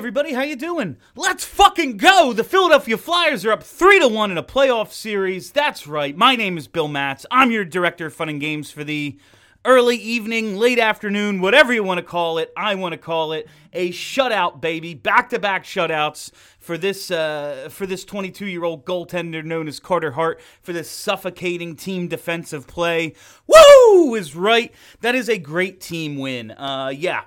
everybody, 0.00 0.32
how 0.32 0.40
you 0.40 0.56
doing? 0.56 0.96
Let's 1.14 1.44
fucking 1.44 1.98
go! 1.98 2.32
The 2.32 2.42
Philadelphia 2.42 2.96
Flyers 2.96 3.44
are 3.44 3.52
up 3.52 3.62
3 3.62 4.00
to 4.00 4.08
1 4.08 4.30
in 4.30 4.38
a 4.38 4.42
playoff 4.42 4.92
series. 4.92 5.52
That's 5.52 5.86
right. 5.86 6.16
My 6.16 6.36
name 6.36 6.56
is 6.56 6.66
Bill 6.66 6.88
Matz. 6.88 7.26
I'm 7.30 7.50
your 7.50 7.66
director 7.66 8.06
of 8.06 8.14
fun 8.14 8.30
and 8.30 8.40
games 8.40 8.70
for 8.70 8.82
the 8.82 9.18
early 9.66 9.96
evening, 9.96 10.56
late 10.56 10.78
afternoon, 10.78 11.42
whatever 11.42 11.74
you 11.74 11.84
want 11.84 11.98
to 11.98 12.02
call 12.02 12.38
it. 12.38 12.50
I 12.56 12.76
want 12.76 12.94
to 12.94 12.98
call 12.98 13.32
it 13.32 13.46
a 13.74 13.90
shutout, 13.90 14.62
baby. 14.62 14.94
Back-to-back 14.94 15.64
shutouts 15.64 16.30
for 16.58 16.78
this 16.78 17.10
uh, 17.10 17.68
for 17.70 17.84
this 17.84 18.06
22-year-old 18.06 18.86
goaltender 18.86 19.44
known 19.44 19.68
as 19.68 19.78
Carter 19.80 20.12
Hart 20.12 20.40
for 20.62 20.72
this 20.72 20.90
suffocating 20.90 21.76
team 21.76 22.08
defensive 22.08 22.66
play. 22.66 23.12
Woo! 23.46 24.14
Is 24.14 24.34
right. 24.34 24.72
That 25.02 25.14
is 25.14 25.28
a 25.28 25.36
great 25.36 25.78
team 25.78 26.16
win. 26.16 26.52
Uh, 26.52 26.90
yeah. 26.96 27.24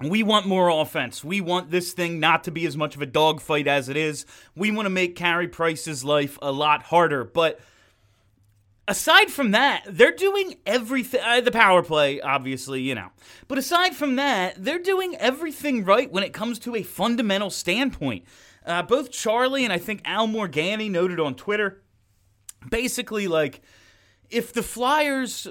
We 0.00 0.22
want 0.22 0.46
more 0.46 0.68
offense. 0.68 1.24
We 1.24 1.40
want 1.40 1.70
this 1.70 1.94
thing 1.94 2.20
not 2.20 2.44
to 2.44 2.50
be 2.50 2.66
as 2.66 2.76
much 2.76 2.96
of 2.96 3.02
a 3.02 3.06
dogfight 3.06 3.66
as 3.66 3.88
it 3.88 3.96
is. 3.96 4.26
We 4.54 4.70
want 4.70 4.84
to 4.86 4.90
make 4.90 5.16
Carey 5.16 5.48
Price's 5.48 6.04
life 6.04 6.38
a 6.42 6.52
lot 6.52 6.82
harder. 6.82 7.24
But 7.24 7.60
aside 8.86 9.30
from 9.30 9.52
that, 9.52 9.84
they're 9.88 10.14
doing 10.14 10.56
everything. 10.66 11.22
Uh, 11.24 11.40
the 11.40 11.50
power 11.50 11.82
play, 11.82 12.20
obviously, 12.20 12.82
you 12.82 12.94
know. 12.94 13.08
But 13.48 13.56
aside 13.56 13.96
from 13.96 14.16
that, 14.16 14.62
they're 14.62 14.78
doing 14.78 15.16
everything 15.16 15.82
right 15.82 16.12
when 16.12 16.24
it 16.24 16.34
comes 16.34 16.58
to 16.60 16.74
a 16.76 16.82
fundamental 16.82 17.48
standpoint. 17.48 18.24
Uh, 18.66 18.82
both 18.82 19.10
Charlie 19.10 19.64
and 19.64 19.72
I 19.72 19.78
think 19.78 20.02
Al 20.04 20.28
Morganti 20.28 20.90
noted 20.90 21.20
on 21.20 21.36
Twitter 21.36 21.80
basically, 22.68 23.28
like, 23.28 23.62
if 24.28 24.52
the 24.52 24.62
Flyers. 24.62 25.48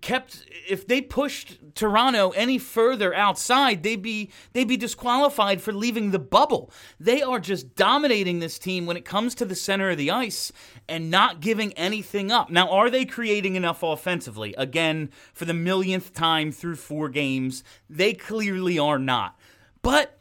Kept 0.00 0.44
if 0.68 0.86
they 0.86 1.00
pushed 1.00 1.58
Toronto 1.74 2.30
any 2.30 2.58
further 2.58 3.14
outside, 3.14 3.82
they'd 3.82 4.02
be 4.02 4.30
they'd 4.52 4.68
be 4.68 4.76
disqualified 4.76 5.60
for 5.60 5.72
leaving 5.72 6.10
the 6.10 6.18
bubble. 6.18 6.70
They 6.98 7.22
are 7.22 7.38
just 7.38 7.74
dominating 7.74 8.40
this 8.40 8.58
team 8.58 8.86
when 8.86 8.96
it 8.96 9.04
comes 9.04 9.34
to 9.36 9.44
the 9.44 9.54
center 9.54 9.90
of 9.90 9.98
the 9.98 10.10
ice 10.10 10.52
and 10.88 11.10
not 11.10 11.40
giving 11.40 11.72
anything 11.74 12.32
up. 12.32 12.50
Now, 12.50 12.68
are 12.70 12.90
they 12.90 13.04
creating 13.04 13.54
enough 13.54 13.82
offensively? 13.82 14.54
Again, 14.58 15.10
for 15.32 15.44
the 15.44 15.54
millionth 15.54 16.12
time 16.12 16.52
through 16.52 16.76
four 16.76 17.08
games, 17.08 17.62
they 17.88 18.12
clearly 18.12 18.78
are 18.78 18.98
not. 18.98 19.38
But 19.82 20.18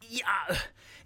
yeah, 0.00 0.58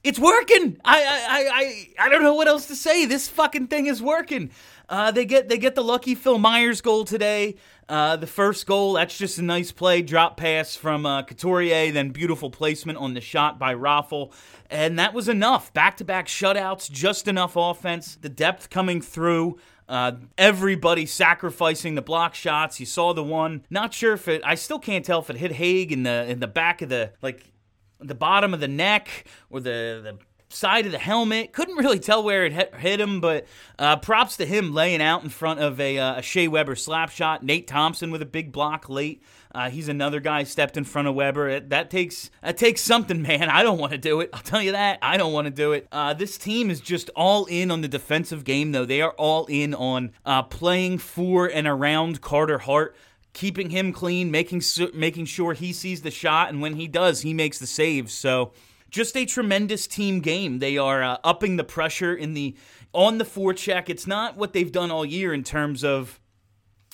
it's 0.09 0.19
working. 0.19 0.81
I 0.85 1.03
I 1.03 1.51
I 1.53 2.07
I 2.07 2.09
don't 2.09 2.23
know 2.23 2.35
what 2.35 2.49
else 2.49 2.67
to 2.67 2.75
say. 2.75 3.05
This 3.05 3.29
fucking 3.29 3.67
thing 3.67 3.87
is 3.87 4.03
working. 4.03 4.51
Uh, 4.89 5.11
they 5.11 5.27
get 5.27 5.51
they 5.51 5.59
get 5.59 5.75
the 5.75 5.85
lucky 5.85 6.15
Phil 6.15 6.39
Myers 6.39 6.81
goal 6.81 7.05
today. 7.05 7.57
Uh, 7.91 8.17
the 8.17 8.27
first 8.27 8.67
goal, 8.67 8.95
that's 8.95 9.17
just 9.17 9.39
a 9.39 9.43
nice 9.43 9.73
play, 9.73 10.03
drop 10.03 10.37
pass 10.37 10.77
from 10.77 11.07
uh, 11.07 11.23
Couturier, 11.23 11.91
then 11.91 12.11
beautiful 12.11 12.51
placement 12.51 12.99
on 12.99 13.15
the 13.15 13.21
shot 13.21 13.59
by 13.59 13.75
Raffl. 13.75 14.31
And 14.69 14.99
that 14.99 15.15
was 15.15 15.27
enough. 15.27 15.73
Back 15.73 15.97
to 15.99 16.05
back 16.05 16.27
shutouts, 16.27 16.91
just 16.91 17.29
enough 17.29 17.55
offense. 17.57 18.19
The 18.21 18.29
depth 18.29 18.71
coming 18.71 19.01
through. 19.01 19.59
Uh, 19.89 20.13
everybody 20.37 21.07
sacrificing 21.07 21.95
the 21.95 22.03
block 22.03 22.35
shots. 22.35 22.79
You 22.81 22.85
saw 22.87 23.15
the 23.15 23.25
one. 23.25 23.65
Not 23.71 23.95
sure 23.95 24.15
if 24.15 24.29
it. 24.29 24.43
I 24.45 24.55
still 24.55 24.79
can't 24.79 25.05
tell 25.05 25.21
if 25.21 25.31
it 25.31 25.37
hit 25.37 25.53
Hague 25.53 25.93
in 25.93 26.03
the 26.03 26.31
in 26.31 26.41
the 26.41 26.47
back 26.47 26.83
of 26.83 26.89
the 26.91 27.13
like 27.23 27.53
the 28.01 28.15
bottom 28.15 28.55
of 28.55 28.61
the 28.61 28.69
neck 28.69 29.25
or 29.51 29.61
the 29.61 30.01
the 30.03 30.19
side 30.51 30.87
of 30.87 30.93
the 30.93 30.99
helmet. 30.99 31.53
Couldn't 31.53 31.77
really 31.77 31.99
tell 31.99 32.23
where 32.23 32.47
it 32.47 32.75
hit 32.75 33.01
him, 33.01 33.21
but 33.21 33.47
uh, 33.79 33.97
props 33.97 34.37
to 34.39 34.47
him 34.47 34.75
laying 34.75 35.03
out 35.03 35.23
in 35.23 35.29
front 35.29 35.61
of 35.61 35.81
a, 35.81 35.99
uh, 35.99 36.19
a 36.19 36.23
Shea 36.23 36.49
Weber 36.49 36.77
slap 36.77 37.11
shot. 37.11 37.43
Nate 37.43 37.67
Thompson 37.67 38.11
with 38.11 38.23
a 38.23 38.27
big 38.27 38.53
block 38.53 38.89
late. 38.89 39.23
Uh, 39.55 39.71
he's 39.71 39.89
another 39.89 40.21
guy 40.21 40.45
stepped 40.45 40.77
in 40.77 40.85
front 40.85 41.09
of 41.09 41.15
Weber. 41.15 41.49
It, 41.49 41.71
that 41.71 41.91
takes 41.91 42.31
that 42.43 42.59
takes 42.59 42.83
something, 42.83 43.23
man. 43.23 43.49
I 43.49 43.63
don't 43.63 43.79
want 43.79 43.93
to 43.93 43.99
do 43.99 44.21
it. 44.21 44.31
I'll 44.33 44.43
tell 44.43 44.63
you 44.63 44.73
that. 44.73 44.99
I 45.01 45.17
don't 45.17 45.33
want 45.33 45.47
to 45.47 45.51
do 45.51 45.73
it. 45.73 45.89
Uh, 45.91 46.15
this 46.15 46.37
team 46.37 46.71
is 46.71 46.81
just 46.81 47.11
all 47.17 47.47
in 47.47 47.71
on 47.71 47.81
the 47.81 47.89
defensive 47.89 48.45
game, 48.45 48.73
though. 48.73 48.85
They 48.85 49.01
are 49.01 49.13
all 49.13 49.47
in 49.47 49.75
on 49.75 50.13
uh, 50.25 50.43
playing 50.43 50.99
for 50.99 51.47
and 51.47 51.67
around 51.67 52.21
Carter 52.21 52.59
Hart 52.59 52.95
keeping 53.33 53.71
him 53.71 53.93
clean, 53.93 54.31
making 54.31 54.63
making 54.95 55.27
sure 55.27 55.53
he 55.53 55.73
sees 55.73 56.03
the 56.03 56.11
shot, 56.11 56.49
and 56.49 56.61
when 56.61 56.75
he 56.75 56.89
does, 56.89 57.23
he 57.23 57.35
makes 57.35 57.59
the 57.59 57.67
saves. 57.67 58.13
So 58.13 58.53
just 58.91 59.17
a 59.17 59.27
tremendous 59.27 59.87
team 59.87 60.21
game. 60.21 60.59
They 60.59 60.79
are 60.79 61.03
uh, 61.03 61.19
upping 61.25 61.57
the 61.57 61.65
pressure 61.65 62.15
in 62.15 62.35
the 62.35 62.57
on 62.93 63.19
the 63.19 63.25
forecheck. 63.25 63.89
It's 63.89 64.07
not 64.07 64.37
what 64.37 64.53
they've 64.53 64.73
done 64.73 64.91
all 64.91 65.05
year 65.05 65.33
in 65.33 65.45
terms 65.45 65.85
of 65.85 66.21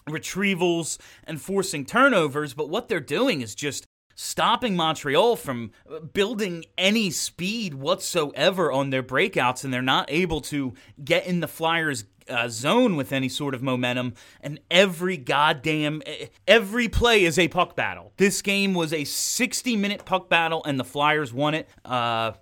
retrievals 0.08 0.98
and 1.24 1.40
forcing 1.40 1.84
turnovers, 1.84 2.52
but 2.54 2.68
what 2.68 2.88
they're 2.88 3.00
doing 3.00 3.40
is 3.40 3.54
just 3.54 3.86
stopping 4.14 4.76
Montreal 4.76 5.36
from 5.36 5.72
building 6.12 6.64
any 6.78 7.10
speed 7.10 7.74
whatsoever 7.74 8.70
on 8.70 8.90
their 8.90 9.02
breakouts, 9.02 9.64
and 9.64 9.72
they're 9.72 9.82
not 9.82 10.06
able 10.08 10.40
to 10.42 10.74
get 11.02 11.26
in 11.26 11.40
the 11.40 11.48
Flyers' 11.48 12.04
uh, 12.28 12.48
zone 12.48 12.96
with 12.96 13.12
any 13.12 13.28
sort 13.28 13.54
of 13.54 13.62
momentum, 13.62 14.14
and 14.40 14.60
every 14.70 15.16
goddamn 15.16 16.02
every 16.46 16.88
play 16.88 17.24
is 17.24 17.38
a 17.38 17.48
puck 17.48 17.76
battle. 17.76 18.12
This 18.16 18.42
game 18.42 18.74
was 18.74 18.92
a 18.92 19.04
60 19.04 19.76
minute 19.76 20.04
puck 20.04 20.28
battle, 20.28 20.62
and 20.64 20.78
the 20.78 20.84
Flyers 20.84 21.32
won 21.32 21.54
it. 21.54 21.68
Uh, 21.84 22.32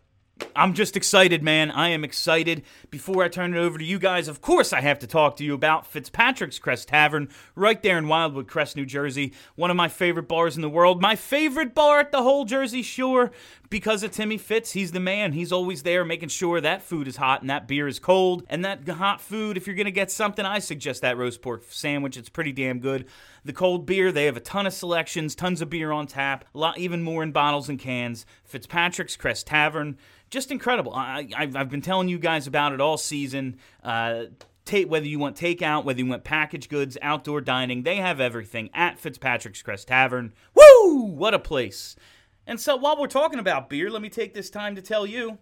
I'm 0.56 0.74
just 0.74 0.96
excited, 0.96 1.42
man. 1.42 1.70
I 1.70 1.90
am 1.90 2.04
excited. 2.04 2.62
Before 2.90 3.22
I 3.22 3.28
turn 3.28 3.54
it 3.54 3.58
over 3.58 3.78
to 3.78 3.84
you 3.84 3.98
guys, 3.98 4.28
of 4.28 4.40
course, 4.40 4.72
I 4.72 4.80
have 4.80 4.98
to 5.00 5.06
talk 5.06 5.36
to 5.36 5.44
you 5.44 5.54
about 5.54 5.86
Fitzpatrick's 5.86 6.58
Crest 6.58 6.88
Tavern 6.88 7.28
right 7.54 7.82
there 7.82 7.98
in 7.98 8.08
Wildwood 8.08 8.48
Crest, 8.48 8.76
New 8.76 8.86
Jersey. 8.86 9.32
One 9.54 9.70
of 9.70 9.76
my 9.76 9.88
favorite 9.88 10.28
bars 10.28 10.56
in 10.56 10.62
the 10.62 10.68
world. 10.68 11.00
My 11.00 11.16
favorite 11.16 11.74
bar 11.74 12.00
at 12.00 12.12
the 12.12 12.22
whole 12.22 12.44
Jersey 12.44 12.82
Shore 12.82 13.30
because 13.72 14.02
of 14.02 14.10
Timmy 14.10 14.36
Fitz. 14.36 14.72
He's 14.72 14.92
the 14.92 15.00
man. 15.00 15.32
He's 15.32 15.50
always 15.50 15.82
there 15.82 16.04
making 16.04 16.28
sure 16.28 16.60
that 16.60 16.82
food 16.82 17.08
is 17.08 17.16
hot 17.16 17.40
and 17.40 17.48
that 17.48 17.66
beer 17.66 17.88
is 17.88 17.98
cold. 17.98 18.44
And 18.50 18.62
that 18.66 18.86
hot 18.86 19.22
food, 19.22 19.56
if 19.56 19.66
you're 19.66 19.74
going 19.74 19.86
to 19.86 19.90
get 19.90 20.10
something, 20.10 20.44
I 20.44 20.58
suggest 20.58 21.00
that 21.00 21.16
roast 21.16 21.40
pork 21.40 21.64
sandwich. 21.70 22.18
It's 22.18 22.28
pretty 22.28 22.52
damn 22.52 22.80
good. 22.80 23.06
The 23.46 23.54
cold 23.54 23.86
beer, 23.86 24.12
they 24.12 24.26
have 24.26 24.36
a 24.36 24.40
ton 24.40 24.66
of 24.66 24.74
selections, 24.74 25.34
tons 25.34 25.62
of 25.62 25.70
beer 25.70 25.90
on 25.90 26.06
tap, 26.06 26.44
a 26.54 26.58
lot 26.58 26.76
even 26.76 27.02
more 27.02 27.22
in 27.22 27.32
bottles 27.32 27.70
and 27.70 27.78
cans. 27.78 28.26
Fitzpatrick's 28.44 29.16
Crest 29.16 29.46
Tavern 29.46 29.96
just 30.28 30.50
incredible. 30.50 30.92
I, 30.94 31.26
have 31.34 31.70
been 31.70 31.82
telling 31.82 32.08
you 32.08 32.18
guys 32.18 32.46
about 32.46 32.72
it 32.72 32.80
all 32.80 32.98
season. 32.98 33.56
Uh, 33.82 34.24
whether 34.86 35.06
you 35.06 35.18
want 35.18 35.36
takeout, 35.36 35.84
whether 35.84 35.98
you 35.98 36.06
want 36.06 36.24
packaged 36.24 36.70
goods, 36.70 36.96
outdoor 37.02 37.40
dining, 37.40 37.82
they 37.82 37.96
have 37.96 38.20
everything 38.20 38.70
at 38.72 38.98
Fitzpatrick's 38.98 39.62
Crest 39.62 39.88
Tavern. 39.88 40.32
Woo! 40.54 41.04
What 41.04 41.34
a 41.34 41.38
place. 41.38 41.96
And 42.46 42.60
so 42.60 42.76
while 42.76 42.98
we're 42.98 43.06
talking 43.06 43.38
about 43.38 43.70
beer, 43.70 43.90
let 43.90 44.02
me 44.02 44.08
take 44.08 44.34
this 44.34 44.50
time 44.50 44.74
to 44.76 44.82
tell 44.82 45.06
you 45.06 45.38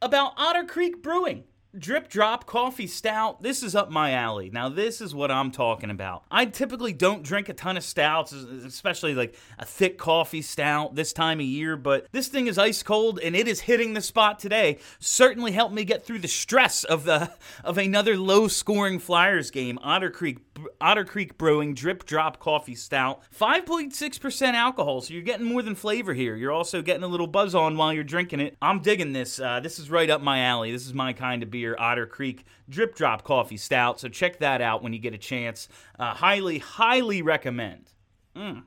about 0.00 0.34
Otter 0.36 0.64
Creek 0.64 1.02
Brewing. 1.02 1.44
Drip 1.78 2.08
Drop 2.08 2.46
Coffee 2.46 2.86
Stout. 2.86 3.42
This 3.42 3.62
is 3.62 3.74
up 3.74 3.90
my 3.90 4.12
alley. 4.12 4.50
Now, 4.50 4.68
this 4.68 5.00
is 5.00 5.14
what 5.14 5.30
I'm 5.30 5.50
talking 5.50 5.90
about. 5.90 6.24
I 6.30 6.46
typically 6.46 6.92
don't 6.92 7.22
drink 7.22 7.48
a 7.48 7.54
ton 7.54 7.76
of 7.76 7.84
stouts, 7.84 8.32
especially 8.32 9.14
like 9.14 9.36
a 9.58 9.64
thick 9.64 9.98
coffee 9.98 10.42
stout 10.42 10.94
this 10.94 11.12
time 11.12 11.40
of 11.40 11.46
year, 11.46 11.76
but 11.76 12.06
this 12.12 12.28
thing 12.28 12.46
is 12.46 12.58
ice 12.58 12.82
cold 12.82 13.20
and 13.22 13.36
it 13.36 13.48
is 13.48 13.60
hitting 13.60 13.94
the 13.94 14.00
spot 14.00 14.38
today. 14.38 14.78
Certainly 14.98 15.52
helped 15.52 15.74
me 15.74 15.84
get 15.84 16.04
through 16.04 16.20
the 16.20 16.28
stress 16.28 16.84
of 16.84 17.04
the 17.04 17.32
of 17.64 17.78
another 17.78 18.16
low-scoring 18.16 18.98
Flyers 18.98 19.50
game. 19.50 19.78
Otter 19.82 20.10
Creek 20.10 20.38
Otter 20.80 21.04
Creek 21.04 21.36
Brewing 21.38 21.74
Drip 21.74 22.04
Drop 22.04 22.38
Coffee 22.38 22.74
Stout. 22.74 23.22
5.6% 23.38 24.54
alcohol, 24.54 25.00
so 25.00 25.12
you're 25.12 25.22
getting 25.22 25.46
more 25.46 25.62
than 25.62 25.74
flavor 25.74 26.14
here. 26.14 26.36
You're 26.36 26.52
also 26.52 26.82
getting 26.82 27.02
a 27.02 27.08
little 27.08 27.26
buzz 27.26 27.54
on 27.54 27.76
while 27.76 27.92
you're 27.92 28.04
drinking 28.04 28.40
it. 28.40 28.56
I'm 28.62 28.80
digging 28.80 29.12
this. 29.12 29.38
Uh, 29.38 29.60
this 29.60 29.78
is 29.78 29.90
right 29.90 30.08
up 30.08 30.22
my 30.22 30.40
alley. 30.42 30.72
This 30.72 30.86
is 30.86 30.94
my 30.94 31.12
kind 31.12 31.42
of 31.42 31.50
beer, 31.50 31.65
Otter 31.78 32.06
Creek 32.06 32.44
Drip 32.68 32.94
Drop 32.94 33.24
Coffee 33.24 33.56
Stout. 33.56 33.98
So 33.98 34.08
check 34.08 34.38
that 34.40 34.60
out 34.60 34.82
when 34.82 34.92
you 34.92 34.98
get 34.98 35.14
a 35.14 35.18
chance. 35.18 35.68
Uh, 35.98 36.14
highly, 36.14 36.58
highly 36.58 37.22
recommend. 37.22 37.90
Mm. 38.36 38.64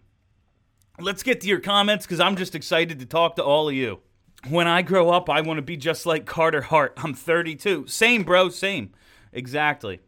Let's 1.00 1.24
get 1.24 1.42
to 1.42 1.48
your 1.48 1.60
comments 1.60 2.06
because 2.06 2.20
I'm 2.20 2.36
just 2.36 2.56
excited 2.56 3.00
to 3.00 3.06
talk 3.06 3.36
to 3.36 3.44
all 3.44 3.70
of 3.70 3.76
you. 3.76 4.00
When 4.48 4.68
I 4.68 4.82
grow 4.82 5.10
up, 5.10 5.30
I 5.30 5.42
want 5.42 5.58
to 5.58 5.62
be 5.62 5.78
just 5.78 6.06
like 6.06 6.26
Carter 6.26 6.62
Hart. 6.62 6.94
I'm 6.98 7.14
32. 7.14 7.88
Same, 7.88 8.24
bro, 8.24 8.50
same. 8.50 8.92
Exactly. 9.32 10.00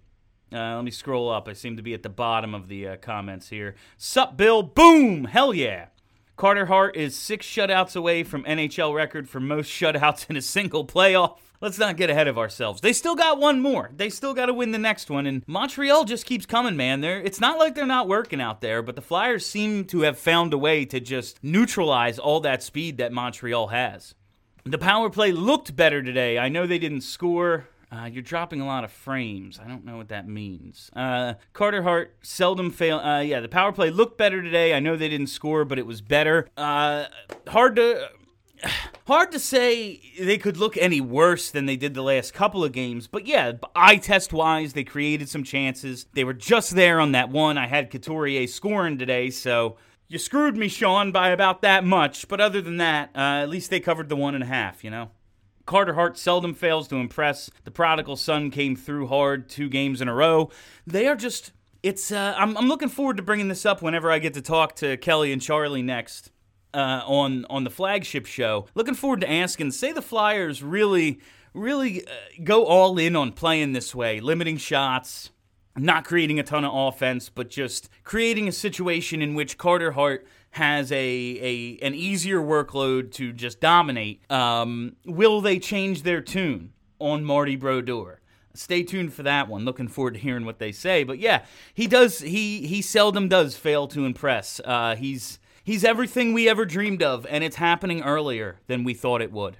Uh, 0.54 0.76
let 0.76 0.84
me 0.84 0.92
scroll 0.92 1.30
up. 1.30 1.48
I 1.48 1.54
seem 1.54 1.78
to 1.78 1.84
be 1.84 1.94
at 1.94 2.04
the 2.04 2.10
bottom 2.10 2.54
of 2.54 2.68
the 2.68 2.88
uh, 2.90 2.98
comments 2.98 3.50
here. 3.50 3.76
Sup, 3.98 4.36
Bill? 4.36 4.64
Boom! 4.64 5.26
Hell 5.26 5.54
yeah! 5.54 5.88
Carter 6.36 6.66
Hart 6.66 6.98
is 6.98 7.16
six 7.16 7.46
shutouts 7.46 7.96
away 7.96 8.24
from 8.24 8.44
NHL 8.46 8.96
record 8.96 9.30
for 9.30 9.40
most 9.40 9.70
shutouts 9.70 10.30
in 10.30 10.36
a 10.36 10.42
single 10.42 10.86
playoff. 10.86 11.38
Let's 11.62 11.78
not 11.78 11.96
get 11.96 12.10
ahead 12.10 12.28
of 12.28 12.40
ourselves. 12.40 12.82
They 12.82 12.92
still 12.92 13.16
got 13.16 13.40
one 13.40 13.62
more. 13.62 13.92
They 13.96 14.10
still 14.10 14.34
got 14.34 14.48
to 14.48 14.54
win 14.54 14.72
the 14.72 14.80
next 14.80 15.12
one. 15.12 15.28
And 15.28 15.44
Montreal 15.46 16.06
just 16.06 16.26
keeps 16.26 16.48
coming, 16.48 16.76
man. 16.76 17.02
They're, 17.02 17.22
it's 17.22 17.40
not 17.40 17.60
like 17.60 17.76
they're 17.76 17.86
not 17.86 18.08
working 18.08 18.42
out 18.42 18.62
there, 18.62 18.82
but 18.82 18.96
the 18.96 19.02
Flyers 19.02 19.46
seem 19.46 19.86
to 19.86 20.02
have 20.02 20.18
found 20.18 20.54
a 20.54 20.58
way 20.58 20.86
to 20.86 21.00
just 21.00 21.38
neutralize 21.44 22.18
all 22.18 22.40
that 22.40 22.64
speed 22.64 22.98
that 22.98 23.14
Montreal 23.14 23.68
has. 23.68 24.16
The 24.64 24.80
power 24.80 25.12
play 25.12 25.32
looked 25.32 25.76
better 25.76 26.02
today. 26.02 26.40
I 26.40 26.50
know 26.50 26.66
they 26.66 26.80
didn't 26.80 27.02
score. 27.02 27.68
Uh, 27.92 28.06
you're 28.06 28.24
dropping 28.24 28.62
a 28.62 28.66
lot 28.66 28.84
of 28.84 28.92
frames. 28.92 29.60
I 29.64 29.68
don't 29.68 29.86
know 29.86 29.98
what 29.98 30.08
that 30.10 30.28
means. 30.28 30.90
Uh, 30.96 31.34
Carter 31.54 31.84
Hart 31.84 32.16
seldom 32.22 32.72
fail. 32.72 32.98
Uh, 33.00 33.20
yeah, 33.20 33.40
the 33.40 33.50
power 33.50 33.72
play 33.72 33.92
looked 33.92 34.18
better 34.18 34.42
today. 34.42 34.74
I 34.74 34.80
know 34.80 34.96
they 34.96 35.10
didn't 35.10 35.28
score, 35.28 35.66
but 35.66 35.78
it 35.78 35.86
was 35.86 36.02
better. 36.02 36.48
Uh, 36.56 37.06
hard 37.48 37.76
to 37.76 38.10
hard 39.08 39.32
to 39.32 39.40
say 39.40 40.02
they 40.20 40.38
could 40.38 40.58
look 40.58 40.78
any 40.78 41.02
worse 41.02 41.52
than 41.52 41.66
they 41.66 41.76
did 41.76 41.94
the 41.94 42.02
last 42.02 42.34
couple 42.34 42.64
of 42.64 42.72
games. 42.72 43.08
But 43.08 43.26
yeah, 43.26 43.54
eye 43.76 43.98
test 43.98 44.34
wise, 44.34 44.74
they 44.74 44.84
created 44.84 45.30
some 45.30 45.44
chances. 45.44 46.06
They 46.14 46.24
were 46.24 46.34
just 46.34 46.76
there 46.76 47.00
on 47.00 47.12
that 47.14 47.30
one. 47.30 47.58
I 47.58 47.68
had 47.68 47.92
Couturier 47.92 48.48
scoring 48.48 48.98
today, 48.98 49.30
so 49.30 49.78
you 50.08 50.18
screwed 50.18 50.58
me, 50.58 50.68
Sean, 50.68 51.12
by 51.12 51.30
about 51.30 51.62
that 51.62 51.84
much. 51.84 52.28
But 52.28 52.42
other 52.42 52.62
than 52.62 52.78
that, 52.78 53.10
uh, 53.16 53.44
at 53.44 53.50
least 53.50 53.70
they 53.70 53.80
covered 53.80 54.10
the 54.10 54.16
one 54.16 54.36
and 54.36 54.44
a 54.44 54.48
half, 54.48 54.84
you 54.84 54.90
know? 54.90 55.12
Carter 55.66 55.94
Hart 55.94 56.18
seldom 56.18 56.54
fails 56.54 56.88
to 56.90 56.96
impress. 56.96 57.50
The 57.64 57.72
prodigal 57.72 58.18
son 58.18 58.52
came 58.52 58.76
through 58.76 59.08
hard 59.08 59.48
two 59.48 59.70
games 59.70 60.02
in 60.02 60.08
a 60.08 60.14
row. 60.14 60.50
They 60.86 61.08
are 61.08 61.16
just. 61.16 61.52
It's. 61.84 62.12
Uh, 62.12 62.34
I'm, 62.36 62.58
I'm 62.58 62.68
looking 62.68 62.90
forward 62.90 63.18
to 63.18 63.24
bringing 63.24 63.48
this 63.48 63.66
up 63.66 63.82
whenever 63.82 64.12
I 64.12 64.20
get 64.20 64.34
to 64.34 64.42
talk 64.42 64.76
to 64.78 64.98
Kelly 64.98 65.32
and 65.32 65.42
Charlie 65.42 65.84
next 65.84 66.32
uh, 66.74 67.02
on 67.06 67.46
on 67.50 67.64
the 67.64 67.70
flagship 67.70 68.26
show. 68.26 68.68
Looking 68.76 68.96
forward 68.96 69.22
to 69.22 69.32
asking. 69.32 69.72
Say 69.72 69.92
the 69.92 70.02
Flyers 70.02 70.64
really, 70.64 71.20
really 71.54 72.06
uh, 72.06 72.12
go 72.44 72.66
all 72.66 72.98
in 72.98 73.16
on 73.16 73.32
playing 73.32 73.74
this 73.74 73.94
way, 73.94 74.20
limiting 74.20 74.58
shots, 74.58 75.32
not 75.76 76.06
creating 76.06 76.40
a 76.40 76.44
ton 76.44 76.66
of 76.66 76.72
offense, 76.74 77.30
but 77.30 77.50
just 77.50 77.90
creating 78.04 78.48
a 78.48 78.52
situation 78.52 79.22
in 79.22 79.36
which 79.36 79.58
Carter 79.58 79.92
Hart 79.92 80.26
has 80.52 80.92
a, 80.92 80.96
a 80.96 81.78
an 81.82 81.96
easier 81.96 82.40
workload 82.40 83.12
to 83.14 83.32
just 83.32 83.60
dominate. 83.60 84.30
Um, 84.32 84.96
will 85.06 85.42
they 85.42 85.60
change 85.60 86.04
their 86.04 86.22
tune 86.22 86.74
on 87.00 87.24
Marty 87.24 87.56
Brodeur? 87.56 88.20
Stay 88.54 88.84
tuned 88.84 89.14
for 89.14 89.24
that 89.24 89.48
one. 89.48 89.64
Looking 89.64 89.88
forward 89.88 90.16
to 90.16 90.20
hearing 90.20 90.46
what 90.46 90.60
they 90.60 90.74
say. 90.74 91.06
But 91.06 91.20
yeah, 91.20 91.46
he 91.74 91.88
does. 91.88 92.20
He 92.20 92.68
he 92.68 92.82
seldom 92.82 93.30
does 93.30 93.56
fail 93.56 93.88
to 93.88 94.06
impress. 94.06 94.60
Uh, 94.64 94.96
he's 94.98 95.40
he's 95.64 95.84
everything 95.84 96.34
we 96.34 96.50
ever 96.50 96.66
dreamed 96.66 97.04
of, 97.04 97.26
and 97.30 97.44
it's 97.44 97.58
happening 97.58 98.02
earlier 98.02 98.60
than 98.68 98.84
we 98.84 98.94
thought 98.94 99.22
it 99.22 99.32
would. 99.32 99.58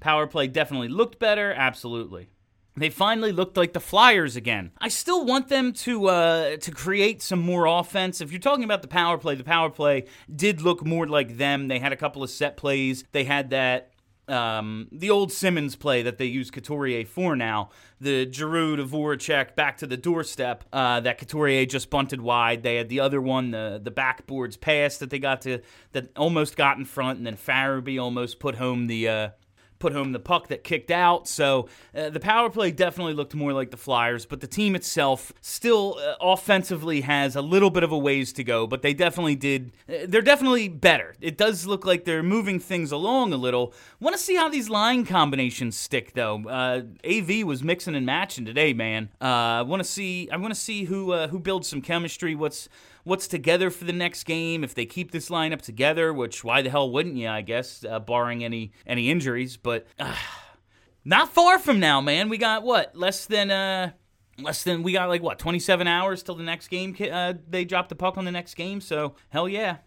Power 0.00 0.26
play 0.26 0.46
definitely 0.46 0.88
looked 0.88 1.18
better. 1.18 1.52
Absolutely. 1.52 2.30
They 2.76 2.90
finally 2.90 3.32
looked 3.32 3.56
like 3.56 3.72
the 3.72 3.80
Flyers 3.80 4.36
again. 4.36 4.70
I 4.78 4.88
still 4.88 5.24
want 5.24 5.48
them 5.48 5.72
to 5.72 6.06
uh, 6.06 6.56
to 6.58 6.70
create 6.70 7.22
some 7.22 7.40
more 7.40 7.66
offense. 7.66 8.20
If 8.20 8.30
you're 8.30 8.38
talking 8.38 8.64
about 8.64 8.82
the 8.82 8.88
power 8.88 9.18
play, 9.18 9.34
the 9.34 9.44
power 9.44 9.68
play 9.70 10.04
did 10.32 10.60
look 10.60 10.86
more 10.86 11.06
like 11.06 11.38
them. 11.38 11.66
They 11.66 11.80
had 11.80 11.92
a 11.92 11.96
couple 11.96 12.22
of 12.22 12.30
set 12.30 12.56
plays. 12.56 13.04
They 13.10 13.24
had 13.24 13.50
that 13.50 13.92
um, 14.28 14.88
the 14.92 15.10
old 15.10 15.32
Simmonds 15.32 15.76
play 15.76 16.02
that 16.02 16.18
they 16.18 16.26
use 16.26 16.50
Couturier 16.50 17.04
for 17.04 17.36
now. 17.36 17.70
The 18.00 18.30
Giroux 18.30 18.76
to 18.76 18.84
Voracek 18.84 19.54
back 19.56 19.78
to 19.78 19.86
the 19.86 19.96
doorstep 19.96 20.64
uh, 20.72 21.00
that 21.00 21.18
Couturier 21.18 21.66
just 21.66 21.90
bunted 21.90 22.20
wide. 22.20 22.62
They 22.62 22.76
had 22.76 22.88
the 22.88 23.00
other 23.00 23.20
one, 23.20 23.50
the 23.50 23.80
the 23.82 23.90
backboards 23.90 24.60
pass 24.60 24.98
that 24.98 25.10
they 25.10 25.18
got 25.18 25.42
to 25.42 25.60
that 25.92 26.16
almost 26.16 26.56
got 26.56 26.78
in 26.78 26.84
front, 26.84 27.18
and 27.18 27.26
then 27.26 27.36
Farabee 27.36 28.00
almost 28.00 28.38
put 28.38 28.56
home 28.56 28.86
the 28.86 29.08
uh, 29.08 29.28
put 29.78 29.92
home 29.92 30.12
the 30.12 30.18
puck 30.18 30.48
that 30.48 30.64
kicked 30.64 30.90
out. 30.90 31.28
So 31.28 31.68
uh, 31.94 32.10
the 32.10 32.20
power 32.20 32.50
play 32.50 32.70
definitely 32.70 33.14
looked 33.14 33.34
more 33.34 33.52
like 33.52 33.70
the 33.70 33.76
Flyers, 33.76 34.26
but 34.26 34.40
the 34.40 34.46
team 34.46 34.74
itself 34.74 35.32
still 35.40 35.98
uh, 35.98 36.14
offensively 36.20 37.02
has 37.02 37.36
a 37.36 37.42
little 37.42 37.70
bit 37.70 37.82
of 37.82 37.92
a 37.92 37.98
ways 37.98 38.32
to 38.34 38.44
go, 38.44 38.66
but 38.66 38.82
they 38.82 38.94
definitely 38.94 39.36
did. 39.36 39.72
Uh, 39.88 40.06
they're 40.06 40.22
definitely 40.22 40.68
better. 40.68 41.14
It 41.20 41.36
does 41.36 41.66
look 41.66 41.86
like 41.86 42.04
they're 42.04 42.22
moving 42.22 42.58
things 42.60 42.92
along 42.92 43.32
a 43.32 43.36
little. 43.36 43.72
Want 44.00 44.16
to 44.16 44.22
see 44.22 44.36
how 44.36 44.48
these 44.48 44.68
line 44.68 45.04
combinations 45.04 45.76
stick, 45.76 46.12
though. 46.14 46.42
Uh, 46.48 46.82
AV 47.08 47.46
was 47.46 47.62
mixing 47.62 47.94
and 47.94 48.06
matching 48.06 48.44
today, 48.44 48.72
man. 48.72 49.10
I 49.20 49.62
want 49.62 49.80
to 49.82 49.88
see. 49.88 50.28
I 50.30 50.36
want 50.36 50.54
to 50.54 50.60
see 50.60 50.84
who 50.84 51.12
uh, 51.12 51.28
who 51.28 51.38
builds 51.38 51.68
some 51.68 51.80
chemistry. 51.80 52.34
What's 52.34 52.68
what's 53.08 53.26
together 53.26 53.70
for 53.70 53.84
the 53.84 53.92
next 53.92 54.24
game. 54.24 54.62
If 54.62 54.74
they 54.74 54.86
keep 54.86 55.10
this 55.10 55.30
lineup 55.30 55.62
together, 55.62 56.12
which 56.12 56.44
why 56.44 56.62
the 56.62 56.70
hell 56.70 56.90
wouldn't 56.90 57.16
you? 57.16 57.28
I 57.28 57.40
guess, 57.40 57.84
uh, 57.88 57.98
barring 57.98 58.44
any 58.44 58.72
any 58.86 59.10
injuries. 59.10 59.56
But 59.56 59.86
uh, 59.98 60.14
not 61.04 61.32
far 61.32 61.58
from 61.58 61.80
now, 61.80 62.00
man. 62.00 62.28
We 62.28 62.38
got 62.38 62.62
what 62.62 62.94
less 62.94 63.26
than 63.26 63.50
uh 63.50 63.92
less 64.38 64.62
than 64.62 64.82
we 64.82 64.92
got 64.92 65.08
like 65.08 65.22
what 65.22 65.38
27 65.38 65.86
hours 65.88 66.22
till 66.22 66.34
the 66.34 66.44
next 66.44 66.68
game. 66.68 66.96
Uh, 67.00 67.34
they 67.48 67.64
drop 67.64 67.88
the 67.88 67.96
puck 67.96 68.16
on 68.18 68.24
the 68.24 68.32
next 68.32 68.54
game. 68.54 68.80
So 68.80 69.16
hell 69.30 69.48
yeah. 69.48 69.78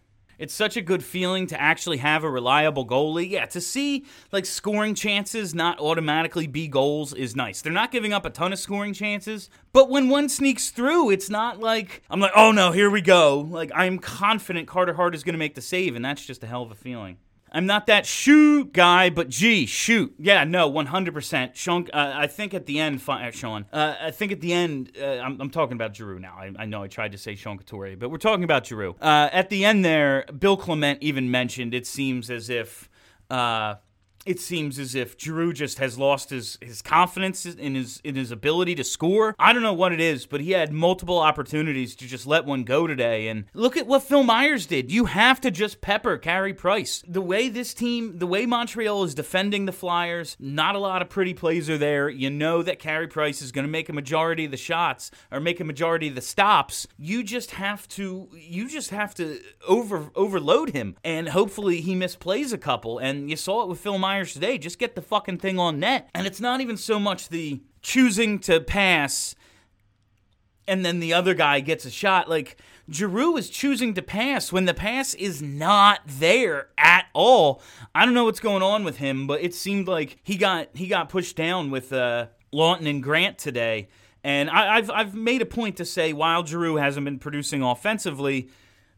It's 0.42 0.52
such 0.52 0.76
a 0.76 0.82
good 0.82 1.04
feeling 1.04 1.46
to 1.46 1.60
actually 1.60 1.98
have 1.98 2.24
a 2.24 2.28
reliable 2.28 2.84
goalie. 2.84 3.30
Yeah, 3.30 3.46
to 3.46 3.60
see 3.60 4.04
like 4.32 4.44
scoring 4.44 4.96
chances 4.96 5.54
not 5.54 5.78
automatically 5.78 6.48
be 6.48 6.66
goals 6.66 7.14
is 7.14 7.36
nice. 7.36 7.62
They're 7.62 7.72
not 7.72 7.92
giving 7.92 8.12
up 8.12 8.24
a 8.24 8.30
ton 8.30 8.52
of 8.52 8.58
scoring 8.58 8.92
chances, 8.92 9.48
but 9.72 9.88
when 9.88 10.08
one 10.08 10.28
sneaks 10.28 10.70
through, 10.70 11.10
it's 11.10 11.30
not 11.30 11.60
like 11.60 12.02
I'm 12.10 12.18
like, 12.18 12.32
"Oh 12.34 12.50
no, 12.50 12.72
here 12.72 12.90
we 12.90 13.02
go." 13.02 13.38
Like 13.38 13.70
I'm 13.72 14.00
confident 14.00 14.66
Carter 14.66 14.94
Hart 14.94 15.14
is 15.14 15.22
going 15.22 15.34
to 15.34 15.38
make 15.38 15.54
the 15.54 15.62
save 15.62 15.94
and 15.94 16.04
that's 16.04 16.26
just 16.26 16.42
a 16.42 16.48
hell 16.48 16.64
of 16.64 16.72
a 16.72 16.74
feeling. 16.74 17.18
I'm 17.54 17.66
not 17.66 17.86
that 17.86 18.06
shoot 18.06 18.72
guy, 18.72 19.10
but 19.10 19.28
gee, 19.28 19.66
shoot. 19.66 20.14
Yeah, 20.18 20.44
no, 20.44 20.70
100%. 20.70 21.54
Sean, 21.54 21.88
uh, 21.92 22.12
I 22.14 22.26
think 22.26 22.54
at 22.54 22.64
the 22.64 22.80
end, 22.80 23.02
uh, 23.06 23.30
Sean, 23.30 23.66
uh, 23.72 23.94
I 24.00 24.10
think 24.10 24.32
at 24.32 24.40
the 24.40 24.54
end, 24.54 24.92
uh, 25.00 25.04
I'm, 25.04 25.38
I'm, 25.38 25.50
talking 25.50 25.74
about 25.74 25.94
Giroux 25.94 26.18
now. 26.18 26.34
I, 26.38 26.50
I, 26.58 26.64
know 26.64 26.82
I 26.82 26.88
tried 26.88 27.12
to 27.12 27.18
say 27.18 27.34
Sean 27.34 27.58
Couturier, 27.58 27.96
but 27.96 28.08
we're 28.08 28.16
talking 28.16 28.44
about 28.44 28.66
Giroux. 28.66 28.96
Uh, 29.00 29.28
at 29.32 29.50
the 29.50 29.66
end 29.66 29.84
there, 29.84 30.24
Bill 30.38 30.56
Clement 30.56 31.02
even 31.02 31.30
mentioned 31.30 31.74
it 31.74 31.86
seems 31.86 32.30
as 32.30 32.48
if 32.48 32.88
uh, 33.28 33.74
it 34.24 34.40
seems 34.40 34.78
as 34.78 34.94
if 34.94 35.18
Giroux 35.18 35.52
just 35.52 35.78
has 35.78 35.98
lost 35.98 36.30
his, 36.30 36.58
his 36.60 36.82
confidence 36.82 37.44
in 37.44 37.74
his 37.74 38.00
in 38.04 38.14
his 38.14 38.30
ability 38.30 38.74
to 38.76 38.84
score. 38.84 39.34
I 39.38 39.52
don't 39.52 39.62
know 39.62 39.72
what 39.72 39.92
it 39.92 40.00
is, 40.00 40.26
but 40.26 40.40
he 40.40 40.52
had 40.52 40.72
multiple 40.72 41.18
opportunities 41.18 41.96
to 41.96 42.06
just 42.06 42.26
let 42.26 42.44
one 42.44 42.64
go 42.64 42.86
today. 42.86 43.28
And 43.28 43.44
look 43.54 43.76
at 43.76 43.86
what 43.86 44.02
Phil 44.02 44.22
Myers 44.22 44.66
did. 44.66 44.92
You 44.92 45.06
have 45.06 45.40
to 45.40 45.50
just 45.50 45.80
pepper 45.80 46.18
Carey 46.18 46.54
Price. 46.54 47.02
The 47.06 47.20
way 47.20 47.48
this 47.48 47.74
team, 47.74 48.18
the 48.18 48.26
way 48.26 48.46
Montreal 48.46 49.04
is 49.04 49.14
defending 49.14 49.66
the 49.66 49.72
Flyers, 49.72 50.36
not 50.38 50.76
a 50.76 50.78
lot 50.78 51.02
of 51.02 51.08
pretty 51.08 51.34
plays 51.34 51.68
are 51.68 51.78
there. 51.78 52.08
You 52.08 52.30
know 52.30 52.62
that 52.62 52.78
Carey 52.78 53.08
Price 53.08 53.42
is 53.42 53.52
going 53.52 53.66
to 53.66 53.70
make 53.70 53.88
a 53.88 53.92
majority 53.92 54.44
of 54.44 54.50
the 54.50 54.56
shots 54.56 55.10
or 55.30 55.40
make 55.40 55.60
a 55.60 55.64
majority 55.64 56.08
of 56.08 56.14
the 56.14 56.20
stops. 56.20 56.86
You 56.96 57.22
just 57.22 57.52
have 57.52 57.88
to 57.88 58.28
you 58.32 58.68
just 58.68 58.90
have 58.90 59.14
to 59.16 59.40
over 59.66 60.10
overload 60.14 60.70
him, 60.70 60.96
and 61.02 61.28
hopefully 61.30 61.80
he 61.80 61.94
misplays 61.94 62.52
a 62.52 62.58
couple. 62.58 62.98
And 62.98 63.28
you 63.28 63.36
saw 63.36 63.62
it 63.62 63.68
with 63.68 63.80
Phil 63.80 63.98
Myers 63.98 64.11
Today. 64.34 64.58
Just 64.58 64.78
get 64.78 64.94
the 64.94 65.02
fucking 65.02 65.38
thing 65.38 65.58
on 65.58 65.80
net. 65.80 66.08
And 66.14 66.26
it's 66.26 66.40
not 66.40 66.60
even 66.60 66.76
so 66.76 66.98
much 66.98 67.28
the 67.28 67.62
choosing 67.82 68.38
to 68.40 68.60
pass 68.60 69.34
and 70.66 70.84
then 70.84 71.00
the 71.00 71.12
other 71.12 71.34
guy 71.34 71.60
gets 71.60 71.84
a 71.84 71.90
shot. 71.90 72.28
Like, 72.28 72.56
Giroux 72.90 73.36
is 73.36 73.50
choosing 73.50 73.94
to 73.94 74.02
pass 74.02 74.52
when 74.52 74.64
the 74.64 74.74
pass 74.74 75.14
is 75.14 75.42
not 75.42 76.00
there 76.06 76.68
at 76.78 77.06
all. 77.12 77.62
I 77.94 78.04
don't 78.04 78.14
know 78.14 78.24
what's 78.24 78.40
going 78.40 78.62
on 78.62 78.84
with 78.84 78.98
him, 78.98 79.26
but 79.26 79.40
it 79.42 79.54
seemed 79.54 79.88
like 79.88 80.18
he 80.22 80.36
got 80.36 80.68
he 80.74 80.86
got 80.86 81.08
pushed 81.08 81.36
down 81.36 81.70
with 81.70 81.92
uh, 81.92 82.26
Laughton 82.52 82.88
and 82.88 83.02
Grant 83.02 83.38
today. 83.38 83.88
And 84.24 84.50
I, 84.50 84.76
have 84.76 84.90
I've 84.90 85.14
made 85.14 85.42
a 85.42 85.46
point 85.46 85.76
to 85.78 85.84
say 85.84 86.12
while 86.12 86.44
Giroux 86.44 86.76
hasn't 86.76 87.04
been 87.04 87.18
producing 87.18 87.62
offensively, 87.62 88.50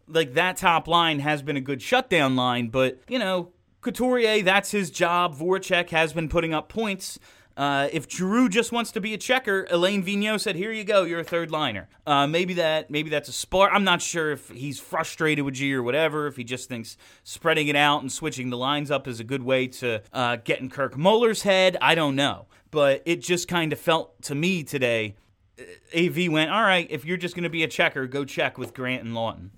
like 0.07 0.35
that 0.35 0.59
top 0.59 0.87
line 0.87 1.21
has 1.21 1.41
been 1.41 1.57
a 1.57 1.63
good 1.63 1.81
shutdown 1.81 2.37
line, 2.37 2.69
but 2.69 3.01
you 3.09 3.19
know 3.19 3.54
Couturier, 3.85 4.43
that's 4.43 4.71
his 4.71 4.91
job. 4.91 5.37
Voracek 5.37 5.91
has 5.91 6.13
been 6.15 6.29
putting 6.29 6.55
up 6.55 6.69
points. 6.69 7.19
Uh, 7.57 7.89
if 7.93 8.11
Giroux 8.11 8.49
just 8.49 8.73
wants 8.73 8.91
to 8.93 9.01
be 9.01 9.15
a 9.15 9.19
checker, 9.19 9.67
Alain 9.71 10.03
Vigneault 10.03 10.41
said, 10.41 10.57
"Here 10.57 10.73
you 10.73 10.83
go, 10.83 11.05
you're 11.05 11.21
a 11.21 11.25
third 11.25 11.51
liner." 11.51 11.89
Uh, 12.07 12.27
maybe 12.27 12.55
that, 12.55 12.91
maybe 12.91 13.11
that's 13.11 13.29
a 13.29 13.33
spark. 13.33 13.71
I'm 13.73 13.85
not 13.85 14.03
sure 14.03 14.33
if 14.33 14.49
he's 14.49 14.81
frustrated 14.81 15.45
with 15.45 15.55
G 15.55 15.73
or 15.73 15.83
whatever. 15.83 16.27
If 16.27 16.37
he 16.37 16.43
just 16.45 16.69
thinks 16.69 16.97
spreading 17.23 17.69
it 17.69 17.77
out 17.77 18.01
and 18.01 18.11
switching 18.11 18.51
the 18.51 18.57
lines 18.57 18.91
up 18.91 19.07
is 19.07 19.21
a 19.21 19.25
good 19.25 19.43
way 19.43 19.69
to 19.69 20.03
uh, 20.13 20.37
get 20.37 20.61
in 20.61 20.69
Kirk 20.69 20.97
Muller's 20.97 21.43
head. 21.43 21.77
I 21.81 21.95
don't 21.95 22.17
know, 22.17 22.47
but 22.73 23.03
it 23.05 23.21
just 23.21 23.47
kind 23.47 23.73
of 23.73 23.79
felt 23.79 24.21
to 24.23 24.35
me 24.35 24.65
today. 24.65 25.15
Uh, 25.57 26.07
Av 26.07 26.17
went, 26.33 26.51
"All 26.51 26.63
right, 26.63 26.89
if 26.91 27.05
you're 27.05 27.19
just 27.19 27.37
going 27.37 27.45
to 27.45 27.51
be 27.51 27.63
a 27.63 27.69
checker, 27.69 28.07
go 28.09 28.25
check 28.25 28.59
with 28.59 28.75
Grant 28.75 29.05
and 29.05 29.13
Laughton." 29.13 29.51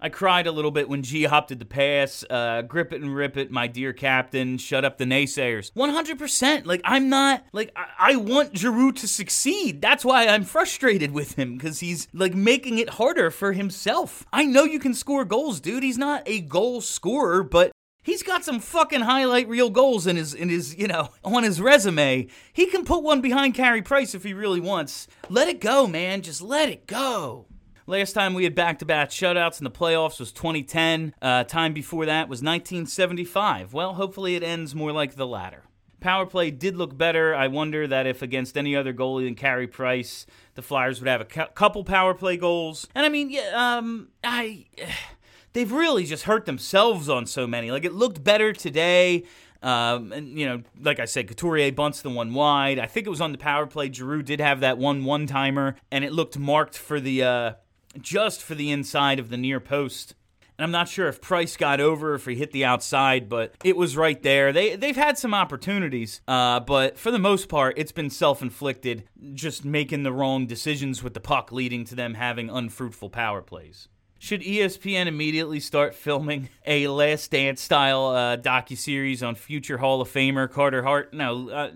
I 0.00 0.08
cried 0.08 0.46
a 0.46 0.52
little 0.52 0.70
bit 0.70 0.88
when 0.88 1.02
G 1.02 1.26
opted 1.26 1.58
the 1.58 1.64
pass. 1.64 2.24
Uh, 2.30 2.62
grip 2.62 2.92
it 2.92 3.02
and 3.02 3.14
rip 3.14 3.36
it, 3.36 3.50
my 3.50 3.66
dear 3.66 3.92
captain. 3.92 4.56
Shut 4.58 4.84
up 4.84 4.98
the 4.98 5.04
naysayers. 5.04 5.72
100%. 5.72 6.66
Like, 6.66 6.80
I'm 6.84 7.08
not, 7.08 7.44
like, 7.52 7.72
I, 7.74 8.12
I 8.12 8.16
want 8.16 8.56
Giroux 8.56 8.92
to 8.92 9.08
succeed. 9.08 9.82
That's 9.82 10.04
why 10.04 10.28
I'm 10.28 10.44
frustrated 10.44 11.10
with 11.10 11.34
him, 11.34 11.56
because 11.56 11.80
he's, 11.80 12.06
like, 12.12 12.34
making 12.34 12.78
it 12.78 12.90
harder 12.90 13.30
for 13.30 13.52
himself. 13.52 14.24
I 14.32 14.44
know 14.44 14.64
you 14.64 14.78
can 14.78 14.94
score 14.94 15.24
goals, 15.24 15.60
dude. 15.60 15.82
He's 15.82 15.98
not 15.98 16.22
a 16.26 16.40
goal 16.40 16.80
scorer, 16.80 17.42
but 17.42 17.72
He's 18.08 18.22
got 18.22 18.42
some 18.42 18.60
fucking 18.60 19.02
highlight 19.02 19.48
reel 19.48 19.68
goals 19.68 20.06
in 20.06 20.16
his 20.16 20.32
in 20.32 20.48
his, 20.48 20.74
you 20.74 20.86
know, 20.86 21.10
on 21.24 21.42
his 21.42 21.60
resume. 21.60 22.28
He 22.54 22.64
can 22.64 22.86
put 22.86 23.02
one 23.02 23.20
behind 23.20 23.54
Carey 23.54 23.82
Price 23.82 24.14
if 24.14 24.24
he 24.24 24.32
really 24.32 24.60
wants. 24.60 25.08
Let 25.28 25.48
it 25.48 25.60
go, 25.60 25.86
man. 25.86 26.22
Just 26.22 26.40
let 26.40 26.70
it 26.70 26.86
go. 26.86 27.44
Last 27.88 28.12
time 28.12 28.34
we 28.34 28.44
had 28.44 28.54
back 28.54 28.80
to 28.80 28.84
back 28.84 29.08
shutouts 29.08 29.60
in 29.60 29.64
the 29.64 29.70
playoffs 29.70 30.20
was 30.20 30.30
2010. 30.30 31.14
Uh, 31.22 31.44
time 31.44 31.72
before 31.72 32.04
that 32.04 32.28
was 32.28 32.42
1975. 32.42 33.72
Well, 33.72 33.94
hopefully 33.94 34.36
it 34.36 34.42
ends 34.42 34.74
more 34.74 34.92
like 34.92 35.14
the 35.14 35.26
latter. 35.26 35.62
Power 35.98 36.26
play 36.26 36.50
did 36.50 36.76
look 36.76 36.98
better. 36.98 37.34
I 37.34 37.46
wonder 37.46 37.86
that 37.86 38.06
if 38.06 38.20
against 38.20 38.58
any 38.58 38.76
other 38.76 38.92
goalie 38.92 39.24
than 39.24 39.34
Carey 39.34 39.66
Price, 39.66 40.26
the 40.54 40.60
Flyers 40.60 41.00
would 41.00 41.08
have 41.08 41.22
a 41.22 41.24
cu- 41.24 41.46
couple 41.54 41.82
power 41.82 42.12
play 42.12 42.36
goals. 42.36 42.86
And 42.94 43.06
I 43.06 43.08
mean, 43.08 43.30
yeah, 43.30 43.52
um, 43.54 44.08
I. 44.22 44.66
they've 45.54 45.72
really 45.72 46.04
just 46.04 46.24
hurt 46.24 46.44
themselves 46.44 47.08
on 47.08 47.24
so 47.24 47.46
many. 47.46 47.70
Like 47.70 47.86
it 47.86 47.94
looked 47.94 48.22
better 48.22 48.52
today. 48.52 49.24
Um, 49.62 50.12
and 50.12 50.38
you 50.38 50.44
know, 50.44 50.62
like 50.78 51.00
I 51.00 51.06
said, 51.06 51.26
Couturier 51.26 51.72
bunts 51.72 52.02
the 52.02 52.10
one 52.10 52.34
wide. 52.34 52.78
I 52.78 52.84
think 52.84 53.06
it 53.06 53.10
was 53.10 53.22
on 53.22 53.32
the 53.32 53.38
power 53.38 53.66
play. 53.66 53.90
Giroux 53.90 54.22
did 54.22 54.40
have 54.40 54.60
that 54.60 54.76
one 54.76 55.06
one 55.06 55.26
timer, 55.26 55.76
and 55.90 56.04
it 56.04 56.12
looked 56.12 56.38
marked 56.38 56.76
for 56.76 57.00
the 57.00 57.24
uh, 57.24 57.52
just 58.00 58.42
for 58.42 58.54
the 58.54 58.70
inside 58.70 59.18
of 59.18 59.28
the 59.28 59.36
near 59.36 59.60
post. 59.60 60.14
And 60.58 60.64
I'm 60.64 60.72
not 60.72 60.88
sure 60.88 61.06
if 61.06 61.20
Price 61.20 61.56
got 61.56 61.80
over 61.80 62.14
if 62.14 62.26
he 62.26 62.34
hit 62.34 62.50
the 62.50 62.64
outside, 62.64 63.28
but 63.28 63.54
it 63.62 63.76
was 63.76 63.96
right 63.96 64.20
there. 64.22 64.52
They 64.52 64.74
they've 64.74 64.96
had 64.96 65.16
some 65.16 65.32
opportunities, 65.32 66.20
uh, 66.26 66.58
but 66.60 66.98
for 66.98 67.12
the 67.12 67.18
most 67.18 67.48
part, 67.48 67.78
it's 67.78 67.92
been 67.92 68.10
self-inflicted, 68.10 69.04
just 69.34 69.64
making 69.64 70.02
the 70.02 70.12
wrong 70.12 70.46
decisions 70.46 71.00
with 71.00 71.14
the 71.14 71.20
puck, 71.20 71.52
leading 71.52 71.84
to 71.84 71.94
them 71.94 72.14
having 72.14 72.50
unfruitful 72.50 73.10
power 73.10 73.40
plays. 73.40 73.86
Should 74.18 74.42
ESPN 74.42 75.06
immediately 75.06 75.60
start 75.60 75.94
filming 75.94 76.48
a 76.66 76.88
Last 76.88 77.30
Dance 77.30 77.60
style 77.60 78.06
uh, 78.06 78.36
docu 78.36 78.76
series 78.76 79.22
on 79.22 79.36
future 79.36 79.78
Hall 79.78 80.00
of 80.00 80.08
Famer 80.08 80.50
Carter 80.50 80.82
Hart? 80.82 81.14
No, 81.14 81.48
uh, 81.50 81.70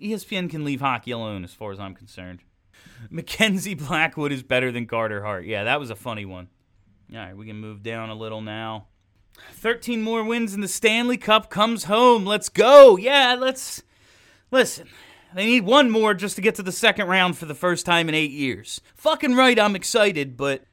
ESPN 0.00 0.50
can 0.50 0.64
leave 0.64 0.80
hockey 0.80 1.12
alone, 1.12 1.44
as 1.44 1.54
far 1.54 1.70
as 1.70 1.78
I'm 1.78 1.94
concerned. 1.94 2.40
Mackenzie 3.10 3.74
Blackwood 3.74 4.32
is 4.32 4.42
better 4.42 4.72
than 4.72 4.86
Carter 4.86 5.22
Hart. 5.22 5.46
Yeah, 5.46 5.64
that 5.64 5.80
was 5.80 5.90
a 5.90 5.96
funny 5.96 6.24
one. 6.24 6.48
All 7.12 7.18
right, 7.18 7.36
we 7.36 7.46
can 7.46 7.56
move 7.56 7.82
down 7.82 8.10
a 8.10 8.14
little 8.14 8.40
now. 8.40 8.86
13 9.52 10.02
more 10.02 10.24
wins 10.24 10.54
and 10.54 10.62
the 10.62 10.68
Stanley 10.68 11.16
Cup 11.16 11.50
comes 11.50 11.84
home. 11.84 12.24
Let's 12.24 12.48
go. 12.48 12.96
Yeah, 12.96 13.36
let's 13.38 13.82
listen. 14.50 14.88
They 15.34 15.46
need 15.46 15.64
one 15.64 15.90
more 15.90 16.14
just 16.14 16.36
to 16.36 16.42
get 16.42 16.54
to 16.54 16.62
the 16.62 16.72
second 16.72 17.08
round 17.08 17.36
for 17.36 17.46
the 17.46 17.54
first 17.54 17.84
time 17.84 18.08
in 18.08 18.14
8 18.14 18.30
years. 18.30 18.80
Fucking 18.94 19.34
right, 19.34 19.58
I'm 19.58 19.76
excited, 19.76 20.36
but 20.36 20.64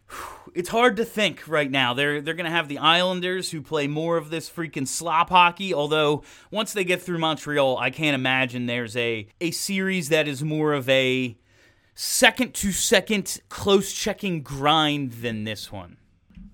it's 0.55 0.69
hard 0.69 0.95
to 0.97 1.05
think 1.05 1.47
right 1.47 1.69
now. 1.69 1.93
They're 1.93 2.21
they're 2.21 2.33
going 2.33 2.49
to 2.49 2.51
have 2.51 2.67
the 2.67 2.77
Islanders 2.77 3.51
who 3.51 3.61
play 3.61 3.87
more 3.87 4.17
of 4.17 4.29
this 4.29 4.49
freaking 4.49 4.87
slop 4.87 5.29
hockey, 5.29 5.73
although 5.73 6.23
once 6.51 6.73
they 6.73 6.83
get 6.83 7.01
through 7.01 7.17
Montreal, 7.17 7.77
I 7.77 7.89
can't 7.89 8.15
imagine 8.15 8.65
there's 8.65 8.95
a 8.95 9.27
a 9.41 9.51
series 9.51 10.09
that 10.09 10.27
is 10.27 10.43
more 10.43 10.73
of 10.73 10.87
a 10.87 11.37
second 11.95 12.53
to 12.55 12.71
second 12.71 13.41
close 13.49 13.93
checking 13.93 14.41
grind 14.41 15.13
than 15.13 15.43
this 15.43 15.71
one. 15.71 15.97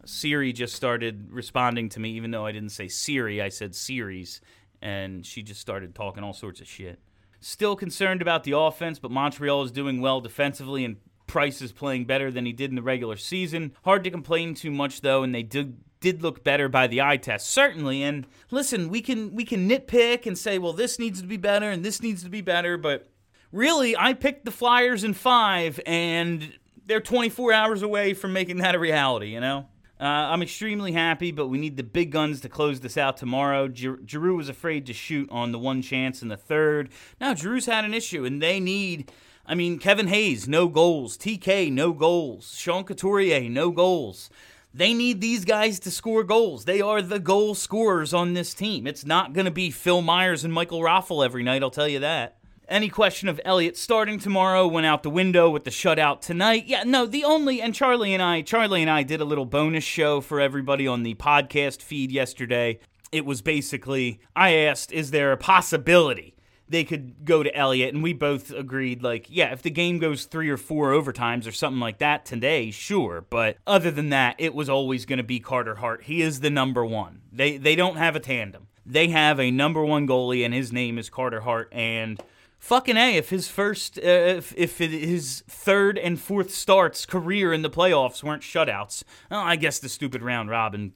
Siri 0.06 0.52
just 0.52 0.76
started 0.76 1.28
responding 1.32 1.90
to 1.90 2.00
me, 2.00 2.12
even 2.12 2.32
though 2.32 2.46
I 2.46 2.52
didn't 2.52 2.70
say 2.70 2.88
Siri, 2.88 3.42
I 3.42 3.50
said 3.50 3.76
series, 3.76 4.42
and 4.82 5.26
she 5.26 5.44
just 5.44 5.62
started 5.62 5.94
talking 5.94 6.24
all 6.24 6.34
sorts 6.34 6.62
of 6.62 6.68
shit. 6.68 7.00
Still 7.42 7.76
concerned 7.76 8.22
about 8.22 8.44
the 8.44 8.58
offense, 8.58 9.00
but 9.00 9.12
Montreal 9.12 9.64
is 9.64 9.72
doing 9.72 10.02
well 10.02 10.20
defensively, 10.20 10.84
and 10.84 10.98
Price 11.28 11.62
is 11.62 11.72
playing 11.72 12.06
better 12.06 12.32
than 12.32 12.46
he 12.46 12.52
did 12.52 12.72
in 12.72 12.76
the 12.76 12.82
regular 12.82 13.16
season. 13.16 13.74
Hard 13.84 14.04
to 14.04 14.10
complain 14.10 14.56
too 14.56 14.72
much 14.72 15.02
though, 15.02 15.22
and 15.22 15.34
they 15.34 15.44
did 15.44 15.78
did 16.00 16.24
look 16.24 16.44
better 16.44 16.70
by 16.70 16.88
the 16.88 17.02
eye 17.02 17.18
test 17.18 17.48
certainly 17.48 18.02
and 18.02 18.26
listen 18.52 18.88
we 18.88 19.02
can 19.02 19.36
we 19.36 19.44
can 19.44 19.70
nitpick 19.70 20.26
and 20.26 20.38
say 20.38 20.58
well 20.58 20.72
this 20.72 20.98
needs 20.98 21.22
to 21.22 21.28
be 21.28 21.36
better 21.36 21.70
and 21.70 21.84
this 21.84 22.02
needs 22.02 22.24
to 22.24 22.30
be 22.30 22.40
better 22.40 22.78
but 22.78 23.10
really 23.52 23.96
i 23.98 24.14
picked 24.14 24.46
the 24.46 24.52
flyers 24.52 25.04
in 25.04 25.14
five 25.14 25.80
and 25.86 26.54
they're 26.86 27.02
24 27.02 27.54
hours 27.54 27.82
away 27.82 28.14
from 28.14 28.34
making 28.34 28.58
that 28.58 28.76
a 28.76 28.80
reality 28.80 29.28
you 29.28 29.40
know 29.40 29.68
uh, 30.02 30.32
I'm 30.32 30.42
extremely 30.42 30.94
happy, 30.94 31.32
but 31.32 31.48
we 31.48 31.58
need 31.58 31.76
the 31.76 31.84
big 31.84 32.12
guns 32.12 32.40
to 32.42 32.50
close 32.50 32.80
this 32.80 32.96
out 32.96 33.18
tomorrow. 33.18 33.70
Giroux 33.70 34.38
was 34.38 34.48
afraid 34.48 34.86
to 34.86 34.94
shoot 34.94 35.30
on 35.30 35.52
the 35.52 35.60
one 35.60 35.82
chance 35.82 36.22
in 36.22 36.30
the 36.30 36.38
third. 36.38 36.90
Now, 37.20 37.34
Giroux's 37.34 37.66
had 37.66 37.84
an 37.84 37.94
issue, 37.94 38.24
and 38.24 38.42
they 38.42 38.60
need. 38.62 39.12
I 39.46 39.56
mean, 39.56 39.78
Kevin 39.78 40.08
Hayes, 40.08 40.48
no 40.48 40.70
goals. 40.70 41.18
TK, 41.18 41.72
no 41.72 41.92
goals. 41.92 42.56
Sean 42.58 42.86
Couturier, 42.86 43.50
no 43.50 43.72
goals. 43.72 44.30
They 44.74 44.94
need 44.94 45.20
these 45.20 45.44
guys 45.44 45.80
to 45.82 45.92
score 45.92 46.24
goals. 46.24 46.66
They 46.66 46.80
are 46.80 47.02
the 47.02 47.20
goal 47.20 47.56
scorers 47.56 48.14
on 48.14 48.36
this 48.36 48.54
team. 48.54 48.86
It's 48.86 49.06
not 49.06 49.34
going 49.34 49.46
to 49.46 49.52
be 49.52 49.72
Phil 49.72 50.02
Myers 50.02 50.44
and 50.44 50.54
Michael 50.54 50.82
Raffl 50.82 51.26
every 51.26 51.44
night, 51.44 51.64
I'll 51.64 51.72
tell 51.72 51.88
you 51.88 52.00
that. 52.00 52.39
Any 52.70 52.88
question 52.88 53.28
of 53.28 53.42
Elliott 53.44 53.78
starting 53.78 54.20
tomorrow 54.20 54.68
went 54.68 54.86
out 54.86 55.02
the 55.02 55.10
window 55.10 55.50
with 55.50 55.64
the 55.64 55.72
shutout 55.72 56.22
tonight. 56.22 56.66
Yeah, 56.68 56.84
no, 56.84 57.08
the 57.08 57.24
only 57.24 57.64
and 57.64 57.74
Charlie 57.74 58.14
and 58.14 58.22
I, 58.22 58.44
Charlie 58.44 58.84
and 58.84 58.92
I 58.92 59.02
did 59.02 59.22
a 59.22 59.26
little 59.26 59.46
bonus 59.46 59.84
show 59.84 60.22
for 60.22 60.40
everybody 60.40 60.86
on 60.86 61.02
the 61.02 61.16
podcast 61.16 61.82
feed 61.82 62.12
yesterday. 62.12 62.80
It 63.12 63.26
was 63.26 63.42
basically 63.42 64.20
I 64.36 64.52
asked, 64.52 64.92
is 64.92 65.10
there 65.10 65.32
a 65.32 65.38
possibility 65.38 66.36
they 66.68 66.84
could 66.84 67.26
go 67.26 67.42
to 67.42 67.56
Elliott, 67.56 67.96
and 67.96 68.04
we 68.04 68.14
both 68.14 68.52
agreed, 68.52 69.02
like, 69.02 69.26
yeah, 69.30 69.52
if 69.52 69.64
the 69.64 69.72
game 69.72 69.98
goes 69.98 70.26
three 70.26 70.52
or 70.52 70.58
four 70.58 70.92
overtimes 70.92 71.48
or 71.48 71.52
something 71.52 71.80
like 71.80 71.98
that 71.98 72.24
today, 72.24 72.70
sure. 72.70 73.26
But 73.28 73.58
other 73.66 73.90
than 73.90 74.10
that, 74.10 74.36
it 74.38 74.54
was 74.54 74.70
always 74.70 75.06
going 75.06 75.18
to 75.18 75.24
be 75.24 75.40
Carter 75.40 75.74
Hart. 75.76 76.04
He 76.04 76.22
is 76.22 76.42
the 76.42 76.52
number 76.52 76.86
one. 76.86 77.22
They 77.32 77.58
they 77.58 77.76
don't 77.76 77.98
have 77.98 78.16
a 78.16 78.20
tandem. 78.20 78.68
They 78.86 79.08
have 79.08 79.40
a 79.40 79.50
number 79.50 79.84
one 79.84 80.08
goalie, 80.08 80.46
and 80.46 80.54
his 80.54 80.72
name 80.72 81.00
is 81.00 81.10
Carter 81.10 81.42
Hart, 81.42 81.70
and 81.72 82.22
fucking 82.60 82.98
a 82.98 83.16
if 83.18 83.30
his 83.30 83.48
first 83.48 83.98
uh, 83.98 84.02
if, 84.02 84.54
if 84.56 84.78
his 84.78 85.44
third 85.48 85.98
and 85.98 86.20
fourth 86.20 86.52
starts 86.52 87.06
career 87.06 87.52
in 87.54 87.62
the 87.62 87.70
playoffs 87.70 88.24
weren't 88.24 88.44
shutouts 88.44 89.04
well, 89.32 89.40
i 89.40 89.56
guess 89.56 89.80
the 89.80 89.90
stupid 89.90 90.22
round 90.22 90.50
robin 90.50 90.94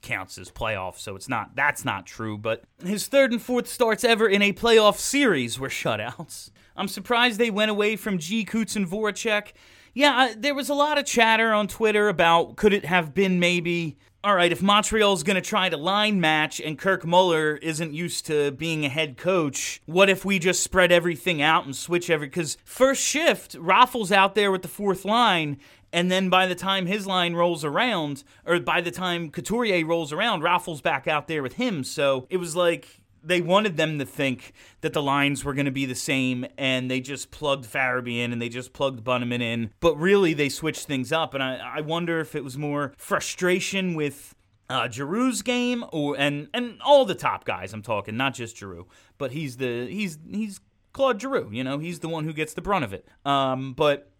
counts 0.00 0.36
as 0.36 0.50
playoffs 0.50 0.98
so 0.98 1.14
it's 1.14 1.28
not 1.28 1.54
that's 1.54 1.84
not 1.84 2.06
true 2.06 2.36
but 2.36 2.64
his 2.84 3.06
third 3.06 3.30
and 3.30 3.40
fourth 3.40 3.68
starts 3.68 4.04
ever 4.04 4.28
in 4.28 4.42
a 4.42 4.52
playoff 4.52 4.96
series 4.96 5.58
were 5.58 5.68
shutouts. 5.68 6.50
I'm 6.76 6.88
surprised 6.88 7.38
they 7.38 7.50
went 7.50 7.70
away 7.70 7.96
from 7.96 8.18
g. 8.18 8.44
Coots 8.44 8.76
and 8.76 8.86
voracek. 8.86 9.52
Yeah, 9.94 10.32
there 10.36 10.54
was 10.54 10.70
a 10.70 10.74
lot 10.74 10.98
of 10.98 11.04
chatter 11.04 11.52
on 11.52 11.68
Twitter 11.68 12.08
about 12.08 12.56
could 12.56 12.72
it 12.72 12.84
have 12.84 13.14
been 13.14 13.38
maybe 13.38 13.98
all 14.24 14.36
right, 14.36 14.52
if 14.52 14.62
Montreal's 14.62 15.24
going 15.24 15.34
to 15.34 15.40
try 15.40 15.68
to 15.68 15.76
line 15.76 16.20
match 16.20 16.60
and 16.60 16.78
Kirk 16.78 17.04
Muller 17.04 17.56
isn't 17.56 17.92
used 17.92 18.24
to 18.26 18.52
being 18.52 18.84
a 18.84 18.88
head 18.88 19.16
coach, 19.16 19.82
what 19.86 20.08
if 20.08 20.24
we 20.24 20.38
just 20.38 20.62
spread 20.62 20.92
everything 20.92 21.42
out 21.42 21.64
and 21.64 21.74
switch 21.74 22.08
every? 22.08 22.28
Because 22.28 22.56
first 22.64 23.02
shift, 23.02 23.54
Raffl's 23.54 24.12
out 24.12 24.36
there 24.36 24.52
with 24.52 24.62
the 24.62 24.68
fourth 24.68 25.04
line, 25.04 25.58
and 25.92 26.10
then 26.10 26.28
by 26.28 26.46
the 26.46 26.54
time 26.54 26.86
his 26.86 27.04
line 27.04 27.34
rolls 27.34 27.64
around, 27.64 28.22
or 28.46 28.60
by 28.60 28.80
the 28.80 28.92
time 28.92 29.28
Couturier 29.28 29.84
rolls 29.84 30.12
around, 30.12 30.42
Raffl's 30.42 30.80
back 30.80 31.08
out 31.08 31.26
there 31.26 31.42
with 31.42 31.54
him. 31.54 31.82
So 31.82 32.26
it 32.30 32.36
was 32.36 32.54
like 32.54 33.01
they 33.24 33.40
wanted 33.40 33.76
them 33.76 33.98
to 33.98 34.04
think 34.04 34.52
that 34.80 34.92
the 34.92 35.02
lines 35.02 35.44
were 35.44 35.54
going 35.54 35.66
to 35.66 35.72
be 35.72 35.86
the 35.86 35.94
same 35.94 36.46
and 36.58 36.90
they 36.90 37.00
just 37.00 37.30
plugged 37.30 37.64
Farabee 37.64 38.18
in 38.18 38.32
and 38.32 38.40
they 38.40 38.48
just 38.48 38.72
plugged 38.72 39.04
Bunnaman 39.04 39.40
in. 39.40 39.70
But 39.80 39.96
really, 39.96 40.34
they 40.34 40.48
switched 40.48 40.86
things 40.86 41.12
up. 41.12 41.34
And 41.34 41.42
I, 41.42 41.76
I 41.76 41.80
wonder 41.80 42.20
if 42.20 42.34
it 42.34 42.44
was 42.44 42.58
more 42.58 42.92
frustration 42.96 43.94
with 43.94 44.34
uh, 44.68 44.88
Giroux's 44.88 45.42
game 45.42 45.84
or 45.92 46.16
and 46.18 46.48
and 46.54 46.80
all 46.82 47.04
the 47.04 47.14
top 47.14 47.44
guys 47.44 47.72
I'm 47.72 47.82
talking, 47.82 48.16
not 48.16 48.34
just 48.34 48.56
Giroux, 48.56 48.86
but 49.18 49.32
he's 49.32 49.58
the 49.58 49.86
he's 49.86 50.18
he's 50.30 50.60
Claude 50.92 51.20
Giroux, 51.20 51.48
you 51.52 51.64
know, 51.64 51.78
he's 51.78 52.00
the 52.00 52.08
one 52.08 52.24
who 52.24 52.32
gets 52.32 52.54
the 52.54 52.62
brunt 52.62 52.84
of 52.84 52.92
it. 52.92 53.06
Um, 53.24 53.74
but 53.74 54.10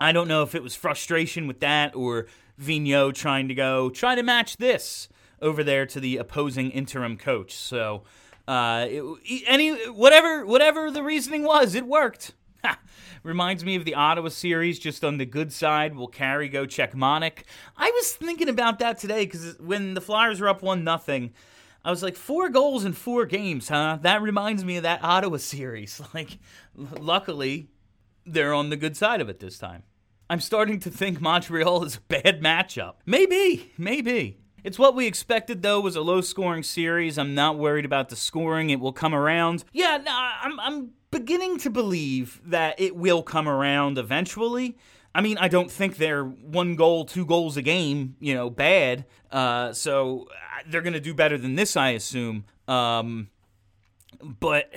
I 0.00 0.12
don't 0.12 0.28
know 0.28 0.42
if 0.42 0.54
it 0.54 0.62
was 0.62 0.74
frustration 0.74 1.46
with 1.46 1.60
that 1.60 1.94
or 1.94 2.26
Vigneault 2.60 3.14
trying 3.14 3.48
to 3.48 3.54
go 3.54 3.90
try 3.90 4.14
to 4.14 4.22
match 4.22 4.56
this 4.56 5.08
over 5.40 5.62
there 5.62 5.86
to 5.86 6.00
the 6.00 6.16
opposing 6.16 6.70
interim 6.70 7.16
coach. 7.16 7.54
So 7.54 8.02
uh, 8.46 8.86
any 9.46 9.70
whatever 9.88 10.44
whatever 10.44 10.90
the 10.90 11.02
reasoning 11.02 11.44
was, 11.44 11.74
it 11.74 11.86
worked. 11.86 12.32
Reminds 13.22 13.64
me 13.64 13.76
of 13.76 13.84
the 13.84 13.94
Ottawa 13.94 14.28
series, 14.28 14.78
just 14.78 15.02
on 15.02 15.16
the 15.16 15.24
good 15.24 15.52
side. 15.52 15.94
Will 15.96 16.08
Carey 16.08 16.48
go 16.48 16.66
check 16.66 16.92
Monik? 16.92 17.44
I 17.76 17.90
was 17.90 18.12
thinking 18.12 18.50
about 18.50 18.78
that 18.80 18.98
today 18.98 19.24
because 19.24 19.58
when 19.58 19.94
the 19.94 20.00
Flyers 20.02 20.40
were 20.40 20.48
up 20.48 20.62
one 20.62 20.84
nothing, 20.84 21.32
I 21.84 21.90
was 21.90 22.02
like, 22.02 22.16
four 22.16 22.48
goals 22.48 22.84
in 22.84 22.92
four 22.92 23.26
games, 23.26 23.68
huh? 23.68 23.98
That 24.02 24.22
reminds 24.22 24.64
me 24.64 24.76
of 24.76 24.82
that 24.82 25.02
Ottawa 25.02 25.38
series. 25.38 26.00
Like, 26.14 26.38
luckily, 26.76 27.68
they're 28.26 28.54
on 28.54 28.70
the 28.70 28.76
good 28.76 28.96
side 28.96 29.20
of 29.20 29.28
it 29.28 29.40
this 29.40 29.58
time. 29.58 29.82
I'm 30.30 30.40
starting 30.40 30.80
to 30.80 30.90
think 30.90 31.20
Montreal 31.20 31.84
is 31.84 31.96
a 31.96 32.00
bad 32.00 32.40
matchup. 32.40 32.94
Maybe, 33.04 33.72
maybe. 33.76 34.38
It's 34.64 34.78
what 34.78 34.94
we 34.94 35.06
expected, 35.06 35.62
though, 35.62 35.78
was 35.80 35.94
a 35.94 36.00
low 36.00 36.22
scoring 36.22 36.62
series. 36.62 37.18
I'm 37.18 37.34
not 37.34 37.58
worried 37.58 37.84
about 37.84 38.08
the 38.08 38.16
scoring. 38.16 38.70
It 38.70 38.80
will 38.80 38.94
come 38.94 39.14
around. 39.14 39.62
Yeah, 39.72 40.02
I'm, 40.42 40.58
I'm 40.58 40.90
beginning 41.10 41.58
to 41.58 41.70
believe 41.70 42.40
that 42.46 42.80
it 42.80 42.96
will 42.96 43.22
come 43.22 43.46
around 43.46 43.98
eventually. 43.98 44.78
I 45.14 45.20
mean, 45.20 45.36
I 45.38 45.48
don't 45.48 45.70
think 45.70 45.98
they're 45.98 46.24
one 46.24 46.76
goal, 46.76 47.04
two 47.04 47.26
goals 47.26 47.58
a 47.58 47.62
game, 47.62 48.16
you 48.20 48.34
know, 48.34 48.48
bad. 48.48 49.04
Uh, 49.30 49.72
so 49.72 50.28
they're 50.66 50.80
going 50.80 50.94
to 50.94 51.00
do 51.00 51.14
better 51.14 51.36
than 51.36 51.54
this, 51.54 51.76
I 51.76 51.90
assume. 51.90 52.46
Um, 52.66 53.28
but 54.20 54.72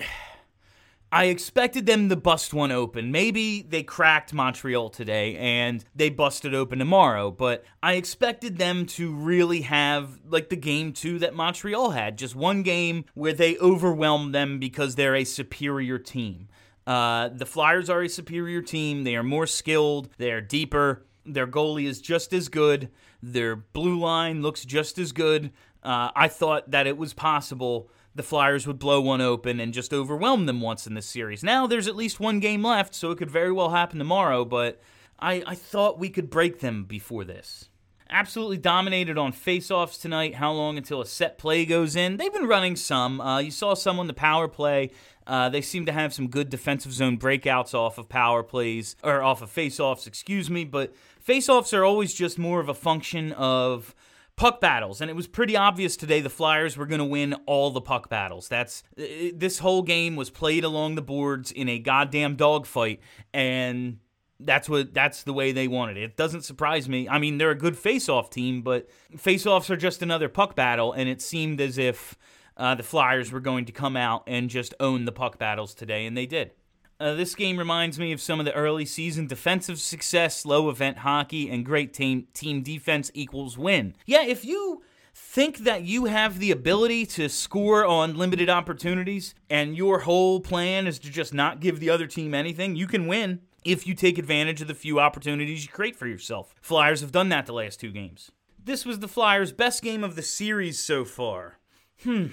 I 1.11 1.25
expected 1.25 1.85
them 1.85 2.09
to 2.09 2.17
bust 2.17 2.53
one 2.53 2.71
open. 2.71 3.11
Maybe 3.11 3.61
they 3.61 3.81
cracked 3.81 4.33
Montreal 4.33 4.89
today 4.89 5.37
and 5.37 5.83
they 5.95 6.09
busted 6.09 6.53
open 6.53 6.79
tomorrow, 6.79 7.31
but 7.31 7.63
I 7.81 7.93
expected 7.93 8.57
them 8.57 8.85
to 8.87 9.13
really 9.13 9.61
have 9.61 10.19
like 10.27 10.49
the 10.49 10.57
game 10.57 10.91
two 10.91 11.19
that 11.19 11.33
Montreal 11.33 11.91
had. 11.91 12.17
Just 12.17 12.35
one 12.35 12.61
game 12.61 13.05
where 13.13 13.31
they 13.31 13.57
overwhelmed 13.59 14.35
them 14.35 14.59
because 14.59 14.95
they're 14.95 15.15
a 15.15 15.23
superior 15.23 15.97
team. 15.97 16.49
Uh, 16.85 17.29
the 17.29 17.45
Flyers 17.45 17.89
are 17.89 18.01
a 18.01 18.09
superior 18.09 18.61
team. 18.61 19.05
They 19.05 19.15
are 19.15 19.23
more 19.23 19.47
skilled, 19.47 20.09
they 20.17 20.31
are 20.31 20.41
deeper. 20.41 21.05
Their 21.25 21.47
goalie 21.47 21.87
is 21.87 22.01
just 22.01 22.31
as 22.33 22.47
good. 22.49 22.89
Their 23.21 23.55
blue 23.55 23.99
line 23.99 24.41
looks 24.41 24.63
just 24.63 24.97
as 24.97 25.11
good. 25.11 25.51
Uh, 25.83 26.09
I 26.15 26.27
thought 26.27 26.71
that 26.71 26.87
it 26.87 26.97
was 26.97 27.13
possible 27.13 27.89
the 28.17 28.23
Flyers 28.23 28.67
would 28.67 28.79
blow 28.79 28.99
one 28.99 29.21
open 29.21 29.59
and 29.59 29.73
just 29.73 29.93
overwhelm 29.93 30.45
them 30.45 30.59
once 30.59 30.85
in 30.85 30.95
this 30.95 31.05
series. 31.05 31.43
Now 31.43 31.67
there's 31.67 31.87
at 31.87 31.95
least 31.95 32.19
one 32.19 32.39
game 32.39 32.63
left, 32.63 32.93
so 32.93 33.11
it 33.11 33.17
could 33.17 33.31
very 33.31 33.51
well 33.51 33.69
happen 33.69 33.99
tomorrow, 33.99 34.43
but 34.43 34.81
I, 35.19 35.43
I 35.45 35.55
thought 35.55 35.99
we 35.99 36.09
could 36.09 36.29
break 36.29 36.59
them 36.59 36.83
before 36.83 37.23
this. 37.23 37.69
Absolutely 38.09 38.57
dominated 38.57 39.17
on 39.17 39.33
faceoffs 39.33 39.99
tonight. 39.99 40.35
How 40.35 40.51
long 40.51 40.77
until 40.77 41.01
a 41.01 41.05
set 41.05 41.37
play 41.37 41.65
goes 41.65 41.95
in? 41.95 42.17
They've 42.17 42.33
been 42.33 42.47
running 42.47 42.75
some. 42.75 43.19
Uh, 43.19 43.39
you 43.39 43.51
saw 43.51 43.73
some 43.73 43.99
on 43.99 44.07
the 44.07 44.13
power 44.13 44.47
play. 44.47 44.91
Uh, 45.25 45.49
they 45.49 45.59
seem 45.61 45.85
to 45.85 45.91
have 45.91 46.13
some 46.13 46.29
good 46.29 46.49
defensive 46.49 46.93
zone 46.93 47.17
breakouts 47.17 47.73
off 47.73 47.97
of 47.97 48.07
power 48.07 48.43
plays, 48.43 48.95
or 49.03 49.21
off 49.21 49.41
of 49.41 49.53
faceoffs, 49.53 50.07
excuse 50.07 50.49
me. 50.49 50.63
But 50.63 50.93
faceoffs 51.27 51.77
are 51.77 51.83
always 51.83 52.13
just 52.13 52.39
more 52.39 52.61
of 52.61 52.69
a 52.69 52.73
function 52.73 53.33
of 53.33 53.93
puck 54.37 54.61
battles 54.61 55.01
and 55.01 55.09
it 55.09 55.15
was 55.15 55.27
pretty 55.27 55.57
obvious 55.57 55.97
today 55.97 56.21
the 56.21 56.29
flyers 56.29 56.77
were 56.77 56.85
going 56.85 56.99
to 56.99 57.05
win 57.05 57.33
all 57.45 57.71
the 57.71 57.81
puck 57.81 58.07
battles 58.07 58.47
that's 58.47 58.83
this 58.95 59.59
whole 59.59 59.81
game 59.81 60.15
was 60.15 60.29
played 60.29 60.63
along 60.63 60.95
the 60.95 61.01
boards 61.01 61.51
in 61.51 61.67
a 61.67 61.79
goddamn 61.79 62.35
dogfight 62.35 62.99
and 63.33 63.97
that's 64.39 64.69
what 64.69 64.93
that's 64.93 65.23
the 65.23 65.33
way 65.33 65.51
they 65.51 65.67
wanted 65.67 65.97
it. 65.97 66.03
It 66.03 66.17
doesn't 66.17 66.43
surprise 66.43 66.87
me. 66.87 67.09
I 67.09 67.17
mean, 67.17 67.37
they're 67.37 67.51
a 67.51 67.55
good 67.55 67.77
face-off 67.77 68.29
team, 68.29 68.61
but 68.61 68.87
face-offs 69.17 69.69
are 69.69 69.77
just 69.77 70.01
another 70.01 70.29
puck 70.29 70.55
battle 70.55 70.93
and 70.93 71.09
it 71.09 71.21
seemed 71.21 71.59
as 71.59 71.77
if 71.77 72.17
uh, 72.55 72.75
the 72.75 72.83
Flyers 72.83 73.31
were 73.31 73.39
going 73.39 73.65
to 73.65 73.71
come 73.71 73.95
out 73.95 74.23
and 74.27 74.49
just 74.49 74.73
own 74.79 75.05
the 75.05 75.11
puck 75.11 75.37
battles 75.37 75.73
today 75.73 76.05
and 76.05 76.15
they 76.15 76.25
did. 76.25 76.51
Uh, 76.99 77.13
this 77.13 77.35
game 77.35 77.57
reminds 77.57 77.99
me 77.99 78.11
of 78.11 78.19
some 78.19 78.39
of 78.39 78.45
the 78.45 78.53
early 78.53 78.85
season 78.85 79.27
defensive 79.27 79.79
success, 79.79 80.45
low 80.45 80.69
event 80.69 80.99
hockey, 80.99 81.49
and 81.49 81.65
great 81.65 81.93
team 81.93 82.27
team 82.33 82.63
defense 82.63 83.11
equals 83.13 83.57
win. 83.57 83.95
Yeah, 84.05 84.23
if 84.23 84.43
you 84.43 84.81
think 85.13 85.59
that 85.59 85.83
you 85.83 86.05
have 86.05 86.39
the 86.39 86.51
ability 86.51 87.05
to 87.05 87.27
score 87.27 87.85
on 87.85 88.17
limited 88.17 88.49
opportunities 88.49 89.35
and 89.49 89.75
your 89.75 89.99
whole 89.99 90.39
plan 90.39 90.87
is 90.87 90.99
to 90.99 91.09
just 91.09 91.33
not 91.33 91.59
give 91.59 91.79
the 91.79 91.89
other 91.89 92.07
team 92.07 92.33
anything, 92.33 92.75
you 92.75 92.87
can 92.87 93.07
win 93.07 93.41
if 93.63 93.85
you 93.85 93.93
take 93.93 94.17
advantage 94.17 94.61
of 94.61 94.67
the 94.67 94.73
few 94.73 94.99
opportunities 94.99 95.65
you 95.65 95.71
create 95.71 95.95
for 95.95 96.07
yourself. 96.07 96.55
Flyers 96.61 97.01
have 97.01 97.11
done 97.11 97.29
that 97.29 97.45
the 97.45 97.53
last 97.53 97.79
two 97.79 97.91
games. 97.91 98.31
This 98.63 98.85
was 98.85 98.99
the 98.99 99.07
Flyers' 99.07 99.51
best 99.51 99.81
game 99.81 100.03
of 100.03 100.15
the 100.15 100.21
series 100.21 100.79
so 100.79 101.05
far. 101.05 101.59
Hmm. 102.03 102.27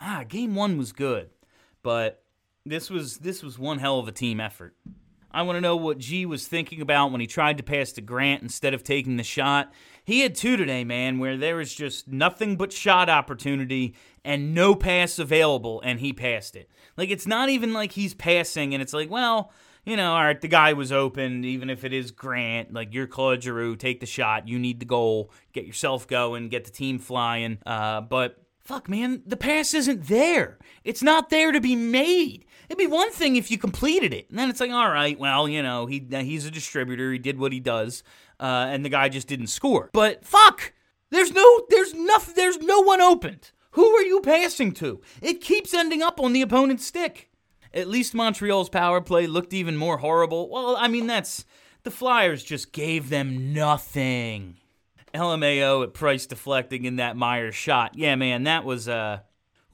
Ah, 0.00 0.24
game 0.28 0.54
one 0.54 0.76
was 0.76 0.92
good, 0.92 1.30
but 1.82 2.23
this 2.66 2.90
was 2.90 3.18
this 3.18 3.42
was 3.42 3.58
one 3.58 3.78
hell 3.78 3.98
of 3.98 4.08
a 4.08 4.12
team 4.12 4.40
effort. 4.40 4.74
I 5.30 5.42
want 5.42 5.56
to 5.56 5.60
know 5.60 5.74
what 5.74 5.98
G 5.98 6.26
was 6.26 6.46
thinking 6.46 6.80
about 6.80 7.10
when 7.10 7.20
he 7.20 7.26
tried 7.26 7.56
to 7.56 7.64
pass 7.64 7.90
to 7.92 8.00
Grant 8.00 8.42
instead 8.42 8.72
of 8.72 8.84
taking 8.84 9.16
the 9.16 9.24
shot. 9.24 9.72
He 10.04 10.20
had 10.20 10.36
two 10.36 10.56
today, 10.56 10.84
man, 10.84 11.18
where 11.18 11.36
there 11.36 11.56
was 11.56 11.74
just 11.74 12.06
nothing 12.06 12.56
but 12.56 12.72
shot 12.72 13.08
opportunity 13.08 13.96
and 14.24 14.54
no 14.54 14.76
pass 14.76 15.18
available, 15.18 15.80
and 15.84 15.98
he 15.98 16.12
passed 16.12 16.54
it. 16.54 16.70
Like, 16.96 17.10
it's 17.10 17.26
not 17.26 17.48
even 17.48 17.72
like 17.72 17.92
he's 17.92 18.14
passing, 18.14 18.74
and 18.74 18.82
it's 18.82 18.92
like, 18.92 19.10
well, 19.10 19.50
you 19.84 19.96
know, 19.96 20.12
all 20.12 20.22
right, 20.22 20.40
the 20.40 20.46
guy 20.46 20.72
was 20.72 20.92
open, 20.92 21.44
even 21.44 21.68
if 21.68 21.84
it 21.84 21.92
is 21.92 22.12
Grant, 22.12 22.72
like 22.72 22.94
you're 22.94 23.08
Claude 23.08 23.42
Giroux, 23.42 23.74
take 23.74 23.98
the 23.98 24.06
shot, 24.06 24.46
you 24.46 24.60
need 24.60 24.78
the 24.78 24.86
goal, 24.86 25.32
get 25.52 25.66
yourself 25.66 26.06
going, 26.06 26.48
get 26.48 26.64
the 26.64 26.70
team 26.70 27.00
flying. 27.00 27.58
Uh, 27.66 28.02
but 28.02 28.43
fuck, 28.64 28.88
man, 28.88 29.22
the 29.26 29.36
pass 29.36 29.74
isn't 29.74 30.08
there. 30.08 30.58
It's 30.82 31.02
not 31.02 31.30
there 31.30 31.52
to 31.52 31.60
be 31.60 31.76
made. 31.76 32.46
It'd 32.68 32.78
be 32.78 32.86
one 32.86 33.12
thing 33.12 33.36
if 33.36 33.50
you 33.50 33.58
completed 33.58 34.14
it, 34.14 34.30
and 34.30 34.38
then 34.38 34.48
it's 34.48 34.60
like, 34.60 34.70
all 34.70 34.90
right, 34.90 35.18
well, 35.18 35.48
you 35.48 35.62
know, 35.62 35.86
he 35.86 36.04
he's 36.10 36.46
a 36.46 36.50
distributor, 36.50 37.12
he 37.12 37.18
did 37.18 37.38
what 37.38 37.52
he 37.52 37.60
does, 37.60 38.02
uh, 38.40 38.66
and 38.68 38.84
the 38.84 38.88
guy 38.88 39.08
just 39.08 39.28
didn't 39.28 39.48
score. 39.48 39.90
But 39.92 40.24
fuck, 40.24 40.72
there's 41.10 41.30
no, 41.30 41.66
there's 41.68 41.94
nothing, 41.94 42.34
there's 42.34 42.58
no 42.58 42.80
one 42.80 43.00
opened. 43.00 43.50
Who 43.72 43.86
are 43.90 44.02
you 44.02 44.20
passing 44.20 44.72
to? 44.74 45.00
It 45.20 45.40
keeps 45.40 45.74
ending 45.74 46.02
up 46.02 46.20
on 46.20 46.32
the 46.32 46.42
opponent's 46.42 46.86
stick. 46.86 47.30
At 47.72 47.88
least 47.88 48.14
Montreal's 48.14 48.68
power 48.68 49.00
play 49.00 49.26
looked 49.26 49.52
even 49.52 49.76
more 49.76 49.98
horrible. 49.98 50.48
Well, 50.48 50.76
I 50.76 50.86
mean, 50.86 51.08
that's 51.08 51.44
the 51.82 51.90
Flyers 51.90 52.44
just 52.44 52.72
gave 52.72 53.08
them 53.08 53.52
nothing. 53.52 54.58
LMAO 55.14 55.84
at 55.84 55.94
Price 55.94 56.26
deflecting 56.26 56.84
in 56.84 56.96
that 56.96 57.16
Myers 57.16 57.54
shot. 57.54 57.96
Yeah, 57.96 58.16
man, 58.16 58.44
that 58.44 58.64
was 58.64 58.88
uh, 58.88 59.20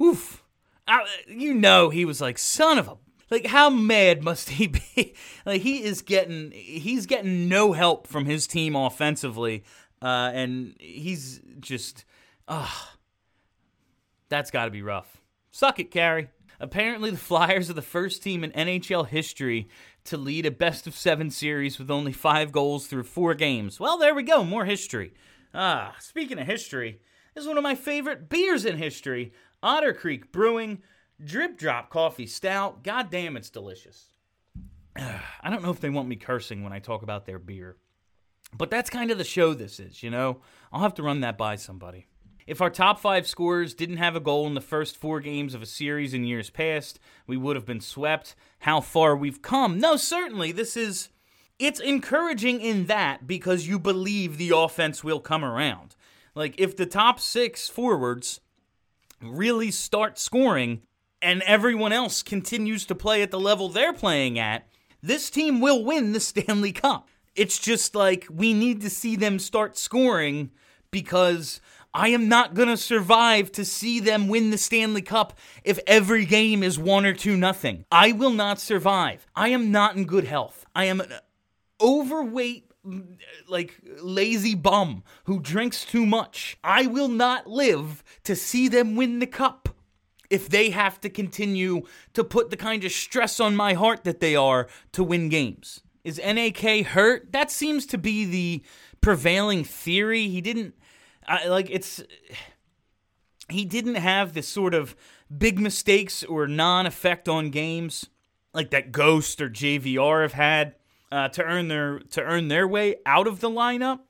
oof. 0.01 0.45
I, 0.87 1.07
you 1.29 1.55
know, 1.55 1.91
he 1.91 2.05
was 2.05 2.21
like, 2.21 2.39
son 2.39 2.79
of 2.79 2.89
a. 2.89 2.97
Like, 3.31 3.47
how 3.47 3.71
mad 3.71 4.25
must 4.25 4.51
he 4.51 4.67
be? 4.67 5.15
like, 5.47 5.63
he 5.63 5.85
is 5.85 6.03
getting, 6.03 6.51
he's 6.51 7.07
getting 7.07 7.49
no 7.49 7.73
help 7.73 8.09
from 8.09 8.25
his 8.27 8.49
team 8.49 8.75
offensively, 8.75 9.63
uh, 10.03 10.33
and 10.35 10.75
he's 10.81 11.41
just, 11.61 12.05
ah, 12.49 12.97
that's 14.29 14.51
got 14.51 14.65
to 14.65 14.71
be 14.73 14.83
rough. 14.83 15.21
Suck 15.53 15.79
it, 15.79 15.93
Carey. 15.93 16.31
Apparently, 16.59 17.11
the 17.11 17.17
Flyers 17.17 17.71
are 17.71 17.75
the 17.75 17.83
first 17.83 18.23
team 18.23 18.43
in 18.43 18.51
NHL 18.51 19.07
history 19.07 19.69
to 20.05 20.17
lead 20.17 20.47
a 20.47 20.51
best 20.51 20.87
of 20.87 20.97
seven 20.97 21.31
series 21.31 21.79
with 21.79 21.91
only 21.91 22.13
five 22.13 22.53
goals 22.53 22.87
through 22.87 23.05
four 23.05 23.35
games. 23.35 23.79
Well, 23.79 23.99
there 23.99 24.15
we 24.15 24.23
go, 24.23 24.45
more 24.45 24.65
history. 24.65 25.13
Ah, 25.55 25.95
speaking 25.99 26.39
of 26.39 26.47
history, 26.47 27.01
this 27.35 27.43
is 27.43 27.49
one 27.49 27.59
of 27.59 27.63
my 27.63 27.75
favorite 27.75 28.29
beers 28.29 28.65
in 28.65 28.77
history 28.77 29.33
Otter 29.63 29.93
Creek 29.93 30.33
Brewing 30.33 30.83
Drip 31.23 31.59
Drop 31.59 31.91
Coffee 31.91 32.27
Stout. 32.27 32.83
God 32.83 33.11
damn, 33.11 33.37
it's 33.37 33.51
delicious. 33.51 34.07
I 34.97 35.51
don't 35.51 35.63
know 35.63 35.71
if 35.71 35.81
they 35.81 35.91
want 35.91 36.09
me 36.09 36.17
cursing 36.17 36.63
when 36.63 36.73
I 36.73 36.79
talk 36.79 37.03
about 37.03 37.27
their 37.27 37.39
beer, 37.39 37.77
but 38.57 38.71
that's 38.71 38.91
kind 38.91 39.11
of 39.11 39.19
the 39.19 39.25
show 39.25 39.55
this 39.55 39.79
is, 39.79 40.03
you 40.03 40.11
know? 40.11 40.41
I'll 40.73 40.83
have 40.83 40.95
to 40.95 41.03
run 41.03 41.21
that 41.21 41.37
by 41.37 41.57
somebody. 41.57 42.07
If 42.47 42.61
our 42.61 42.71
top 42.71 42.99
five 42.99 43.27
scorers 43.27 43.75
didn't 43.75 43.99
have 43.99 44.17
a 44.17 44.21
goal 44.21 44.47
in 44.47 44.55
the 44.55 44.61
first 44.61 44.97
four 44.97 45.21
games 45.21 45.55
of 45.55 45.63
a 45.63 45.67
series 45.67 46.15
in 46.15 46.25
years 46.25 46.51
past, 46.51 46.99
we 47.27 47.37
would 47.37 47.57
have 47.57 47.67
been 47.67 47.81
swept. 47.81 48.35
How 48.61 48.81
far 48.81 49.17
we've 49.17 49.43
come. 49.43 49.79
No, 49.79 49.97
certainly, 49.97 50.53
this 50.53 50.77
is 50.77 51.11
it's 51.59 51.79
encouraging 51.81 52.61
in 52.61 52.87
that 52.87 53.27
because 53.27 53.69
you 53.69 53.79
believe 53.79 54.39
the 54.39 54.53
offense 54.55 55.05
will 55.05 55.21
come 55.21 55.45
around. 55.45 55.95
Like 56.35 56.59
if 56.59 56.77
the 56.77 56.87
top 56.87 57.21
6 57.21 57.69
forwards 57.69 58.41
really 59.21 59.71
start 59.71 60.19
scoring 60.19 60.81
and 61.21 61.43
everyone 61.43 61.93
else 61.93 62.23
continues 62.23 62.87
to 62.87 62.95
play 62.95 63.21
at 63.23 63.31
the 63.31 63.39
level 63.39 63.69
they're 63.69 63.93
playing 63.93 64.39
at, 64.39 64.67
this 65.03 65.29
team 65.29 65.61
will 65.61 65.85
win 65.85 66.13
the 66.13 66.21
Stanley 66.21 66.73
Cup. 66.73 67.09
It's 67.37 67.59
just 67.59 67.95
like 67.95 68.27
we 68.31 68.55
need 68.55 68.81
to 68.81 68.91
see 68.91 69.15
them 69.17 69.39
start 69.39 69.77
scoring 69.77 70.51
because 70.91 71.61
I 71.93 72.09
am 72.09 72.29
not 72.29 72.55
going 72.55 72.69
to 72.69 72.77
survive 72.77 73.51
to 73.53 73.65
see 73.65 73.99
them 74.01 74.29
win 74.29 74.51
the 74.51 74.59
Stanley 74.59 75.03
Cup 75.03 75.39
if 75.65 75.81
every 75.87 76.25
game 76.25 76.63
is 76.63 76.79
1 76.79 77.05
or 77.05 77.15
2 77.15 77.37
nothing. 77.37 77.85
I 77.91 78.13
will 78.13 78.31
not 78.31 78.61
survive. 78.61 79.27
I 79.35 79.49
am 79.49 79.73
not 79.73 79.97
in 79.97 80.05
good 80.05 80.25
health. 80.25 80.65
I 80.75 80.85
am 80.85 81.01
an 81.01 81.13
overweight 81.81 82.71
like 83.49 83.79
lazy 84.01 84.55
bum 84.55 85.03
who 85.25 85.41
drinks 85.41 85.85
too 85.85 86.07
much. 86.07 86.57
I 86.63 86.87
will 86.87 87.09
not 87.09 87.47
live 87.47 88.05
to 88.25 88.37
see 88.37 88.69
them 88.69 88.97
win 88.97 89.19
the 89.19 89.27
cup 89.27 89.69
if 90.31 90.49
they 90.49 90.71
have 90.71 91.01
to 91.01 91.11
continue 91.11 91.83
to 92.15 92.23
put 92.23 92.51
the 92.51 92.57
kind 92.57 92.85
of 92.85 92.93
stress 92.93 93.41
on 93.41 93.57
my 93.57 93.75
heart 93.75 94.05
that 94.05 94.21
they 94.21 94.37
are 94.37 94.69
to 94.93 95.03
win 95.03 95.29
games. 95.29 95.83
Is 96.05 96.21
NAK 96.25 96.87
hurt? 96.87 97.33
That 97.33 97.51
seems 97.51 97.85
to 97.87 97.99
be 97.99 98.25
the 98.25 98.63
prevailing 99.01 99.65
theory. 99.65 100.29
He 100.29 100.41
didn't 100.41 100.75
I, 101.31 101.47
like 101.47 101.71
it's 101.71 102.03
he 103.49 103.65
didn't 103.65 103.95
have 103.95 104.35
this 104.35 104.49
sort 104.49 104.75
of 104.75 104.97
big 105.37 105.59
mistakes 105.59 106.25
or 106.25 106.47
non-effect 106.47 107.29
on 107.29 107.51
games 107.51 108.07
like 108.53 108.71
that 108.71 108.91
Ghost 108.91 109.41
or 109.41 109.49
JVR 109.49 110.23
have 110.23 110.33
had 110.33 110.75
uh, 111.13 111.29
to 111.29 111.45
earn 111.45 111.69
their 111.69 112.01
to 112.01 112.23
earn 112.23 112.49
their 112.49 112.67
way 112.67 112.97
out 113.07 113.29
of 113.29 113.41
the 113.41 113.49
lineup. 113.49 114.01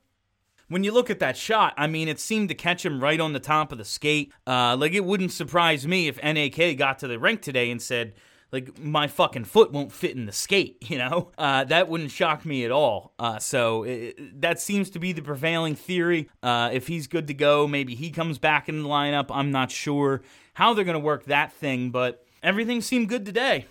When 0.67 0.83
you 0.83 0.93
look 0.93 1.09
at 1.09 1.19
that 1.19 1.35
shot, 1.35 1.73
I 1.77 1.87
mean, 1.87 2.07
it 2.07 2.19
seemed 2.19 2.47
to 2.49 2.55
catch 2.55 2.85
him 2.85 3.03
right 3.03 3.19
on 3.19 3.33
the 3.33 3.39
top 3.39 3.71
of 3.71 3.77
the 3.77 3.85
skate. 3.85 4.31
Uh, 4.47 4.75
like 4.77 4.93
it 4.93 5.03
wouldn't 5.03 5.33
surprise 5.33 5.85
me 5.85 6.07
if 6.07 6.21
NAK 6.23 6.77
got 6.77 6.99
to 6.99 7.07
the 7.07 7.19
rink 7.19 7.41
today 7.41 7.69
and 7.69 7.81
said, 7.81 8.13
like 8.51 8.79
my 8.79 9.07
fucking 9.07 9.45
foot 9.45 9.71
won't 9.71 9.91
fit 9.91 10.15
in 10.15 10.25
the 10.25 10.31
skate 10.31 10.77
you 10.89 10.97
know 10.97 11.31
uh, 11.37 11.63
that 11.63 11.87
wouldn't 11.87 12.11
shock 12.11 12.45
me 12.45 12.65
at 12.65 12.71
all 12.71 13.13
uh, 13.19 13.39
so 13.39 13.83
it, 13.83 14.41
that 14.41 14.59
seems 14.59 14.89
to 14.89 14.99
be 14.99 15.11
the 15.11 15.21
prevailing 15.21 15.75
theory 15.75 16.29
uh, 16.43 16.69
if 16.71 16.87
he's 16.87 17.07
good 17.07 17.27
to 17.27 17.33
go 17.33 17.67
maybe 17.67 17.95
he 17.95 18.09
comes 18.11 18.37
back 18.37 18.69
in 18.69 18.83
the 18.83 18.89
lineup 18.89 19.27
i'm 19.29 19.51
not 19.51 19.71
sure 19.71 20.21
how 20.55 20.73
they're 20.73 20.85
going 20.85 20.93
to 20.93 20.99
work 20.99 21.25
that 21.25 21.51
thing 21.53 21.89
but 21.89 22.25
everything 22.43 22.81
seemed 22.81 23.09
good 23.09 23.25
today 23.25 23.65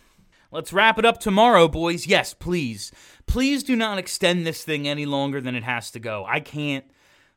let's 0.51 0.73
wrap 0.73 0.99
it 0.99 1.05
up 1.05 1.19
tomorrow 1.19 1.69
boys 1.69 2.07
yes 2.07 2.35
please 2.35 2.93
please 3.31 3.63
do 3.63 3.77
not 3.77 3.97
extend 3.97 4.45
this 4.45 4.65
thing 4.65 4.89
any 4.89 5.07
longer 5.07 5.41
than 5.41 5.55
it 5.55 5.63
has 5.63 5.91
to 5.93 6.01
go. 6.01 6.25
I 6.29 6.41
can't. 6.41 6.85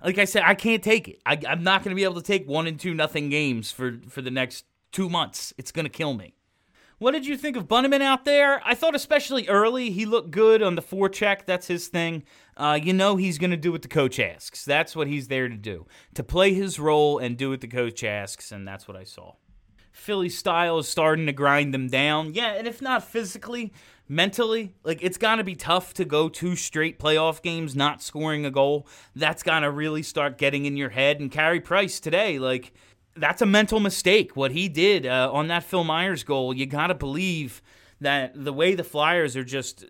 Like 0.04 0.18
I 0.18 0.26
said, 0.26 0.44
I 0.44 0.56
can't 0.56 0.84
take 0.84 1.08
it. 1.08 1.22
I, 1.26 1.40
am 1.46 1.64
not 1.64 1.84
going 1.84 1.92
to 1.92 1.96
be 1.96 2.04
able 2.04 2.16
to 2.16 2.22
take 2.22 2.48
one 2.48 2.68
and 2.68 2.80
two 2.80 2.94
nothing 2.94 3.30
games 3.30 3.72
for 3.72 4.00
for 4.10 4.22
the 4.22 4.32
next 4.32 4.66
two 4.92 5.08
months. 5.08 5.54
It's 5.58 5.72
going 5.72 5.86
to 5.86 5.92
kill 5.92 6.14
me. 6.14 6.34
What 7.00 7.12
did 7.12 7.26
you 7.26 7.38
think 7.38 7.58
of 7.58 7.68
Bunnaman 7.68 8.02
out 8.02 8.24
there? 8.24 8.62
I 8.66 8.76
thought, 8.76 8.96
especially 8.96 9.48
early, 9.48 9.90
he 9.90 10.06
looked 10.06 10.32
good 10.32 10.62
on 10.62 10.76
the 10.76 10.82
forecheck. 10.82 11.46
That's 11.46 11.68
his 11.68 11.88
thing. 11.88 12.24
Uh, 12.56 12.80
you 12.82 12.94
know 12.94 13.16
he's 13.16 13.38
going 13.38 13.52
to 13.52 13.58
do 13.58 13.72
what 13.72 13.82
the 13.82 13.88
coach 13.88 14.20
asks. 14.20 14.64
That's 14.64 14.96
what 14.96 15.08
he's 15.08 15.28
there 15.28 15.50
to 15.50 15.58
do, 15.58 15.86
to 16.14 16.24
play 16.24 16.54
his 16.54 16.80
role 16.80 17.18
and 17.18 17.36
do 17.36 17.50
what 17.50 17.62
the 17.62 17.68
coach 17.68 18.04
asks, 18.04 18.52
and 18.52 18.68
that's 18.68 18.88
what 18.88 18.96
I 18.96 19.04
saw. 19.04 19.34
Philly 19.92 20.30
style 20.30 20.80
is 20.80 20.88
starting 20.88 21.28
to 21.28 21.34
grind 21.34 21.74
them 21.74 21.88
down. 21.88 22.34
Yeah, 22.34 22.54
and 22.54 22.68
if 22.68 22.82
not 22.82 23.04
physically, 23.04 23.74
mentally, 24.10 24.74
like 24.84 25.00
it's 25.02 25.18
got 25.18 25.36
to 25.36 25.44
be 25.44 25.56
tough 25.56 25.94
to 25.96 26.06
go 26.06 26.30
two 26.30 26.56
straight 26.56 27.00
playoff 27.00 27.42
games 27.42 27.76
not 27.76 28.02
scoring 28.02 28.46
a 28.46 28.52
goal. 28.52 28.88
That's 29.16 29.44
got 29.44 29.60
to 29.60 29.72
really 29.72 30.04
start 30.04 30.38
getting 30.38 30.66
in 30.66 30.78
your 30.78 30.90
head. 30.90 31.20
And 31.20 31.32
Carey 31.32 31.60
Price 31.60 32.00
today, 32.00 32.40
like 32.40 32.74
that's 33.16 33.42
a 33.42 33.46
mental 33.46 33.80
mistake. 33.80 34.36
What 34.36 34.52
he 34.52 34.70
did 34.70 35.06
uh, 35.06 35.30
on 35.32 35.48
that 35.48 35.64
Phil 35.64 35.84
Myers 35.84 36.24
goal, 36.24 36.54
you 36.54 36.66
got 36.66 36.88
to 36.88 36.96
believe 36.96 37.62
that 38.02 38.32
the 38.36 38.54
way 38.54 38.76
the 38.76 38.84
Flyers 38.84 39.36
are 39.36 39.44
just 39.44 39.84
uh, 39.84 39.88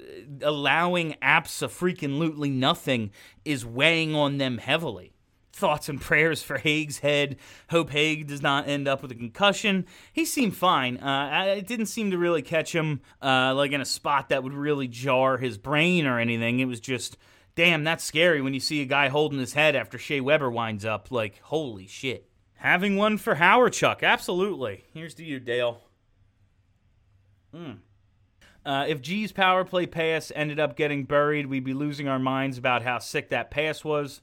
allowing 0.48 1.16
apps 1.22 1.62
a 1.62 1.68
freaking 1.68 2.20
lootly 2.20 2.52
nothing 2.52 3.12
is 3.44 3.66
weighing 3.66 4.16
on 4.16 4.38
them 4.38 4.58
heavily. 4.58 5.14
Thoughts 5.52 5.88
and 5.88 6.02
prayers 6.02 6.42
for 6.42 6.58
Hague's 6.58 7.00
head. 7.00 7.38
Hope 7.70 7.92
Hague 7.92 8.28
does 8.28 8.42
not 8.42 8.68
end 8.68 8.88
up 8.88 9.04
with 9.04 9.12
a 9.12 9.16
concussion. 9.16 9.86
He 10.12 10.26
seemed 10.26 10.56
fine. 10.56 10.98
Uh, 10.98 11.56
it 11.58 11.68
didn't 11.68 11.86
seem 11.88 12.10
to 12.10 12.18
really 12.18 12.42
catch 12.42 12.74
him 12.74 13.02
uh, 13.22 13.54
like 13.54 13.72
in 13.72 13.80
a 13.80 13.86
spot 13.86 14.30
that 14.30 14.44
would 14.44 14.54
really 14.54 14.88
jar 14.88 15.38
his 15.38 15.60
brain 15.60 16.08
or 16.08 16.20
anything. 16.20 16.60
It 16.60 16.66
was 16.66 16.80
just, 16.80 17.18
damn, 17.56 17.84
that's 17.84 18.04
scary 18.04 18.42
when 18.42 18.56
you 18.56 18.60
see 18.60 18.82
a 18.82 18.86
guy 18.86 19.10
holding 19.10 19.38
his 19.38 19.54
head 19.54 19.76
after 19.76 20.00
Shea 20.00 20.22
Weber 20.22 20.50
winds 20.50 20.86
up. 20.86 21.12
Like, 21.12 21.40
holy 21.44 21.86
shit. 21.86 22.28
Having 22.64 22.96
one 22.96 23.18
for 23.18 23.36
Hawerchuk, 23.36 24.04
absolutely. 24.04 24.86
Here's 24.94 25.14
to 25.16 25.26
you, 25.26 25.42
Dale. 25.42 25.82
Hmm. 27.54 27.72
Uh, 28.66 28.86
if 28.88 29.02
G's 29.02 29.34
power 29.34 29.66
play 29.66 29.86
pass 29.86 30.32
ended 30.34 30.62
up 30.62 30.78
getting 30.78 31.04
buried, 31.04 31.48
we'd 31.48 31.66
be 31.66 31.74
losing 31.74 32.08
our 32.08 32.20
minds 32.20 32.58
about 32.58 32.82
how 32.82 33.00
sick 33.00 33.32
that 33.32 33.52
pass 33.52 33.84
was. 33.84 34.22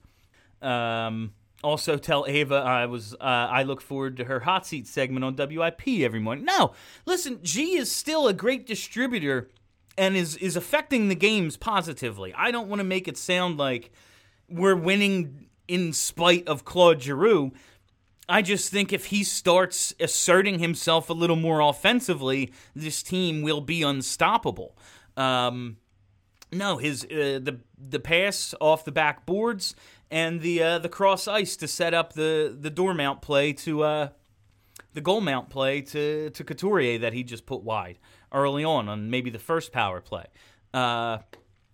Um, 0.62 1.34
also, 1.62 1.98
tell 1.98 2.24
Ava 2.26 2.54
I 2.54 2.86
was 2.86 3.12
uh, 3.12 3.16
I 3.20 3.62
look 3.64 3.82
forward 3.82 4.16
to 4.16 4.24
her 4.24 4.40
hot 4.40 4.66
seat 4.66 4.86
segment 4.86 5.22
on 5.22 5.36
WIP 5.36 6.00
every 6.00 6.20
morning. 6.20 6.46
No, 6.46 6.72
listen, 7.04 7.40
G 7.42 7.76
is 7.76 7.92
still 7.92 8.26
a 8.26 8.32
great 8.32 8.66
distributor 8.66 9.50
and 9.98 10.16
is 10.16 10.36
is 10.36 10.56
affecting 10.56 11.08
the 11.08 11.14
games 11.14 11.58
positively. 11.58 12.32
I 12.34 12.52
don't 12.52 12.68
want 12.68 12.80
to 12.80 12.84
make 12.84 13.06
it 13.06 13.18
sound 13.18 13.58
like 13.58 13.90
we're 14.48 14.76
winning 14.76 15.50
in 15.68 15.92
spite 15.92 16.48
of 16.48 16.64
Claude 16.64 17.02
Giroux. 17.02 17.52
I 18.30 18.42
just 18.42 18.70
think 18.70 18.92
if 18.92 19.06
he 19.06 19.24
starts 19.24 19.92
asserting 19.98 20.60
himself 20.60 21.10
a 21.10 21.12
little 21.12 21.36
more 21.36 21.60
offensively, 21.60 22.52
this 22.76 23.02
team 23.02 23.42
will 23.42 23.60
be 23.60 23.82
unstoppable. 23.82 24.78
Um, 25.16 25.78
no, 26.52 26.78
his 26.78 27.04
uh, 27.04 27.40
the 27.42 27.60
the 27.76 27.98
pass 27.98 28.54
off 28.60 28.84
the 28.84 28.92
backboards 28.92 29.74
and 30.10 30.40
the 30.40 30.62
uh, 30.62 30.78
the 30.78 30.88
cross 30.88 31.26
ice 31.26 31.56
to 31.56 31.68
set 31.68 31.92
up 31.92 32.12
the 32.12 32.56
the 32.58 32.70
door 32.70 32.94
mount 32.94 33.20
play 33.20 33.52
to 33.52 33.82
uh, 33.82 34.08
the 34.94 35.00
goal 35.00 35.20
mount 35.20 35.50
play 35.50 35.80
to 35.82 36.30
to 36.30 36.44
Couturier 36.44 36.98
that 36.98 37.12
he 37.12 37.24
just 37.24 37.46
put 37.46 37.62
wide 37.62 37.98
early 38.32 38.64
on 38.64 38.88
on 38.88 39.10
maybe 39.10 39.30
the 39.30 39.38
first 39.38 39.72
power 39.72 40.00
play. 40.00 40.26
Uh, 40.72 41.18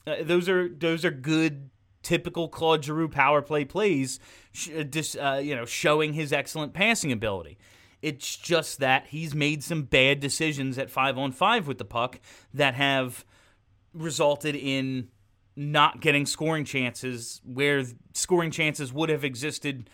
uh 0.07 0.23
those 0.23 0.49
are 0.49 0.69
those 0.69 1.05
are 1.05 1.11
good 1.11 1.71
typical 2.07 2.49
Claude 2.49 2.85
Giroux 2.85 3.09
power 3.09 3.43
play 3.43 3.65
plays, 3.65 4.21
just 4.53 5.17
uh, 5.19 5.41
you 5.43 5.57
know, 5.57 5.65
showing 5.65 6.13
his 6.13 6.33
excellent 6.33 6.73
passing 6.73 7.11
ability. 7.11 7.59
It's 8.01 8.37
just 8.37 8.79
that 8.79 9.09
he's 9.09 9.35
made 9.35 9.65
some 9.65 9.83
bad 9.83 10.21
decisions 10.21 10.79
at 10.79 10.89
five 10.89 11.19
on 11.19 11.33
five 11.33 11.67
with 11.67 11.79
the 11.79 11.85
puck 11.85 12.21
that 12.55 12.75
have 12.75 13.25
resulted 13.93 14.55
in 14.55 15.09
not 15.57 16.01
getting 16.01 16.27
scoring 16.27 16.65
chances 16.65 17.41
where 17.45 17.83
scoring 18.15 18.53
chances 18.53 18.93
would 18.93 19.09
have 19.09 19.25
existed 19.25 19.91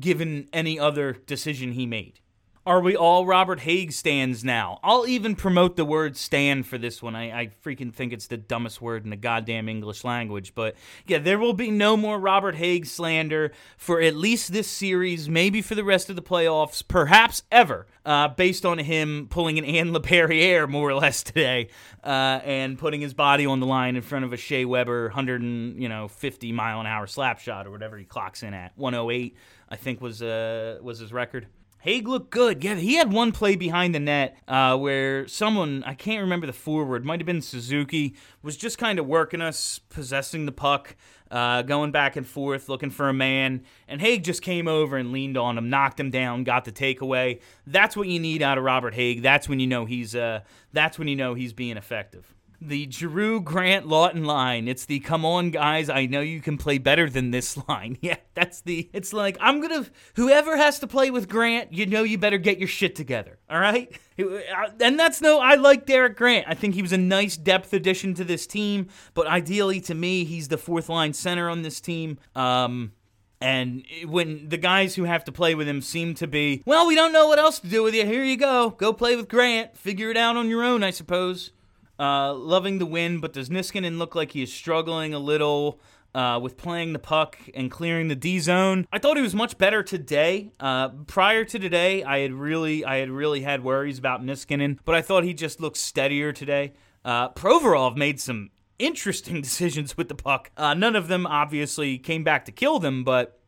given 0.00 0.48
any 0.52 0.76
other 0.76 1.12
decision 1.12 1.72
he 1.72 1.86
made. 1.86 2.18
Are 2.66 2.80
we 2.80 2.96
all 2.96 3.26
Robert 3.26 3.60
Hague 3.60 3.92
stands 3.92 4.42
now? 4.42 4.80
I'll 4.82 5.06
even 5.06 5.36
promote 5.36 5.76
the 5.76 5.84
word 5.84 6.16
stand 6.16 6.66
for 6.66 6.78
this 6.78 7.02
one. 7.02 7.14
I, 7.14 7.40
I, 7.40 7.50
freaking 7.62 7.92
think 7.92 8.14
it's 8.14 8.26
the 8.26 8.38
dumbest 8.38 8.80
word 8.80 9.04
in 9.04 9.10
the 9.10 9.16
goddamn 9.16 9.68
English 9.68 10.02
language. 10.02 10.54
But 10.54 10.74
yeah, 11.06 11.18
there 11.18 11.38
will 11.38 11.52
be 11.52 11.70
no 11.70 11.94
more 11.94 12.18
Robert 12.18 12.54
Hague 12.54 12.86
slander 12.86 13.52
for 13.76 14.00
at 14.00 14.16
least 14.16 14.50
this 14.50 14.66
series, 14.66 15.28
maybe 15.28 15.60
for 15.60 15.74
the 15.74 15.84
rest 15.84 16.08
of 16.08 16.16
the 16.16 16.22
playoffs, 16.22 16.82
perhaps 16.86 17.42
ever, 17.52 17.86
uh, 18.06 18.28
based 18.28 18.64
on 18.64 18.78
him 18.78 19.26
pulling 19.28 19.58
an 19.58 19.66
Ian 19.66 19.92
Laperriere 19.92 20.66
more 20.66 20.88
or 20.88 20.94
less 20.94 21.22
today 21.22 21.68
uh, 22.02 22.40
and 22.44 22.78
putting 22.78 23.02
his 23.02 23.12
body 23.12 23.44
on 23.44 23.60
the 23.60 23.66
line 23.66 23.94
in 23.94 24.00
front 24.00 24.24
of 24.24 24.32
a 24.32 24.38
Shea 24.38 24.64
Weber 24.64 25.08
150 25.08 26.52
mile 26.52 26.80
an 26.80 26.86
hour 26.86 27.06
slap 27.06 27.40
shot 27.40 27.66
or 27.66 27.70
whatever 27.70 27.98
he 27.98 28.06
clocks 28.06 28.42
in 28.42 28.54
at. 28.54 28.72
108, 28.76 29.36
I 29.68 29.76
think, 29.76 30.00
was, 30.00 30.22
uh, 30.22 30.78
was 30.80 30.98
his 30.98 31.12
record. 31.12 31.46
Hague 31.84 32.08
looked 32.08 32.30
good. 32.30 32.64
Yeah, 32.64 32.76
he 32.76 32.94
had 32.94 33.12
one 33.12 33.30
play 33.30 33.56
behind 33.56 33.94
the 33.94 34.00
net 34.00 34.38
uh, 34.48 34.74
where 34.74 35.28
someone, 35.28 35.84
I 35.84 35.92
can't 35.92 36.22
remember 36.22 36.46
the 36.46 36.54
forward, 36.54 37.04
might 37.04 37.20
have 37.20 37.26
been 37.26 37.42
Suzuki, 37.42 38.14
was 38.42 38.56
just 38.56 38.78
kind 38.78 38.98
of 38.98 39.06
working 39.06 39.42
us, 39.42 39.80
possessing 39.90 40.46
the 40.46 40.52
puck, 40.52 40.96
uh, 41.30 41.60
going 41.60 41.90
back 41.90 42.16
and 42.16 42.26
forth, 42.26 42.70
looking 42.70 42.88
for 42.88 43.10
a 43.10 43.12
man. 43.12 43.64
And 43.86 44.00
Hague 44.00 44.24
just 44.24 44.40
came 44.40 44.66
over 44.66 44.96
and 44.96 45.12
leaned 45.12 45.36
on 45.36 45.58
him, 45.58 45.68
knocked 45.68 46.00
him 46.00 46.10
down, 46.10 46.44
got 46.44 46.64
the 46.64 46.72
takeaway. 46.72 47.42
That's 47.66 47.94
what 47.98 48.08
you 48.08 48.18
need 48.18 48.40
out 48.40 48.56
of 48.56 48.64
Robert 48.64 48.94
Hague. 48.94 49.20
That's 49.20 49.46
when 49.46 49.60
you 49.60 49.66
know 49.66 49.84
he's. 49.84 50.16
Uh, 50.16 50.40
that's 50.72 50.98
when 50.98 51.06
you 51.06 51.16
know 51.16 51.34
he's 51.34 51.52
being 51.52 51.76
effective 51.76 52.33
the 52.68 52.90
Giroux 52.90 53.40
Grant 53.40 53.86
Laughton 53.86 54.24
line. 54.24 54.68
It's 54.68 54.86
the 54.86 55.00
come 55.00 55.24
on 55.24 55.50
guys, 55.50 55.88
I 55.88 56.06
know 56.06 56.20
you 56.20 56.40
can 56.40 56.56
play 56.56 56.78
better 56.78 57.08
than 57.08 57.30
this 57.30 57.56
line. 57.68 57.98
Yeah, 58.00 58.16
that's 58.34 58.60
the 58.62 58.90
it's 58.92 59.12
like 59.12 59.36
I'm 59.40 59.60
going 59.60 59.84
to 59.84 59.90
whoever 60.16 60.56
has 60.56 60.78
to 60.80 60.86
play 60.86 61.10
with 61.10 61.28
Grant, 61.28 61.72
you 61.72 61.86
know 61.86 62.02
you 62.02 62.18
better 62.18 62.38
get 62.38 62.58
your 62.58 62.68
shit 62.68 62.94
together. 62.94 63.38
All 63.48 63.58
right? 63.58 63.98
And 64.16 64.98
that's 64.98 65.20
no 65.20 65.40
I 65.40 65.54
like 65.54 65.86
Derek 65.86 66.16
Grant. 66.16 66.46
I 66.48 66.54
think 66.54 66.74
he 66.74 66.82
was 66.82 66.92
a 66.92 66.98
nice 66.98 67.36
depth 67.36 67.72
addition 67.72 68.14
to 68.14 68.24
this 68.24 68.46
team, 68.46 68.88
but 69.14 69.26
ideally 69.26 69.80
to 69.82 69.94
me, 69.94 70.24
he's 70.24 70.48
the 70.48 70.58
fourth 70.58 70.88
line 70.88 71.12
center 71.12 71.48
on 71.48 71.62
this 71.62 71.80
team. 71.80 72.18
Um 72.34 72.92
and 73.40 73.84
when 74.06 74.48
the 74.48 74.56
guys 74.56 74.94
who 74.94 75.04
have 75.04 75.24
to 75.24 75.32
play 75.32 75.54
with 75.54 75.68
him 75.68 75.82
seem 75.82 76.14
to 76.14 76.26
be, 76.26 76.62
well, 76.64 76.86
we 76.86 76.94
don't 76.94 77.12
know 77.12 77.26
what 77.26 77.38
else 77.38 77.60
to 77.60 77.68
do 77.68 77.82
with 77.82 77.94
you. 77.94 78.06
Here 78.06 78.24
you 78.24 78.38
go. 78.38 78.70
Go 78.70 78.94
play 78.94 79.16
with 79.16 79.28
Grant. 79.28 79.76
Figure 79.76 80.10
it 80.10 80.16
out 80.16 80.38
on 80.38 80.48
your 80.48 80.64
own, 80.64 80.82
I 80.82 80.90
suppose. 80.90 81.50
Uh, 81.98 82.34
loving 82.34 82.78
the 82.78 82.86
win, 82.86 83.20
but 83.20 83.32
does 83.32 83.48
Niskanen 83.48 83.98
look 83.98 84.14
like 84.14 84.32
he 84.32 84.42
is 84.42 84.52
struggling 84.52 85.14
a 85.14 85.18
little 85.18 85.80
uh, 86.14 86.38
with 86.42 86.56
playing 86.56 86.92
the 86.92 86.98
puck 86.98 87.38
and 87.54 87.70
clearing 87.70 88.08
the 88.08 88.16
D 88.16 88.38
zone? 88.38 88.86
I 88.92 88.98
thought 88.98 89.16
he 89.16 89.22
was 89.22 89.34
much 89.34 89.58
better 89.58 89.82
today. 89.82 90.50
Uh, 90.58 90.88
prior 90.88 91.44
to 91.44 91.58
today, 91.58 92.02
I 92.02 92.18
had 92.18 92.32
really, 92.32 92.84
I 92.84 92.96
had 92.96 93.10
really 93.10 93.42
had 93.42 93.62
worries 93.62 93.98
about 93.98 94.22
Niskanen, 94.22 94.78
but 94.84 94.94
I 94.94 95.02
thought 95.02 95.24
he 95.24 95.34
just 95.34 95.60
looked 95.60 95.76
steadier 95.76 96.32
today. 96.32 96.72
Uh, 97.04 97.30
Provorov 97.30 97.96
made 97.96 98.20
some 98.20 98.50
interesting 98.78 99.40
decisions 99.42 99.96
with 99.96 100.08
the 100.08 100.14
puck. 100.14 100.50
Uh, 100.56 100.74
none 100.74 100.96
of 100.96 101.08
them 101.08 101.26
obviously 101.26 101.98
came 101.98 102.24
back 102.24 102.44
to 102.46 102.52
kill 102.52 102.78
them, 102.78 103.04
but 103.04 103.40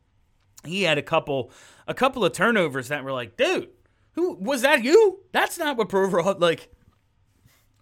he 0.65 0.83
had 0.83 0.97
a 0.97 1.03
couple, 1.03 1.51
a 1.87 1.93
couple 1.93 2.23
of 2.23 2.33
turnovers 2.33 2.89
that 2.89 3.03
were 3.03 3.13
like, 3.13 3.37
dude, 3.37 3.69
who 4.13 4.33
was 4.33 4.61
that? 4.63 4.83
You? 4.83 5.19
That's 5.31 5.57
not 5.57 5.77
what 5.77 5.89
Provorov 5.89 6.39
like 6.39 6.71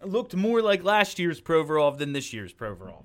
looked 0.08 0.34
more 0.34 0.62
like 0.62 0.82
last 0.84 1.18
year's 1.18 1.40
Provorov 1.40 1.98
than 1.98 2.12
this 2.12 2.32
year's 2.32 2.52
Provorov. 2.52 3.04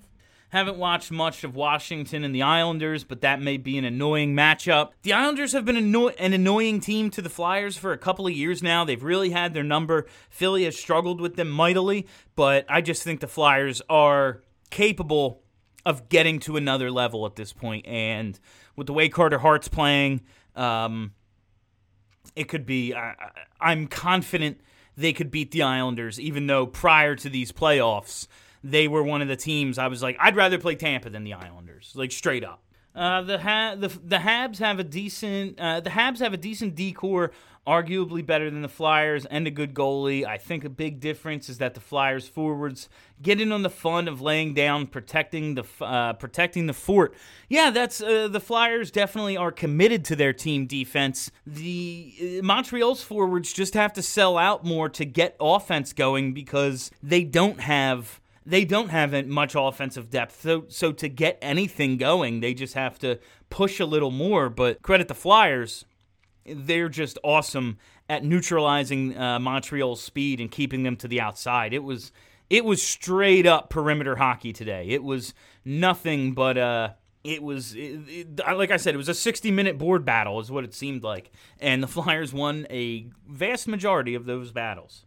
Haven't 0.50 0.76
watched 0.76 1.10
much 1.10 1.44
of 1.44 1.56
Washington 1.56 2.24
and 2.24 2.34
the 2.34 2.42
Islanders, 2.42 3.04
but 3.04 3.22
that 3.22 3.40
may 3.40 3.56
be 3.56 3.78
an 3.78 3.86
annoying 3.86 4.34
matchup. 4.34 4.90
The 5.02 5.14
Islanders 5.14 5.52
have 5.52 5.64
been 5.64 5.78
anno- 5.78 6.08
an 6.08 6.34
annoying 6.34 6.80
team 6.80 7.08
to 7.12 7.22
the 7.22 7.30
Flyers 7.30 7.78
for 7.78 7.92
a 7.92 7.98
couple 7.98 8.26
of 8.26 8.34
years 8.34 8.62
now. 8.62 8.84
They've 8.84 9.02
really 9.02 9.30
had 9.30 9.54
their 9.54 9.62
number. 9.62 10.06
Philly 10.28 10.64
has 10.64 10.78
struggled 10.78 11.22
with 11.22 11.36
them 11.36 11.48
mightily, 11.48 12.06
but 12.36 12.66
I 12.68 12.82
just 12.82 13.02
think 13.02 13.20
the 13.20 13.28
Flyers 13.28 13.80
are 13.88 14.42
capable 14.68 15.42
of 15.86 16.10
getting 16.10 16.38
to 16.40 16.58
another 16.58 16.90
level 16.90 17.24
at 17.24 17.36
this 17.36 17.54
point. 17.54 17.86
And 17.86 18.38
with 18.76 18.88
the 18.88 18.92
way 18.92 19.08
Carter 19.08 19.38
Hart's 19.38 19.68
playing, 19.68 20.20
um, 20.54 21.12
it 22.36 22.44
could 22.48 22.66
be. 22.66 22.94
I, 22.94 23.14
I'm 23.58 23.86
confident 23.86 24.60
they 25.02 25.12
could 25.12 25.30
beat 25.30 25.50
the 25.50 25.62
Islanders, 25.62 26.18
even 26.18 26.46
though 26.46 26.66
prior 26.66 27.14
to 27.16 27.28
these 27.28 27.52
playoffs, 27.52 28.26
they 28.64 28.88
were 28.88 29.02
one 29.02 29.20
of 29.20 29.28
the 29.28 29.36
teams 29.36 29.76
I 29.76 29.88
was 29.88 30.02
like, 30.02 30.16
I'd 30.20 30.36
rather 30.36 30.58
play 30.58 30.76
Tampa 30.76 31.10
than 31.10 31.24
the 31.24 31.34
Islanders, 31.34 31.92
like 31.94 32.12
straight 32.12 32.44
up. 32.44 32.62
Uh, 32.94 33.22
the, 33.22 33.38
ha- 33.38 33.74
the 33.74 33.88
the 33.88 34.18
Habs 34.18 34.58
have 34.58 34.78
a 34.78 34.84
decent 34.84 35.58
uh, 35.58 35.80
the 35.80 35.88
Habs 35.88 36.18
have 36.18 36.34
a 36.34 36.36
decent 36.36 36.74
D 36.74 36.92
corps 36.92 37.32
arguably 37.66 38.24
better 38.24 38.50
than 38.50 38.62
the 38.62 38.68
Flyers 38.68 39.24
and 39.26 39.46
a 39.46 39.50
good 39.50 39.72
goalie. 39.72 40.26
I 40.26 40.36
think 40.36 40.64
a 40.64 40.68
big 40.68 40.98
difference 40.98 41.48
is 41.48 41.58
that 41.58 41.74
the 41.74 41.80
Flyers 41.80 42.26
forwards 42.26 42.88
get 43.20 43.40
in 43.40 43.52
on 43.52 43.62
the 43.62 43.70
fun 43.70 44.08
of 44.08 44.20
laying 44.20 44.52
down, 44.52 44.86
protecting 44.88 45.54
the 45.54 45.64
uh, 45.80 46.14
protecting 46.14 46.66
the 46.66 46.72
fort. 46.72 47.14
Yeah, 47.48 47.70
that's 47.70 48.02
uh, 48.02 48.28
the 48.28 48.40
Flyers 48.40 48.90
definitely 48.90 49.36
are 49.36 49.52
committed 49.52 50.04
to 50.06 50.16
their 50.16 50.32
team 50.32 50.66
defense. 50.66 51.30
The 51.46 52.40
uh, 52.40 52.44
Montreal's 52.44 53.02
forwards 53.02 53.52
just 53.52 53.74
have 53.74 53.92
to 53.94 54.02
sell 54.02 54.38
out 54.38 54.64
more 54.64 54.88
to 54.88 55.04
get 55.04 55.36
offense 55.38 55.92
going 55.92 56.34
because 56.34 56.90
they 57.02 57.22
don't 57.22 57.60
have 57.60 58.20
they 58.44 58.64
don't 58.64 58.88
have 58.88 59.26
much 59.28 59.54
offensive 59.56 60.10
depth. 60.10 60.42
So 60.42 60.64
so 60.68 60.90
to 60.92 61.08
get 61.08 61.38
anything 61.40 61.96
going, 61.96 62.40
they 62.40 62.54
just 62.54 62.74
have 62.74 62.98
to 63.00 63.20
push 63.50 63.78
a 63.78 63.86
little 63.86 64.10
more. 64.10 64.48
But 64.48 64.82
credit 64.82 65.06
the 65.06 65.14
Flyers 65.14 65.84
they're 66.46 66.88
just 66.88 67.18
awesome 67.22 67.78
at 68.08 68.24
neutralizing 68.24 69.16
uh, 69.16 69.38
Montreal's 69.38 70.02
speed 70.02 70.40
and 70.40 70.50
keeping 70.50 70.82
them 70.82 70.96
to 70.96 71.08
the 71.08 71.20
outside. 71.20 71.72
It 71.72 71.82
was 71.82 72.12
it 72.50 72.64
was 72.64 72.82
straight 72.82 73.46
up 73.46 73.70
perimeter 73.70 74.16
hockey 74.16 74.52
today. 74.52 74.88
It 74.88 75.02
was 75.02 75.34
nothing 75.64 76.34
but 76.34 76.58
uh 76.58 76.90
it 77.24 77.42
was 77.42 77.74
it, 77.74 78.00
it, 78.08 78.40
like 78.56 78.70
I 78.70 78.76
said, 78.76 78.94
it 78.94 78.98
was 78.98 79.08
a 79.08 79.14
60 79.14 79.50
minute 79.50 79.78
board 79.78 80.04
battle, 80.04 80.40
is 80.40 80.50
what 80.50 80.64
it 80.64 80.74
seemed 80.74 81.02
like, 81.02 81.30
and 81.60 81.82
the 81.82 81.86
Flyers 81.88 82.32
won 82.32 82.66
a 82.68 83.08
vast 83.28 83.68
majority 83.68 84.14
of 84.14 84.26
those 84.26 84.50
battles. 84.50 85.06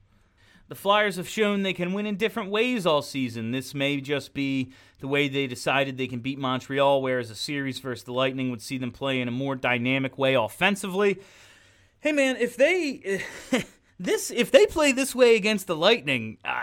The 0.68 0.76
Flyers 0.76 1.18
have 1.18 1.30
shown 1.30 1.62
they 1.62 1.74
can 1.74 1.94
win 1.94 2.08
in 2.08 2.16
different 2.16 2.50
ways 2.50 2.86
all 2.86 3.04
season. 3.04 3.52
This 3.52 3.76
may 3.76 4.02
just 4.02 4.34
be 4.34 4.72
the 5.00 5.08
way 5.08 5.28
they 5.28 5.46
decided 5.46 5.98
they 5.98 6.08
can 6.08 6.20
beat 6.20 6.40
Montreal, 6.40 7.02
whereas 7.02 7.30
a 7.30 7.36
series 7.36 7.78
versus 7.80 8.04
the 8.04 8.14
Lightning 8.14 8.50
would 8.50 8.64
see 8.64 8.80
them 8.80 8.92
play 8.92 9.22
in 9.22 9.28
a 9.28 9.32
more 9.32 9.56
dynamic 9.56 10.18
way 10.18 10.34
offensively. 10.34 11.20
Hey 12.00 12.12
man, 12.12 12.38
if 12.38 12.58
they 12.58 13.22
this 14.00 14.32
if 14.32 14.50
they 14.50 14.66
play 14.66 14.92
this 14.92 15.14
way 15.14 15.36
against 15.36 15.68
the 15.68 15.76
Lightning, 15.76 16.38
uh, 16.44 16.56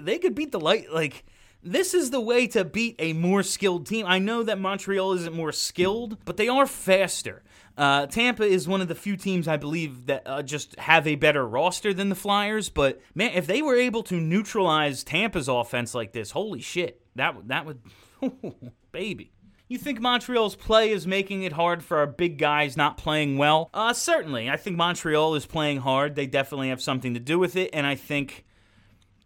they 0.00 0.18
could 0.18 0.34
beat 0.34 0.52
the 0.52 0.60
Light 0.60 0.90
like 0.90 1.24
this 1.62 1.94
is 1.94 2.10
the 2.10 2.20
way 2.20 2.46
to 2.48 2.64
beat 2.64 2.96
a 2.98 3.12
more 3.12 3.42
skilled 3.42 3.86
team. 3.86 4.06
I 4.06 4.18
know 4.18 4.42
that 4.42 4.58
Montreal 4.58 5.12
isn't 5.12 5.34
more 5.34 5.52
skilled, 5.52 6.16
but 6.24 6.36
they 6.36 6.48
are 6.48 6.66
faster. 6.66 7.42
Uh, 7.76 8.06
Tampa 8.06 8.44
is 8.44 8.68
one 8.68 8.80
of 8.80 8.88
the 8.88 8.94
few 8.94 9.16
teams 9.16 9.48
I 9.48 9.56
believe 9.56 10.06
that 10.06 10.22
uh, 10.26 10.42
just 10.42 10.78
have 10.78 11.06
a 11.06 11.14
better 11.14 11.46
roster 11.46 11.94
than 11.94 12.08
the 12.08 12.14
Flyers. 12.14 12.68
But 12.68 13.00
man, 13.14 13.32
if 13.34 13.46
they 13.46 13.62
were 13.62 13.76
able 13.76 14.02
to 14.04 14.20
neutralize 14.20 15.02
Tampa's 15.04 15.48
offense 15.48 15.94
like 15.94 16.12
this, 16.12 16.32
holy 16.32 16.60
shit, 16.60 17.00
that 17.16 17.48
that 17.48 17.66
would, 17.66 17.80
baby. 18.92 19.32
You 19.68 19.78
think 19.78 20.00
Montreal's 20.02 20.54
play 20.54 20.90
is 20.90 21.06
making 21.06 21.44
it 21.44 21.52
hard 21.52 21.82
for 21.82 21.96
our 21.96 22.06
big 22.06 22.36
guys 22.36 22.76
not 22.76 22.98
playing 22.98 23.38
well? 23.38 23.70
Uh, 23.72 23.94
certainly. 23.94 24.50
I 24.50 24.58
think 24.58 24.76
Montreal 24.76 25.34
is 25.34 25.46
playing 25.46 25.78
hard. 25.78 26.14
They 26.14 26.26
definitely 26.26 26.68
have 26.68 26.82
something 26.82 27.14
to 27.14 27.20
do 27.20 27.38
with 27.38 27.56
it, 27.56 27.70
and 27.72 27.86
I 27.86 27.94
think 27.94 28.44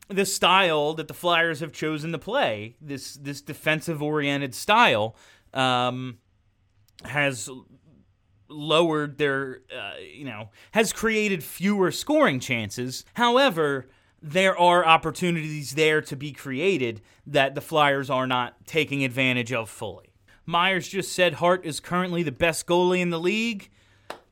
the 0.07 0.25
style 0.25 0.95
that 0.95 1.09
the 1.09 1.15
Flyers 1.15 1.59
have 1.59 1.73
chosen 1.73 2.13
to 2.13 2.19
play, 2.19 2.77
this 2.81 3.15
this 3.17 3.41
defensive 3.41 4.01
oriented 4.01 4.55
style, 4.55 5.17
um, 5.53 6.19
has 7.05 7.51
lowered 8.57 9.19
their, 9.19 9.61
uh, 9.75 9.95
you 10.01 10.25
know, 10.25 10.51
has 10.73 10.93
created 10.93 11.45
fewer 11.45 11.91
scoring 11.91 12.41
chances. 12.41 13.05
However, 13.15 13.87
there 14.23 14.59
are 14.59 14.85
opportunities 14.85 15.75
there 15.75 16.01
to 16.01 16.17
be 16.17 16.33
created 16.33 17.01
that 17.27 17.55
the 17.55 17.61
Flyers 17.61 18.11
are 18.11 18.27
not 18.27 18.67
taking 18.67 19.05
advantage 19.05 19.53
of 19.53 19.69
fully. 19.69 20.13
Myers 20.47 20.89
just 20.89 21.13
said 21.13 21.35
Hart 21.35 21.65
is 21.67 21.81
currently 21.81 22.23
the 22.23 22.33
best 22.33 22.67
goalie 22.67 23.01
in 23.01 23.11
the 23.11 23.21
league. 23.21 23.69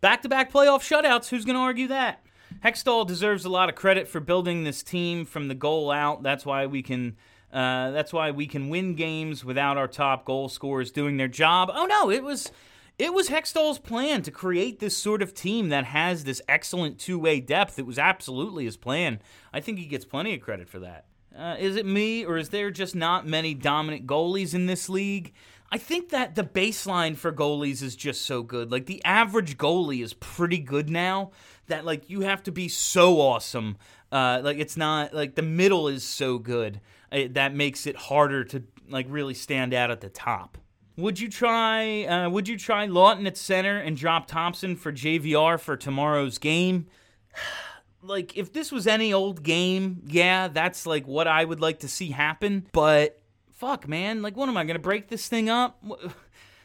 Back 0.00 0.22
to 0.22 0.28
back 0.28 0.52
playoff 0.52 0.80
shutouts. 0.80 1.28
Who's 1.28 1.44
going 1.44 1.56
to 1.56 1.60
argue 1.60 1.88
that? 1.88 2.24
Hextall 2.64 3.06
deserves 3.06 3.44
a 3.44 3.48
lot 3.48 3.68
of 3.68 3.74
credit 3.74 4.06
for 4.08 4.20
building 4.20 4.64
this 4.64 4.82
team 4.82 5.24
from 5.24 5.48
the 5.48 5.54
goal 5.54 5.90
out. 5.90 6.22
That's 6.22 6.46
why 6.46 6.66
we 6.66 6.82
can. 6.82 7.16
Uh, 7.52 7.92
that's 7.92 8.12
why 8.12 8.32
we 8.32 8.46
can 8.46 8.68
win 8.68 8.96
games 8.96 9.44
without 9.44 9.78
our 9.78 9.86
top 9.86 10.24
goal 10.24 10.48
scorers 10.48 10.90
doing 10.90 11.16
their 11.16 11.28
job. 11.28 11.70
Oh 11.72 11.86
no, 11.86 12.10
it 12.10 12.22
was 12.24 12.50
it 12.98 13.12
was 13.12 13.28
Hextall's 13.28 13.78
plan 13.78 14.22
to 14.22 14.30
create 14.30 14.78
this 14.78 14.96
sort 14.96 15.22
of 15.22 15.34
team 15.34 15.68
that 15.70 15.86
has 15.86 16.24
this 16.24 16.40
excellent 16.48 16.98
two 16.98 17.18
way 17.18 17.40
depth. 17.40 17.78
It 17.78 17.86
was 17.86 17.98
absolutely 17.98 18.64
his 18.64 18.76
plan. 18.76 19.20
I 19.52 19.60
think 19.60 19.78
he 19.78 19.86
gets 19.86 20.04
plenty 20.04 20.34
of 20.34 20.40
credit 20.40 20.68
for 20.68 20.78
that. 20.80 21.06
Uh, 21.36 21.56
is 21.58 21.74
it 21.74 21.84
me, 21.84 22.24
or 22.24 22.36
is 22.36 22.50
there 22.50 22.70
just 22.70 22.94
not 22.94 23.26
many 23.26 23.54
dominant 23.54 24.06
goalies 24.06 24.54
in 24.54 24.66
this 24.66 24.88
league? 24.88 25.32
I 25.72 25.78
think 25.78 26.10
that 26.10 26.36
the 26.36 26.44
baseline 26.44 27.16
for 27.16 27.32
goalies 27.32 27.82
is 27.82 27.96
just 27.96 28.24
so 28.24 28.44
good. 28.44 28.70
Like 28.70 28.86
the 28.86 29.04
average 29.04 29.58
goalie 29.58 30.04
is 30.04 30.14
pretty 30.14 30.58
good 30.58 30.88
now. 30.88 31.32
That 31.66 31.84
like 31.84 32.08
you 32.08 32.20
have 32.20 32.44
to 32.44 32.52
be 32.52 32.68
so 32.68 33.20
awesome. 33.20 33.78
Uh, 34.12 34.40
like 34.44 34.58
it's 34.58 34.76
not 34.76 35.12
like 35.12 35.34
the 35.34 35.42
middle 35.42 35.88
is 35.88 36.04
so 36.04 36.38
good 36.38 36.80
it, 37.10 37.30
uh, 37.30 37.32
that 37.32 37.54
makes 37.54 37.88
it 37.88 37.96
harder 37.96 38.44
to 38.44 38.62
like 38.88 39.06
really 39.08 39.34
stand 39.34 39.74
out 39.74 39.90
at 39.90 40.00
the 40.00 40.10
top. 40.10 40.58
Would 40.96 41.18
you 41.18 41.28
try? 41.28 42.04
Uh, 42.04 42.30
would 42.30 42.46
you 42.48 42.56
try 42.56 42.86
Laughton 42.86 43.26
at 43.26 43.36
center 43.36 43.78
and 43.78 43.96
drop 43.96 44.26
Thompson 44.28 44.76
for 44.76 44.92
JVR 44.92 45.58
for 45.58 45.76
tomorrow's 45.76 46.38
game? 46.38 46.86
like, 48.02 48.36
if 48.36 48.52
this 48.52 48.70
was 48.70 48.86
any 48.86 49.12
old 49.12 49.42
game, 49.42 50.02
yeah, 50.06 50.48
that's 50.48 50.86
like 50.86 51.06
what 51.06 51.26
I 51.26 51.44
would 51.44 51.60
like 51.60 51.80
to 51.80 51.88
see 51.88 52.10
happen. 52.10 52.66
But 52.72 53.20
fuck, 53.52 53.88
man, 53.88 54.22
like, 54.22 54.36
what 54.36 54.48
am 54.48 54.56
I 54.56 54.64
gonna 54.64 54.78
break 54.78 55.08
this 55.08 55.26
thing 55.28 55.48
up? 55.48 55.82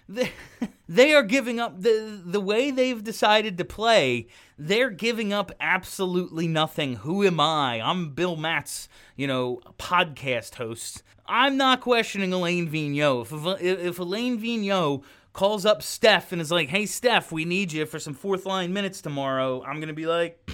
They, 0.87 1.13
are 1.13 1.21
giving 1.21 1.59
up 1.59 1.81
the 1.81 2.19
the 2.25 2.41
way 2.41 2.71
they've 2.71 3.03
decided 3.03 3.59
to 3.59 3.65
play. 3.65 4.25
They're 4.57 4.89
giving 4.89 5.31
up 5.31 5.51
absolutely 5.59 6.47
nothing. 6.47 6.95
Who 6.97 7.23
am 7.23 7.39
I? 7.39 7.79
I'm 7.79 8.15
Bill 8.15 8.35
Matz, 8.35 8.89
you 9.15 9.27
know, 9.27 9.61
podcast 9.77 10.55
host. 10.55 11.03
I'm 11.27 11.57
not 11.57 11.81
questioning 11.81 12.33
Alain 12.33 12.67
Vigneault. 12.67 13.61
If, 13.61 13.61
if 13.61 13.99
Alain 13.99 14.39
Vigneault 14.39 15.03
calls 15.31 15.63
up 15.63 15.83
Steph 15.83 16.31
and 16.31 16.41
is 16.41 16.51
like, 16.51 16.69
"Hey, 16.69 16.87
Steph, 16.87 17.31
we 17.31 17.45
need 17.45 17.71
you 17.71 17.85
for 17.85 17.99
some 17.99 18.15
fourth 18.15 18.47
line 18.47 18.73
minutes 18.73 18.99
tomorrow," 19.01 19.63
I'm 19.63 19.79
gonna 19.79 19.93
be 19.93 20.07
like, 20.07 20.49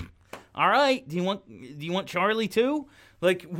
"All 0.54 0.70
right, 0.70 1.08
do 1.08 1.16
you 1.16 1.24
want 1.24 1.48
do 1.48 1.86
you 1.86 1.94
want 1.94 2.08
Charlie 2.08 2.50
too?" 2.50 2.90
Like? 3.22 3.46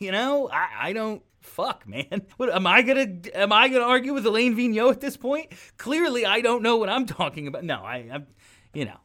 You 0.00 0.12
know, 0.12 0.48
I, 0.48 0.68
I 0.80 0.92
don't 0.92 1.22
fuck, 1.48 1.86
man. 1.86 2.26
What 2.36 2.54
am 2.54 2.66
I 2.66 2.82
gonna 2.82 3.18
am 3.34 3.52
I 3.52 3.68
gonna 3.68 3.84
argue 3.84 4.14
with 4.14 4.24
Alain 4.26 4.56
Vigneault 4.56 4.92
at 4.92 5.00
this 5.00 5.16
point? 5.16 5.52
Clearly, 5.76 6.24
I 6.24 6.40
don't 6.40 6.62
know 6.62 6.76
what 6.76 6.88
I'm 6.88 7.06
talking 7.20 7.48
about. 7.48 7.64
No, 7.64 7.82
I, 7.82 8.08
I'm, 8.12 8.26
you 8.72 8.84
know, 8.84 8.98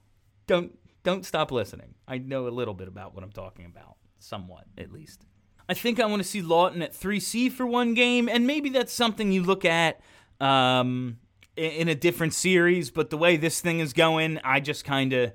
don't 0.48 0.78
don't 1.04 1.26
stop 1.26 1.52
listening. 1.52 1.96
I 2.08 2.18
know 2.18 2.48
a 2.48 2.50
little 2.50 2.74
bit 2.74 2.88
about 2.88 3.16
what 3.16 3.24
I'm 3.24 3.32
talking 3.32 3.66
about, 3.66 3.96
somewhat 4.20 4.66
at 4.78 4.92
least. 4.92 5.26
I 5.68 5.74
think 5.74 6.00
I 6.00 6.06
want 6.06 6.22
to 6.22 6.28
see 6.28 6.42
Laughton 6.42 6.84
at 6.84 6.94
3C 6.94 7.52
for 7.52 7.66
one 7.66 7.94
game, 7.94 8.28
and 8.28 8.46
maybe 8.46 8.70
that's 8.70 8.92
something 8.92 9.32
you 9.32 9.44
look 9.44 9.64
at 9.64 10.02
um, 10.42 11.20
in 11.56 11.88
a 11.88 11.96
different 11.96 12.34
series. 12.34 12.92
But 12.92 13.10
the 13.10 13.18
way 13.18 13.38
this 13.38 13.62
thing 13.62 13.80
is 13.80 13.94
going, 13.94 14.40
I 14.44 14.60
just 14.60 14.86
kind 14.86 15.14
of. 15.14 15.34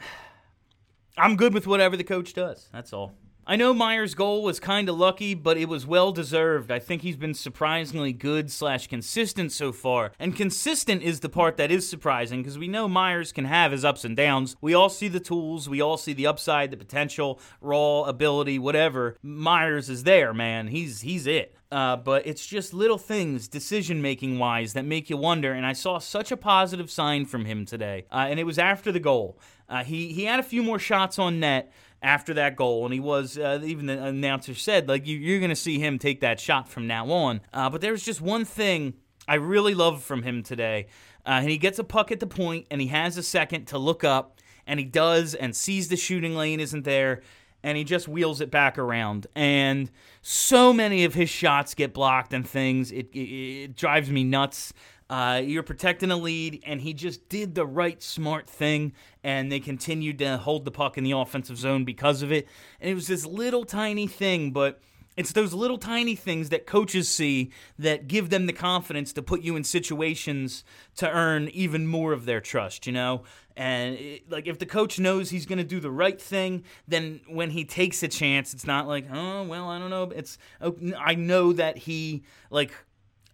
I'm 1.18 1.34
good 1.34 1.52
with 1.52 1.66
whatever 1.66 1.96
the 1.96 2.04
coach 2.04 2.32
does. 2.34 2.68
That's 2.72 2.92
all. 2.92 3.14
I 3.50 3.56
know 3.56 3.72
Myers' 3.72 4.14
goal 4.14 4.42
was 4.42 4.60
kind 4.60 4.90
of 4.90 4.98
lucky, 4.98 5.32
but 5.32 5.56
it 5.56 5.70
was 5.70 5.86
well 5.86 6.12
deserved. 6.12 6.70
I 6.70 6.78
think 6.78 7.00
he's 7.00 7.16
been 7.16 7.32
surprisingly 7.32 8.12
good 8.12 8.50
slash 8.50 8.88
consistent 8.88 9.52
so 9.52 9.72
far. 9.72 10.12
And 10.18 10.36
consistent 10.36 11.02
is 11.02 11.20
the 11.20 11.30
part 11.30 11.56
that 11.56 11.70
is 11.70 11.88
surprising 11.88 12.42
because 12.42 12.58
we 12.58 12.68
know 12.68 12.88
Myers 12.88 13.32
can 13.32 13.46
have 13.46 13.72
his 13.72 13.86
ups 13.86 14.04
and 14.04 14.14
downs. 14.14 14.54
We 14.60 14.74
all 14.74 14.90
see 14.90 15.08
the 15.08 15.18
tools, 15.18 15.66
we 15.66 15.80
all 15.80 15.96
see 15.96 16.12
the 16.12 16.26
upside, 16.26 16.70
the 16.70 16.76
potential, 16.76 17.40
raw 17.62 18.02
ability, 18.02 18.58
whatever. 18.58 19.16
Myers 19.22 19.88
is 19.88 20.04
there, 20.04 20.34
man. 20.34 20.66
He's 20.66 21.00
he's 21.00 21.26
it. 21.26 21.54
Uh, 21.72 21.96
but 21.96 22.26
it's 22.26 22.46
just 22.46 22.74
little 22.74 22.98
things, 22.98 23.48
decision 23.48 24.02
making 24.02 24.38
wise, 24.38 24.74
that 24.74 24.84
make 24.84 25.08
you 25.08 25.16
wonder. 25.16 25.52
And 25.52 25.64
I 25.64 25.72
saw 25.72 25.98
such 25.98 26.30
a 26.30 26.36
positive 26.36 26.90
sign 26.90 27.24
from 27.24 27.46
him 27.46 27.64
today. 27.64 28.04
Uh, 28.12 28.26
and 28.28 28.38
it 28.38 28.44
was 28.44 28.58
after 28.58 28.92
the 28.92 29.00
goal. 29.00 29.38
Uh, 29.68 29.84
he, 29.84 30.12
he 30.12 30.24
had 30.24 30.40
a 30.40 30.42
few 30.42 30.62
more 30.62 30.78
shots 30.78 31.18
on 31.18 31.40
net 31.40 31.72
after 32.02 32.34
that 32.34 32.56
goal, 32.56 32.84
and 32.84 32.94
he 32.94 33.00
was 33.00 33.38
uh, 33.38 33.60
even 33.64 33.86
the 33.86 34.02
announcer 34.02 34.54
said 34.54 34.88
like 34.88 35.06
you, 35.06 35.36
are 35.36 35.40
going 35.40 35.50
to 35.50 35.56
see 35.56 35.78
him 35.78 35.98
take 35.98 36.20
that 36.20 36.38
shot 36.38 36.68
from 36.68 36.86
now 36.86 37.10
on. 37.10 37.40
Uh, 37.52 37.68
but 37.68 37.80
there's 37.80 38.04
just 38.04 38.20
one 38.20 38.44
thing 38.44 38.94
I 39.26 39.34
really 39.34 39.74
love 39.74 40.02
from 40.02 40.22
him 40.22 40.42
today, 40.42 40.86
uh, 41.26 41.40
and 41.40 41.50
he 41.50 41.58
gets 41.58 41.78
a 41.78 41.84
puck 41.84 42.12
at 42.12 42.20
the 42.20 42.26
point, 42.26 42.66
and 42.70 42.80
he 42.80 42.88
has 42.88 43.16
a 43.16 43.22
second 43.22 43.66
to 43.66 43.78
look 43.78 44.04
up, 44.04 44.38
and 44.66 44.78
he 44.78 44.86
does, 44.86 45.34
and 45.34 45.54
sees 45.54 45.88
the 45.88 45.96
shooting 45.96 46.34
lane 46.36 46.60
isn't 46.60 46.84
there. 46.84 47.22
And 47.60 47.76
he 47.76 47.82
just 47.82 48.06
wheels 48.06 48.40
it 48.40 48.52
back 48.52 48.78
around, 48.78 49.26
and 49.34 49.90
so 50.22 50.72
many 50.72 51.02
of 51.02 51.14
his 51.14 51.28
shots 51.28 51.74
get 51.74 51.92
blocked 51.92 52.32
and 52.32 52.48
things. 52.48 52.92
It, 52.92 53.08
it, 53.12 53.18
it 53.18 53.76
drives 53.76 54.10
me 54.10 54.22
nuts. 54.22 54.72
Uh, 55.10 55.40
you're 55.42 55.62
protecting 55.62 56.10
a 56.10 56.16
lead, 56.16 56.62
and 56.66 56.82
he 56.82 56.92
just 56.92 57.28
did 57.30 57.54
the 57.54 57.64
right 57.66 58.02
smart 58.02 58.46
thing, 58.48 58.92
and 59.24 59.50
they 59.50 59.58
continued 59.60 60.18
to 60.18 60.36
hold 60.36 60.64
the 60.66 60.70
puck 60.70 60.98
in 60.98 61.04
the 61.04 61.12
offensive 61.12 61.56
zone 61.56 61.84
because 61.84 62.20
of 62.22 62.30
it. 62.30 62.46
And 62.80 62.90
it 62.90 62.94
was 62.94 63.06
this 63.06 63.24
little 63.24 63.64
tiny 63.64 64.06
thing, 64.06 64.50
but 64.52 64.80
It's 65.18 65.32
those 65.32 65.52
little 65.52 65.78
tiny 65.78 66.14
things 66.14 66.50
that 66.50 66.64
coaches 66.64 67.08
see 67.08 67.50
that 67.76 68.06
give 68.06 68.30
them 68.30 68.46
the 68.46 68.52
confidence 68.52 69.12
to 69.14 69.20
put 69.22 69.40
you 69.42 69.56
in 69.56 69.64
situations 69.64 70.62
to 70.94 71.10
earn 71.10 71.48
even 71.48 71.88
more 71.88 72.12
of 72.12 72.24
their 72.24 72.40
trust, 72.40 72.86
you 72.86 72.92
know? 72.92 73.24
And 73.56 73.96
it, 73.96 74.30
like 74.30 74.46
if 74.46 74.60
the 74.60 74.66
coach 74.66 75.00
knows 75.00 75.30
he's 75.30 75.44
going 75.44 75.58
to 75.58 75.64
do 75.64 75.80
the 75.80 75.90
right 75.90 76.22
thing, 76.22 76.62
then 76.86 77.20
when 77.26 77.50
he 77.50 77.64
takes 77.64 78.00
a 78.04 78.08
chance, 78.08 78.54
it's 78.54 78.64
not 78.64 78.86
like, 78.86 79.06
"Oh, 79.12 79.42
well, 79.42 79.68
I 79.68 79.80
don't 79.80 79.90
know." 79.90 80.04
It's 80.14 80.38
oh, 80.60 80.76
I 80.96 81.16
know 81.16 81.52
that 81.52 81.78
he 81.78 82.22
like 82.50 82.72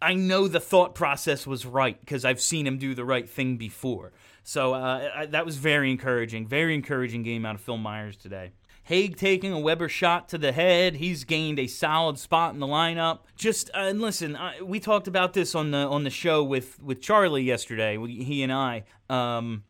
I 0.04 0.14
know 0.14 0.48
the 0.48 0.60
thought 0.60 0.94
process 0.94 1.46
was 1.46 1.64
right 1.64 1.98
because 1.98 2.26
I've 2.26 2.40
seen 2.40 2.66
him 2.66 2.76
do 2.76 2.94
the 2.94 3.04
right 3.04 3.28
thing 3.28 3.56
before. 3.56 4.12
So 4.42 4.74
uh, 4.74 5.10
I, 5.16 5.26
that 5.26 5.46
was 5.46 5.56
very 5.56 5.90
encouraging. 5.90 6.46
Very 6.46 6.74
encouraging 6.74 7.22
game 7.22 7.46
out 7.46 7.54
of 7.54 7.62
Phil 7.62 7.78
Myers 7.78 8.18
today. 8.18 8.52
Hague 8.82 9.16
taking 9.16 9.50
a 9.50 9.58
Weber 9.58 9.88
shot 9.88 10.28
to 10.28 10.36
the 10.36 10.52
head. 10.52 10.96
He's 10.96 11.24
gained 11.24 11.58
a 11.58 11.66
solid 11.66 12.18
spot 12.18 12.52
in 12.52 12.60
the 12.60 12.66
lineup. 12.66 13.20
Just 13.34 13.70
uh, 13.70 13.78
and 13.78 14.02
listen, 14.02 14.36
I, 14.36 14.60
we 14.60 14.78
talked 14.78 15.08
about 15.08 15.32
this 15.32 15.54
on 15.54 15.70
the 15.70 15.78
on 15.78 16.04
the 16.04 16.10
show 16.10 16.44
with 16.44 16.82
with 16.82 17.00
Charlie 17.00 17.42
yesterday. 17.42 17.96
He 18.06 18.42
and 18.42 18.52
I. 18.52 18.84
Um, 19.08 19.64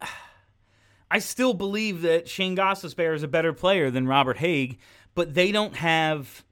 I 1.10 1.18
still 1.18 1.52
believe 1.52 2.00
that 2.02 2.26
Shane 2.26 2.56
Gostisbehere 2.56 3.14
is 3.14 3.22
a 3.22 3.28
better 3.28 3.52
player 3.52 3.90
than 3.90 4.08
Robert 4.08 4.38
Hague, 4.38 4.78
but 5.14 5.34
they 5.34 5.52
don't 5.52 5.76
have 5.76 6.45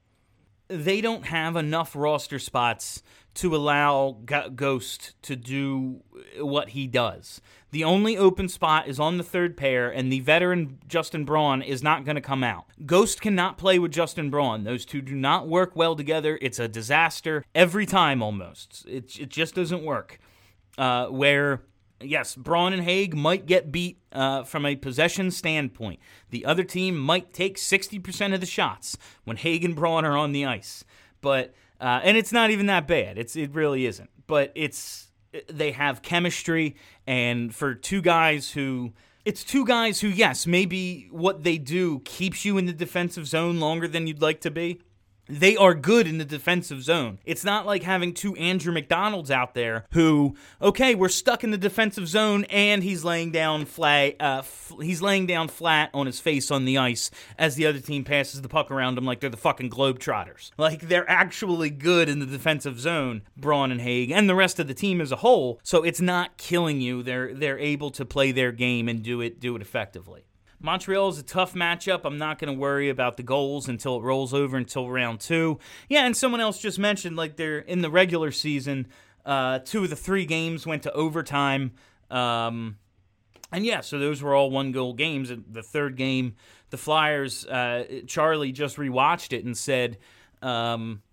they 0.67 1.01
don't 1.01 1.25
have 1.27 1.55
enough 1.55 1.95
roster 1.95 2.39
spots 2.39 3.03
to 3.35 3.55
allow 3.55 4.17
Ghost 4.55 5.13
to 5.23 5.35
do 5.35 6.01
what 6.39 6.69
he 6.69 6.87
does. 6.87 7.41
The 7.71 7.83
only 7.83 8.17
open 8.17 8.47
spot 8.47 8.87
is 8.87 8.99
on 8.99 9.17
the 9.17 9.23
third 9.23 9.57
pair, 9.57 9.89
and 9.89 10.11
the 10.11 10.21
veteran 10.21 10.79
Justin 10.87 11.25
Braun 11.25 11.61
is 11.61 11.83
not 11.83 12.05
going 12.05 12.15
to 12.15 12.21
come 12.21 12.43
out. 12.43 12.67
Ghost 12.85 13.19
cannot 13.19 13.57
play 13.57 13.77
with 13.77 13.91
Justin 13.91 14.29
Braun. 14.29 14.63
Those 14.63 14.85
two 14.85 15.01
do 15.01 15.13
not 15.13 15.49
work 15.49 15.75
well 15.75 15.95
together. 15.95 16.39
It's 16.41 16.59
a 16.59 16.69
disaster 16.69 17.43
every 17.53 17.85
time 17.85 18.23
almost. 18.23 18.85
It, 18.87 19.19
it 19.19 19.29
just 19.29 19.55
doesn't 19.55 19.83
work. 19.83 20.19
Uh, 20.77 21.07
where 21.07 21.61
yes, 22.01 22.35
Braun 22.35 22.73
and 22.73 22.83
Hague 22.83 23.15
might 23.15 23.45
get 23.45 23.71
beat 23.71 23.99
uh, 24.11 24.43
from 24.43 24.65
a 24.65 24.75
possession 24.75 25.31
standpoint. 25.31 25.99
The 26.29 26.45
other 26.45 26.63
team 26.63 26.97
might 26.97 27.33
take 27.33 27.57
60% 27.57 28.33
of 28.33 28.39
the 28.39 28.45
shots 28.45 28.97
when 29.23 29.37
Hague 29.37 29.65
and 29.65 29.75
Braun 29.75 30.05
are 30.05 30.17
on 30.17 30.31
the 30.31 30.45
ice. 30.45 30.83
But 31.21 31.53
uh, 31.79 32.01
and 32.03 32.17
it's 32.17 32.31
not 32.31 32.51
even 32.51 32.67
that 32.67 32.87
bad. 32.87 33.17
It's 33.17 33.35
it 33.35 33.53
really 33.53 33.85
isn't. 33.85 34.09
But 34.27 34.51
it's 34.55 35.11
they 35.49 35.71
have 35.71 36.01
chemistry, 36.01 36.75
and 37.05 37.53
for 37.53 37.75
two 37.75 38.01
guys 38.01 38.51
who 38.51 38.93
it's 39.25 39.43
two 39.43 39.65
guys 39.65 40.01
who 40.01 40.07
yes 40.07 40.45
maybe 40.45 41.07
what 41.11 41.43
they 41.43 41.57
do 41.57 41.99
keeps 42.05 42.45
you 42.45 42.57
in 42.57 42.65
the 42.65 42.73
defensive 42.73 43.27
zone 43.27 43.59
longer 43.59 43.87
than 43.87 44.07
you'd 44.07 44.21
like 44.21 44.39
to 44.41 44.51
be 44.51 44.79
they 45.27 45.55
are 45.57 45.73
good 45.73 46.07
in 46.07 46.17
the 46.17 46.25
defensive 46.25 46.83
zone. 46.83 47.19
It's 47.25 47.43
not 47.43 47.65
like 47.65 47.83
having 47.83 48.13
two 48.13 48.35
Andrew 48.35 48.73
MacDonalds 48.73 49.31
out 49.31 49.53
there 49.53 49.85
who, 49.91 50.35
okay, 50.61 50.95
we're 50.95 51.09
stuck 51.09 51.43
in 51.43 51.51
the 51.51 51.57
defensive 51.57 52.07
zone 52.07 52.45
and 52.45 52.83
he's 52.83 53.03
laying 53.03 53.31
down 53.31 53.65
flat. 53.65 54.15
Uh, 54.19 54.39
f- 54.39 54.71
he's 54.81 55.01
laying 55.01 55.25
down 55.25 55.47
flat 55.47 55.89
on 55.93 56.05
his 56.05 56.19
face 56.19 56.51
on 56.51 56.65
the 56.65 56.77
ice 56.77 57.09
as 57.37 57.55
the 57.55 57.65
other 57.65 57.79
team 57.79 58.03
passes 58.03 58.41
the 58.41 58.49
puck 58.49 58.69
around 58.71 58.97
him 58.97 59.05
like 59.05 59.19
they're 59.19 59.29
the 59.29 59.37
fucking 59.37 59.69
Globetrotters. 59.69 60.51
Like 60.57 60.81
they're 60.81 61.09
actually 61.09 61.69
good 61.69 62.09
in 62.09 62.19
the 62.19 62.25
defensive 62.25 62.79
zone, 62.79 63.23
Braun 63.35 63.71
and 63.71 63.81
Hague, 63.81 64.11
and 64.11 64.29
the 64.29 64.35
rest 64.35 64.59
of 64.59 64.67
the 64.67 64.73
team 64.73 65.01
as 65.01 65.11
a 65.11 65.17
whole. 65.17 65.59
So 65.63 65.83
it's 65.83 66.01
not 66.01 66.37
killing 66.37 66.81
you. 66.81 67.03
They're 67.03 67.33
they're 67.33 67.59
able 67.59 67.91
to 67.91 68.05
play 68.05 68.31
their 68.31 68.51
game 68.51 68.87
and 68.87 69.01
do 69.01 69.21
it 69.21 69.39
do 69.39 69.55
it 69.55 69.61
effectively. 69.61 70.25
Montreal 70.65 71.09
is 71.09 71.19
a 71.19 71.23
tough 71.23 71.53
matchup. 71.53 72.01
I'm 72.03 72.17
not 72.17 72.39
going 72.39 72.53
to 72.53 72.59
worry 72.59 72.89
about 72.89 73.17
the 73.17 73.23
goals 73.23 73.69
until 73.69 73.97
it 73.97 74.01
rolls 74.01 74.33
over 74.33 74.57
until 74.57 74.89
round 74.89 75.19
two. 75.19 75.59
Yeah, 75.87 76.05
and 76.05 76.17
someone 76.17 76.41
else 76.41 76.59
just 76.59 76.79
mentioned 76.79 77.15
like 77.15 77.35
they're 77.35 77.59
in 77.59 77.81
the 77.81 77.89
regular 77.91 78.31
season. 78.31 78.87
Uh, 79.25 79.59
two 79.59 79.83
of 79.83 79.89
the 79.89 79.95
three 79.95 80.25
games 80.25 80.65
went 80.65 80.83
to 80.83 80.91
overtime. 80.93 81.73
Um, 82.09 82.77
and 83.51 83.63
yeah, 83.65 83.81
so 83.81 83.99
those 83.99 84.21
were 84.21 84.33
all 84.33 84.49
one 84.49 84.71
goal 84.71 84.93
games. 84.93 85.31
The 85.51 85.63
third 85.63 85.95
game, 85.95 86.35
the 86.71 86.77
Flyers, 86.77 87.45
uh, 87.45 88.01
Charlie 88.07 88.51
just 88.51 88.77
rewatched 88.77 89.33
it 89.33 89.45
and 89.45 89.55
said, 89.55 89.99
um, 90.41 91.03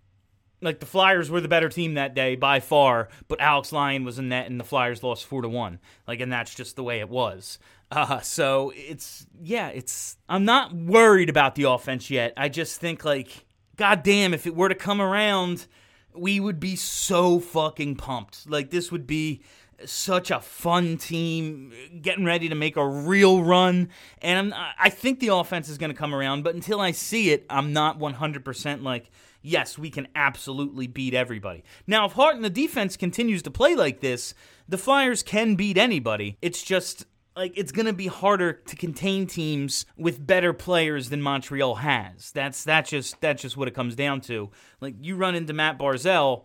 like 0.62 0.80
the 0.80 0.86
Flyers 0.86 1.30
were 1.30 1.40
the 1.40 1.48
better 1.48 1.68
team 1.68 1.94
that 1.94 2.14
day 2.14 2.36
by 2.36 2.60
far, 2.60 3.08
but 3.28 3.40
Alex 3.40 3.72
Lyon 3.72 4.04
was 4.04 4.18
in 4.18 4.28
net 4.28 4.46
and 4.48 4.58
the 4.58 4.64
Flyers 4.64 5.02
lost 5.02 5.26
four 5.26 5.42
to 5.42 5.48
one. 5.48 5.80
Like, 6.06 6.20
and 6.20 6.32
that's 6.32 6.54
just 6.54 6.76
the 6.76 6.84
way 6.84 7.00
it 7.00 7.08
was. 7.08 7.58
Uh, 7.92 8.20
so 8.20 8.72
it's 8.74 9.26
yeah, 9.42 9.68
it's 9.68 10.16
I'm 10.26 10.46
not 10.46 10.72
worried 10.72 11.28
about 11.28 11.56
the 11.56 11.64
offense 11.64 12.10
yet. 12.10 12.32
I 12.38 12.48
just 12.48 12.80
think 12.80 13.04
like, 13.04 13.44
goddamn, 13.76 14.32
if 14.32 14.46
it 14.46 14.56
were 14.56 14.70
to 14.70 14.74
come 14.74 15.00
around, 15.02 15.66
we 16.14 16.40
would 16.40 16.58
be 16.58 16.74
so 16.74 17.38
fucking 17.38 17.96
pumped. 17.96 18.48
Like 18.48 18.70
this 18.70 18.90
would 18.90 19.06
be 19.06 19.42
such 19.84 20.30
a 20.30 20.40
fun 20.40 20.96
team 20.96 21.72
getting 22.00 22.24
ready 22.24 22.48
to 22.48 22.54
make 22.54 22.76
a 22.76 22.86
real 22.86 23.42
run 23.42 23.88
and 24.20 24.54
I'm, 24.54 24.74
i 24.78 24.88
think 24.88 25.18
the 25.18 25.34
offense 25.34 25.68
is 25.68 25.76
going 25.76 25.90
to 25.90 25.96
come 25.96 26.14
around 26.14 26.44
but 26.44 26.54
until 26.54 26.80
i 26.80 26.92
see 26.92 27.30
it 27.30 27.44
i'm 27.50 27.72
not 27.72 27.98
100% 27.98 28.82
like 28.84 29.10
yes 29.40 29.76
we 29.76 29.90
can 29.90 30.06
absolutely 30.14 30.86
beat 30.86 31.14
everybody 31.14 31.64
now 31.84 32.06
if 32.06 32.12
hart 32.12 32.36
and 32.36 32.44
the 32.44 32.50
defense 32.50 32.96
continues 32.96 33.42
to 33.42 33.50
play 33.50 33.74
like 33.74 33.98
this 33.98 34.34
the 34.68 34.78
flyers 34.78 35.24
can 35.24 35.56
beat 35.56 35.76
anybody 35.76 36.38
it's 36.40 36.62
just 36.62 37.04
like 37.36 37.56
it's 37.56 37.72
going 37.72 37.86
to 37.86 37.92
be 37.92 38.06
harder 38.06 38.52
to 38.52 38.76
contain 38.76 39.26
teams 39.26 39.86
with 39.96 40.24
better 40.24 40.52
players 40.52 41.08
than 41.08 41.22
Montreal 41.22 41.76
has. 41.76 42.30
That's 42.32 42.64
that's 42.64 42.90
just 42.90 43.20
that's 43.20 43.42
just 43.42 43.56
what 43.56 43.68
it 43.68 43.74
comes 43.74 43.94
down 43.94 44.20
to. 44.22 44.50
Like 44.80 44.94
you 45.00 45.16
run 45.16 45.34
into 45.34 45.52
Mat 45.52 45.78
Barzal, 45.78 46.44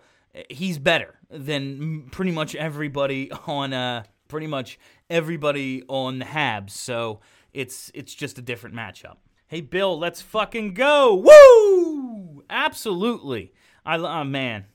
he's 0.50 0.78
better 0.78 1.16
than 1.30 2.10
pretty 2.12 2.32
much 2.32 2.56
everybody 2.56 3.32
on 3.48 3.74
uh 3.74 4.04
pretty 4.28 4.48
much 4.48 4.80
everybody 5.10 5.84
on 5.88 6.20
the 6.20 6.26
Habs. 6.26 6.72
So 6.72 7.20
it's 7.54 7.92
it's 7.94 8.14
just 8.14 8.38
a 8.38 8.42
different 8.42 8.76
matchup. 8.76 9.18
Hey 9.48 9.62
Bill, 9.62 9.98
let's 9.98 10.22
fucking 10.22 10.74
go. 10.74 11.16
Woo! 11.16 12.44
Absolutely. 12.50 13.54
I 13.86 13.98
oh 13.98 14.24
man, 14.24 14.66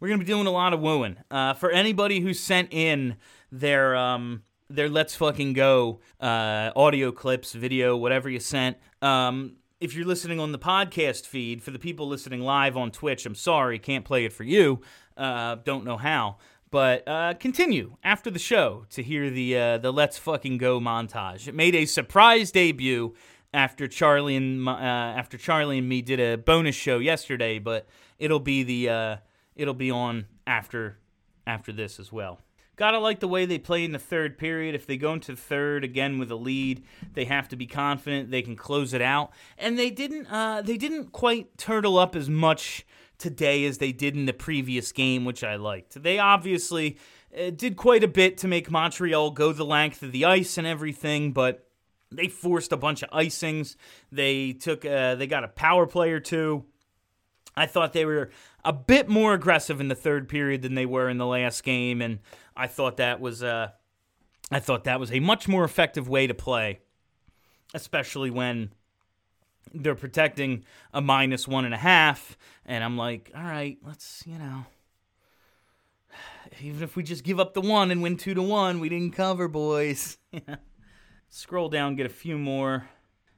we're 0.00 0.08
going 0.08 0.20
to 0.20 0.24
be 0.24 0.30
doing 0.30 0.46
a 0.46 0.50
lot 0.50 0.72
of 0.72 0.80
wooing. 0.80 1.16
Uh, 1.30 1.54
for 1.54 1.70
anybody 1.70 2.20
who 2.20 2.34
sent 2.34 2.72
in 2.72 3.16
their 3.50 3.94
um 3.94 4.42
their 4.74 4.88
let's 4.88 5.14
fucking 5.14 5.52
go 5.52 6.00
uh, 6.20 6.70
audio 6.74 7.12
clips, 7.12 7.52
video, 7.52 7.96
whatever 7.96 8.28
you 8.28 8.40
sent. 8.40 8.76
Um, 9.00 9.56
if 9.80 9.94
you're 9.94 10.06
listening 10.06 10.38
on 10.38 10.52
the 10.52 10.58
podcast 10.58 11.26
feed, 11.26 11.62
for 11.62 11.72
the 11.72 11.78
people 11.78 12.06
listening 12.06 12.40
live 12.40 12.76
on 12.76 12.90
Twitch, 12.90 13.26
I'm 13.26 13.34
sorry, 13.34 13.78
can't 13.78 14.04
play 14.04 14.24
it 14.24 14.32
for 14.32 14.44
you. 14.44 14.80
Uh, 15.16 15.56
don't 15.56 15.84
know 15.84 15.96
how. 15.96 16.38
But 16.70 17.06
uh, 17.06 17.34
continue 17.34 17.96
after 18.02 18.30
the 18.30 18.38
show 18.38 18.86
to 18.90 19.02
hear 19.02 19.28
the 19.28 19.58
uh, 19.58 19.78
the 19.78 19.92
Let's 19.92 20.16
Fucking 20.16 20.56
Go 20.56 20.80
montage. 20.80 21.46
It 21.46 21.54
made 21.54 21.74
a 21.74 21.84
surprise 21.84 22.50
debut 22.50 23.14
after 23.52 23.86
Charlie 23.86 24.36
and 24.36 24.66
uh, 24.66 24.72
after 24.72 25.36
Charlie 25.36 25.78
and 25.78 25.88
me 25.88 26.00
did 26.00 26.18
a 26.18 26.38
bonus 26.38 26.74
show 26.74 26.98
yesterday, 26.98 27.58
but 27.58 27.86
it'll 28.18 28.40
be 28.40 28.62
the 28.62 28.88
uh, 28.88 29.16
it'll 29.54 29.74
be 29.74 29.90
on 29.90 30.26
after 30.46 30.98
after 31.46 31.72
this 31.72 32.00
as 32.00 32.10
well. 32.10 32.40
Gotta 32.76 32.98
like 32.98 33.20
the 33.20 33.28
way 33.28 33.44
they 33.44 33.58
play 33.58 33.84
in 33.84 33.92
the 33.92 33.98
third 33.98 34.38
period. 34.38 34.74
If 34.74 34.86
they 34.86 34.96
go 34.96 35.12
into 35.12 35.36
third 35.36 35.84
again 35.84 36.18
with 36.18 36.30
a 36.30 36.36
lead, 36.36 36.82
they 37.12 37.26
have 37.26 37.48
to 37.48 37.56
be 37.56 37.66
confident 37.66 38.30
they 38.30 38.40
can 38.40 38.56
close 38.56 38.94
it 38.94 39.02
out. 39.02 39.30
And 39.58 39.78
they 39.78 39.90
didn't. 39.90 40.26
Uh, 40.26 40.62
they 40.62 40.78
didn't 40.78 41.12
quite 41.12 41.58
turtle 41.58 41.98
up 41.98 42.16
as 42.16 42.30
much 42.30 42.86
today 43.18 43.66
as 43.66 43.76
they 43.76 43.92
did 43.92 44.16
in 44.16 44.24
the 44.24 44.32
previous 44.32 44.90
game, 44.90 45.26
which 45.26 45.44
I 45.44 45.56
liked. 45.56 46.02
They 46.02 46.18
obviously 46.18 46.96
uh, 47.38 47.50
did 47.50 47.76
quite 47.76 48.02
a 48.04 48.08
bit 48.08 48.38
to 48.38 48.48
make 48.48 48.70
Montreal 48.70 49.32
go 49.32 49.52
the 49.52 49.64
length 49.64 50.02
of 50.02 50.12
the 50.12 50.24
ice 50.24 50.56
and 50.56 50.66
everything, 50.66 51.32
but 51.32 51.68
they 52.10 52.28
forced 52.28 52.72
a 52.72 52.76
bunch 52.78 53.02
of 53.02 53.10
icings. 53.10 53.76
They 54.10 54.54
took. 54.54 54.86
Uh, 54.86 55.14
they 55.16 55.26
got 55.26 55.44
a 55.44 55.48
power 55.48 55.86
play 55.86 56.10
or 56.12 56.20
two. 56.20 56.64
I 57.56 57.66
thought 57.66 57.92
they 57.92 58.04
were 58.04 58.30
a 58.64 58.72
bit 58.72 59.08
more 59.08 59.34
aggressive 59.34 59.80
in 59.80 59.88
the 59.88 59.94
third 59.94 60.28
period 60.28 60.62
than 60.62 60.74
they 60.74 60.86
were 60.86 61.08
in 61.08 61.18
the 61.18 61.26
last 61.26 61.62
game, 61.64 62.00
and 62.00 62.20
I 62.56 62.66
thought 62.66 62.96
that 62.96 63.20
was 63.20 63.42
uh, 63.42 63.68
I 64.50 64.60
thought 64.60 64.84
that 64.84 65.00
was 65.00 65.12
a 65.12 65.20
much 65.20 65.48
more 65.48 65.64
effective 65.64 66.08
way 66.08 66.26
to 66.26 66.34
play, 66.34 66.80
especially 67.74 68.30
when 68.30 68.72
they're 69.74 69.94
protecting 69.94 70.64
a 70.92 71.00
minus 71.00 71.46
one 71.46 71.64
and 71.64 71.74
a 71.74 71.78
half, 71.78 72.36
and 72.64 72.82
I'm 72.82 72.96
like, 72.96 73.30
all 73.34 73.42
right, 73.42 73.78
let's 73.84 74.22
you 74.26 74.38
know, 74.38 74.64
even 76.60 76.82
if 76.82 76.96
we 76.96 77.02
just 77.02 77.24
give 77.24 77.38
up 77.38 77.54
the 77.54 77.60
one 77.60 77.90
and 77.90 78.02
win 78.02 78.16
two 78.16 78.34
to 78.34 78.42
one, 78.42 78.80
we 78.80 78.88
didn't 78.88 79.12
cover, 79.12 79.48
boys. 79.48 80.18
Scroll 81.28 81.68
down, 81.68 81.96
get 81.96 82.06
a 82.06 82.10
few 82.10 82.36
more. 82.38 82.88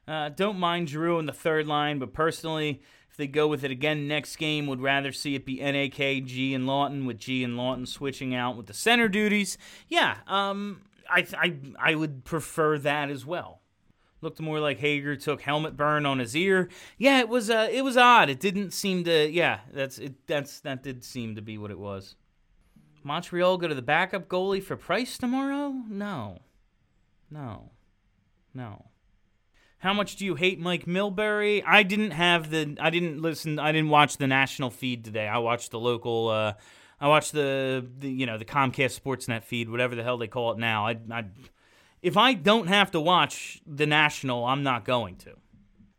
Uh, 0.07 0.29
don't 0.29 0.59
mind 0.59 0.89
Giroux 0.89 1.19
in 1.19 1.25
the 1.25 1.33
third 1.33 1.67
line, 1.67 1.99
but 1.99 2.13
personally, 2.13 2.81
if 3.09 3.17
they 3.17 3.27
go 3.27 3.47
with 3.47 3.63
it 3.63 3.71
again 3.71 4.07
next 4.07 4.35
game, 4.35 4.67
would 4.67 4.81
rather 4.81 5.11
see 5.11 5.35
it 5.35 5.45
be 5.45 5.59
NAK, 5.59 6.25
G, 6.25 6.53
and 6.53 6.65
Laughton, 6.65 7.05
with 7.05 7.17
G 7.17 7.43
and 7.43 7.53
Laughton 7.53 7.87
switching 7.87 8.35
out 8.35 8.57
with 8.57 8.67
the 8.67 8.73
center 8.73 9.07
duties. 9.07 9.57
Yeah, 9.87 10.17
um, 10.27 10.81
I, 11.09 11.25
I, 11.37 11.55
I 11.79 11.95
would 11.95 12.23
prefer 12.23 12.77
that 12.79 13.09
as 13.09 13.25
well. 13.25 13.61
Looked 14.21 14.39
more 14.39 14.59
like 14.59 14.79
Hager 14.79 15.15
took 15.15 15.41
helmet 15.41 15.77
burn 15.77 16.05
on 16.05 16.19
his 16.19 16.35
ear. 16.35 16.69
Yeah, 16.97 17.19
it 17.19 17.29
was 17.29 17.49
uh, 17.49 17.67
it 17.71 17.83
was 17.83 17.95
odd. 17.95 18.29
It 18.29 18.39
didn't 18.39 18.71
seem 18.71 19.03
to. 19.03 19.29
Yeah, 19.29 19.59
that's 19.71 19.97
it. 19.99 20.27
That's 20.27 20.61
that 20.61 20.83
did 20.83 21.03
seem 21.03 21.35
to 21.35 21.41
be 21.41 21.57
what 21.57 21.69
it 21.69 21.77
was. 21.77 22.15
Montreal 23.03 23.57
go 23.57 23.67
to 23.67 23.75
the 23.75 23.83
backup 23.83 24.27
goalie 24.27 24.63
for 24.63 24.75
Price 24.75 25.17
tomorrow? 25.17 25.75
No, 25.87 26.39
no, 27.29 27.71
no. 28.53 28.85
How 29.77 29.93
much 29.93 30.15
do 30.15 30.25
you 30.25 30.35
hate 30.35 30.59
Mike 30.59 30.85
Milbury? 30.85 31.63
I 31.65 31.83
didn't 31.83 32.11
have 32.11 32.49
the. 32.49 32.77
I 32.79 32.89
didn't 32.89 33.21
listen. 33.21 33.59
I 33.59 33.71
didn't 33.71 33.89
watch 33.89 34.17
the 34.17 34.27
national 34.27 34.71
feed 34.71 35.05
today. 35.05 35.27
I 35.27 35.37
watched 35.37 35.71
the 35.71 35.79
local. 35.79 36.29
Uh, 36.29 36.53
I 36.99 37.07
watched 37.07 37.33
the, 37.33 37.85
the 37.97 38.09
you 38.09 38.25
know 38.25 38.37
the 38.37 38.45
Comcast 38.45 38.99
Sportsnet 38.99 39.43
feed, 39.43 39.69
whatever 39.69 39.95
the 39.95 40.03
hell 40.03 40.17
they 40.17 40.27
call 40.27 40.51
it 40.53 40.57
now. 40.57 40.87
I, 40.87 40.97
I 41.11 41.25
if 42.01 42.17
I 42.17 42.33
don't 42.33 42.67
have 42.67 42.91
to 42.91 43.01
watch 43.01 43.61
the 43.65 43.85
national, 43.85 44.45
I'm 44.45 44.63
not 44.63 44.85
going 44.85 45.17
to. 45.17 45.33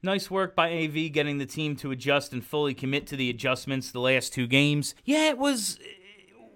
Nice 0.02 0.30
work 0.30 0.54
by 0.54 0.72
AV 0.72 1.12
getting 1.12 1.38
the 1.38 1.46
team 1.46 1.74
to 1.76 1.90
adjust 1.90 2.32
and 2.32 2.44
fully 2.44 2.74
commit 2.74 3.06
to 3.08 3.16
the 3.16 3.28
adjustments 3.28 3.90
the 3.90 4.00
last 4.00 4.32
two 4.32 4.46
games. 4.46 4.94
Yeah, 5.04 5.28
it 5.28 5.38
was 5.38 5.78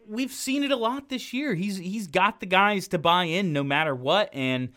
we've 0.06 0.32
seen 0.32 0.62
it 0.62 0.70
a 0.70 0.76
lot 0.76 1.08
this 1.08 1.32
year. 1.32 1.54
He's 1.54 1.76
he's 1.76 2.06
got 2.06 2.40
the 2.40 2.46
guys 2.46 2.88
to 2.88 2.98
buy 2.98 3.24
in 3.24 3.52
no 3.52 3.62
matter 3.62 3.94
what 3.94 4.30
and 4.32 4.70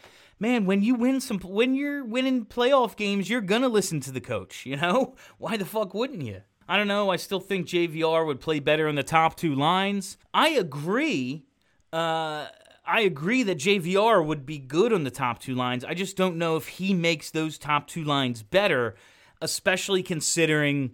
man, 0.44 0.66
when 0.66 0.84
you 0.84 0.94
win 0.94 1.22
some 1.22 1.40
when 1.40 1.74
you're 1.74 2.04
winning 2.04 2.46
playoff 2.46 2.98
games, 2.98 3.30
you're 3.30 3.42
to 3.42 3.70
listen 3.70 4.02
to 4.02 4.12
the 4.12 4.20
coach, 4.20 4.66
you 4.66 4.76
know? 4.76 5.16
Why 5.38 5.56
the 5.56 5.66
fuck 5.66 5.94
wouldn't 5.94 6.22
you? 6.22 6.42
I 6.68 6.76
don't 6.76 6.90
know. 6.90 7.10
I 7.10 7.16
still 7.16 7.40
think 7.40 7.66
JVR 7.66 8.26
would 8.28 8.42
play 8.42 8.60
better 8.60 8.90
in 8.90 8.96
the 8.96 9.04
top 9.04 9.38
two 9.38 9.56
lines. 9.56 10.18
I 10.34 10.50
agree. 10.50 11.46
Uh, 11.94 12.48
I 12.86 13.02
agree 13.02 13.44
that 13.44 13.58
JVR 13.58 14.26
would 14.26 14.46
be 14.46 14.60
good 14.60 14.92
on 14.92 15.06
the 15.06 15.12
top 15.12 15.40
two 15.40 15.56
lines. 15.56 15.86
I 15.86 15.94
just 15.94 16.18
don't 16.18 16.36
know 16.36 16.58
if 16.58 16.68
he 16.68 16.94
makes 16.94 17.32
those 17.32 17.58
top 17.58 17.88
two 17.88 18.04
lines 18.04 18.44
better, 18.44 18.96
especially 19.42 20.04
considering 20.04 20.92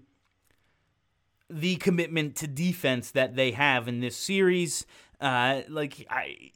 the 1.49 1.77
commitment 1.77 2.35
to 2.35 2.47
defense 2.47 3.09
that 3.11 3.35
they 3.35 3.51
have 3.51 3.87
in 3.87 3.99
this 3.99 4.15
series. 4.15 4.85
Uh, 5.19 5.61
like, 5.69 6.05
I 6.07 6.51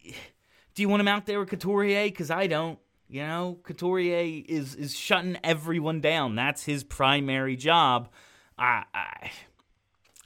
do 0.76 0.82
you 0.82 0.89
want 0.89 1.01
him 1.01 1.07
out 1.07 1.26
there 1.26 1.39
with 1.39 1.49
Couturier? 1.49 2.05
Because 2.05 2.32
I 2.32 2.47
don't. 2.47 2.80
You 3.09 3.21
know, 3.21 3.59
Couturier 3.63 4.43
is 4.47 4.74
is 4.76 4.95
shutting 4.95 5.38
everyone 5.43 6.01
down. 6.01 6.36
That's 6.36 6.63
his 6.63 6.84
primary 6.84 7.55
job. 7.55 8.09
I, 8.57 8.86
I 8.93 9.32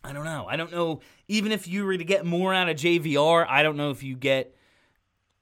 I 0.04 0.14
don't 0.14 0.24
know. 0.24 0.46
I 0.50 0.56
don't 0.56 0.72
know. 0.72 1.02
Even 1.28 1.52
if 1.52 1.68
you 1.68 1.84
were 1.84 1.98
to 1.98 2.04
get 2.06 2.26
more 2.26 2.54
out 2.54 2.70
of 2.70 2.78
JVR, 2.78 3.46
I 3.50 3.62
don't 3.62 3.76
know 3.76 3.90
if 3.90 4.04
you 4.04 4.16
get 4.16 4.56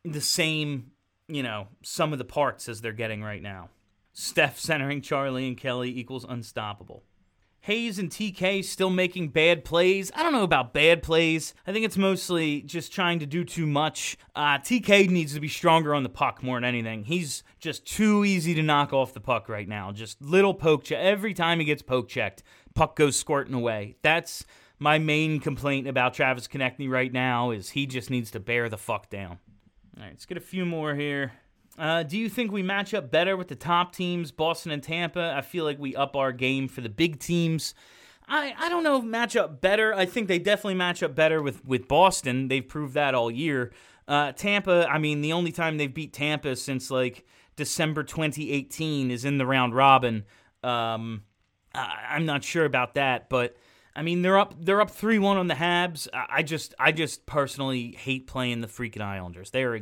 the 0.03 0.21
same, 0.21 0.91
you 1.27 1.43
know, 1.43 1.67
some 1.83 2.13
of 2.13 2.17
the 2.17 2.25
parts 2.25 2.67
as 2.67 2.81
they're 2.81 2.91
getting 2.91 3.21
right 3.21 3.41
now. 3.41 3.69
Steph 4.13 4.57
centering 4.57 5.01
Charlie 5.01 5.47
and 5.47 5.57
Kelly 5.57 5.95
equals 5.95 6.25
unstoppable. 6.27 7.03
Hayes 7.65 7.97
and 7.97 8.11
TK 8.11 8.63
still 8.63 8.91
making 8.91 9.29
bad 9.29 9.65
plays. 9.65 10.11
I 10.15 10.21
don't 10.21 10.33
know 10.33 10.43
about 10.43 10.71
bad 10.71 11.01
plays. 11.01 11.55
I 11.65 11.73
think 11.73 11.83
it's 11.83 11.97
mostly 11.97 12.61
just 12.61 12.93
trying 12.93 13.17
to 13.19 13.25
do 13.25 13.43
too 13.43 13.65
much. 13.65 14.17
Uh, 14.35 14.59
TK 14.59 15.09
needs 15.09 15.33
to 15.33 15.39
be 15.39 15.47
stronger 15.47 15.95
on 15.95 16.03
the 16.03 16.09
puck 16.09 16.43
more 16.43 16.57
than 16.57 16.63
anything. 16.63 17.05
He's 17.05 17.41
just 17.59 17.83
too 17.87 18.23
easy 18.23 18.53
to 18.53 18.61
knock 18.61 18.93
off 18.93 19.15
the 19.15 19.19
puck 19.19 19.49
right 19.49 19.67
now. 19.67 19.91
Just 19.91 20.21
little 20.21 20.53
poke 20.53 20.83
check. 20.83 20.99
Every 20.99 21.33
time 21.33 21.57
he 21.57 21.65
gets 21.65 21.81
poke 21.81 22.07
checked, 22.07 22.43
puck 22.75 22.95
goes 22.95 23.15
squirting 23.15 23.55
away. 23.55 23.95
That's 24.03 24.45
my 24.77 24.99
main 24.99 25.39
complaint 25.39 25.87
about 25.87 26.13
Travis 26.13 26.47
Konecny 26.47 26.87
right 26.87 27.11
now 27.11 27.49
is 27.49 27.71
he 27.71 27.87
just 27.87 28.11
needs 28.11 28.29
to 28.29 28.39
bear 28.39 28.69
the 28.69 28.77
fuck 28.77 29.09
down. 29.09 29.39
All 29.97 30.03
right, 30.03 30.11
let's 30.11 30.27
get 30.27 30.37
a 30.37 30.41
few 30.41 30.67
more 30.67 30.93
here. 30.93 31.31
Uh, 31.77 32.03
do 32.03 32.17
you 32.17 32.29
think 32.29 32.51
we 32.51 32.63
match 32.63 32.93
up 32.93 33.11
better 33.11 33.35
with 33.35 33.49
the 33.49 33.55
top 33.55 33.93
teams, 33.93 34.31
Boston 34.31 34.71
and 34.71 34.81
Tampa? 34.81 35.33
I 35.35 35.41
feel 35.41 35.65
like 35.65 35.77
we 35.77 35.95
up 35.95 36.15
our 36.15 36.31
game 36.31 36.67
for 36.67 36.81
the 36.81 36.89
big 36.89 37.19
teams. 37.19 37.73
I, 38.27 38.55
I 38.57 38.69
don't 38.69 38.83
know 38.83 39.01
match 39.01 39.35
up 39.35 39.61
better. 39.61 39.93
I 39.93 40.05
think 40.05 40.27
they 40.27 40.39
definitely 40.39 40.75
match 40.75 41.03
up 41.03 41.13
better 41.15 41.41
with, 41.41 41.65
with 41.65 41.87
Boston. 41.87 42.47
They've 42.47 42.67
proved 42.67 42.93
that 42.93 43.13
all 43.13 43.29
year. 43.29 43.71
Uh, 44.07 44.31
Tampa, 44.31 44.87
I 44.89 44.99
mean, 44.99 45.21
the 45.21 45.33
only 45.33 45.51
time 45.51 45.77
they've 45.77 45.93
beat 45.93 46.13
Tampa 46.13 46.55
since 46.55 46.89
like 46.89 47.25
December 47.55 48.03
2018 48.03 49.11
is 49.11 49.25
in 49.25 49.37
the 49.37 49.45
round 49.45 49.75
robin. 49.75 50.25
Um, 50.63 51.23
I, 51.73 52.15
am 52.15 52.25
not 52.25 52.43
sure 52.43 52.65
about 52.65 52.95
that, 52.95 53.29
but 53.29 53.55
I 53.95 54.01
mean 54.01 54.21
they're 54.21 54.37
up 54.37 54.53
they're 54.59 54.81
up 54.81 54.91
three 54.91 55.19
one 55.19 55.37
on 55.37 55.47
the 55.47 55.55
Habs. 55.55 56.07
I 56.13 56.43
just 56.43 56.73
I 56.79 56.91
just 56.91 57.25
personally 57.25 57.95
hate 57.97 58.27
playing 58.27 58.61
the 58.61 58.67
freaking 58.67 59.01
Islanders. 59.01 59.51
They're 59.51 59.75
a 59.75 59.81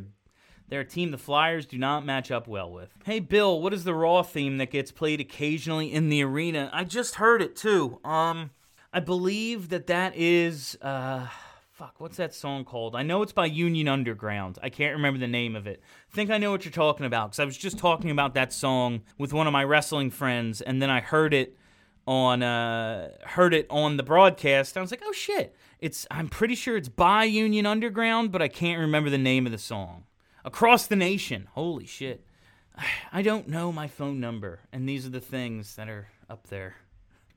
they're 0.70 0.82
a 0.82 0.86
team 0.86 1.12
the 1.12 1.18
Flyers 1.18 1.66
do 1.66 1.78
not 1.78 2.06
match 2.06 2.32
up 2.32 2.48
well 2.48 2.72
with. 2.72 2.90
Hey 3.06 3.20
Bill, 3.20 3.62
what 3.62 3.74
is 3.74 3.84
the 3.84 3.94
Raw 3.94 4.24
theme 4.24 4.58
that 4.58 4.72
gets 4.72 4.92
played 4.92 5.20
occasionally 5.20 5.92
in 5.92 6.10
the 6.10 6.24
arena? 6.24 6.70
I 6.74 6.84
just 6.84 7.16
heard 7.16 7.42
it 7.42 7.56
too. 7.56 8.00
Um, 8.04 8.52
I 8.92 9.00
believe 9.00 9.70
that 9.70 9.88
that 9.88 10.16
is 10.16 10.78
uh, 10.82 11.28
fuck. 11.72 11.96
What's 12.00 12.18
that 12.18 12.34
song 12.34 12.64
called? 12.64 12.96
I 12.96 13.04
know 13.04 13.22
it's 13.24 13.34
by 13.34 13.48
Union 13.48 13.88
Underground. 13.88 14.60
I 14.62 14.70
can't 14.70 14.96
remember 14.96 15.20
the 15.20 15.28
name 15.28 15.56
of 15.56 15.68
it. 15.68 15.82
I 16.12 16.16
think 16.16 16.30
I 16.30 16.38
know 16.38 16.52
what 16.52 16.64
you're 16.64 16.72
talking 16.72 17.06
about 17.06 17.32
because 17.32 17.40
I 17.40 17.46
was 17.46 17.58
just 17.58 17.78
talking 17.78 18.12
about 18.12 18.36
that 18.36 18.54
song 18.54 19.02
with 19.18 19.34
one 19.34 19.48
of 19.48 19.54
my 19.54 19.64
wrestling 19.64 20.12
friends, 20.12 20.62
and 20.62 20.82
then 20.82 20.90
I 20.90 21.02
heard 21.02 21.34
it 21.34 21.58
on 22.06 22.44
uh 22.44 23.10
heard 23.24 23.54
it 23.54 23.66
on 23.70 23.98
the 23.98 24.04
broadcast. 24.04 24.78
I 24.78 24.82
was 24.82 24.92
like, 24.92 25.02
"Oh 25.06 25.12
shit. 25.12 25.56
It's 25.80 26.06
I'm 26.12 26.30
pretty 26.30 26.56
sure 26.56 26.78
it's 26.78 26.90
by 26.90 27.24
Union 27.26 27.66
Underground, 27.66 28.32
but 28.32 28.42
I 28.42 28.48
can't 28.48 28.80
remember 28.80 29.10
the 29.10 29.18
name 29.18 29.46
of 29.46 29.52
the 29.52 29.58
song." 29.58 30.06
Across 30.46 30.88
the 30.88 30.96
nation. 30.96 31.48
Holy 31.54 31.86
shit. 31.86 32.26
I 33.12 33.22
don't 33.22 33.48
know 33.48 33.72
my 33.72 33.88
phone 33.88 34.20
number, 34.20 34.62
and 34.72 34.90
these 34.90 35.06
are 35.06 35.12
the 35.12 35.22
things 35.22 35.76
that 35.76 35.88
are 35.90 36.08
up 36.30 36.48
there. 36.48 36.76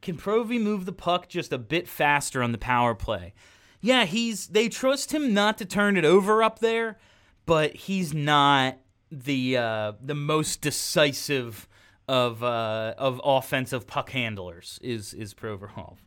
Can 0.01 0.17
Provy 0.17 0.61
move 0.61 0.87
the 0.87 0.93
puck 0.93 1.29
just 1.29 1.53
a 1.53 1.59
bit 1.59 1.89
faster 1.89 2.43
on 2.43 2.53
the 2.53 2.59
power 2.59 2.95
play? 2.95 3.35
Yeah, 3.81 4.05
he's 4.05 4.49
they 4.49 4.69
trust 4.69 5.13
him 5.13 5.35
not 5.35 5.59
to 5.59 5.65
turn 5.65 5.97
it 5.97 6.05
over 6.05 6.43
up 6.43 6.61
there, 6.61 6.99
but 7.45 7.75
he's 7.75 8.15
not 8.15 8.79
the 9.11 9.57
uh, 9.57 9.93
the 10.01 10.15
most 10.15 10.61
decisive 10.61 11.69
of 12.09 12.43
uh, 12.43 12.95
of 12.97 13.21
offensive 13.25 13.87
puck 13.87 14.11
handlers 14.11 14.79
is 14.83 15.13
is 15.15 15.35
Provorov. 15.35 15.99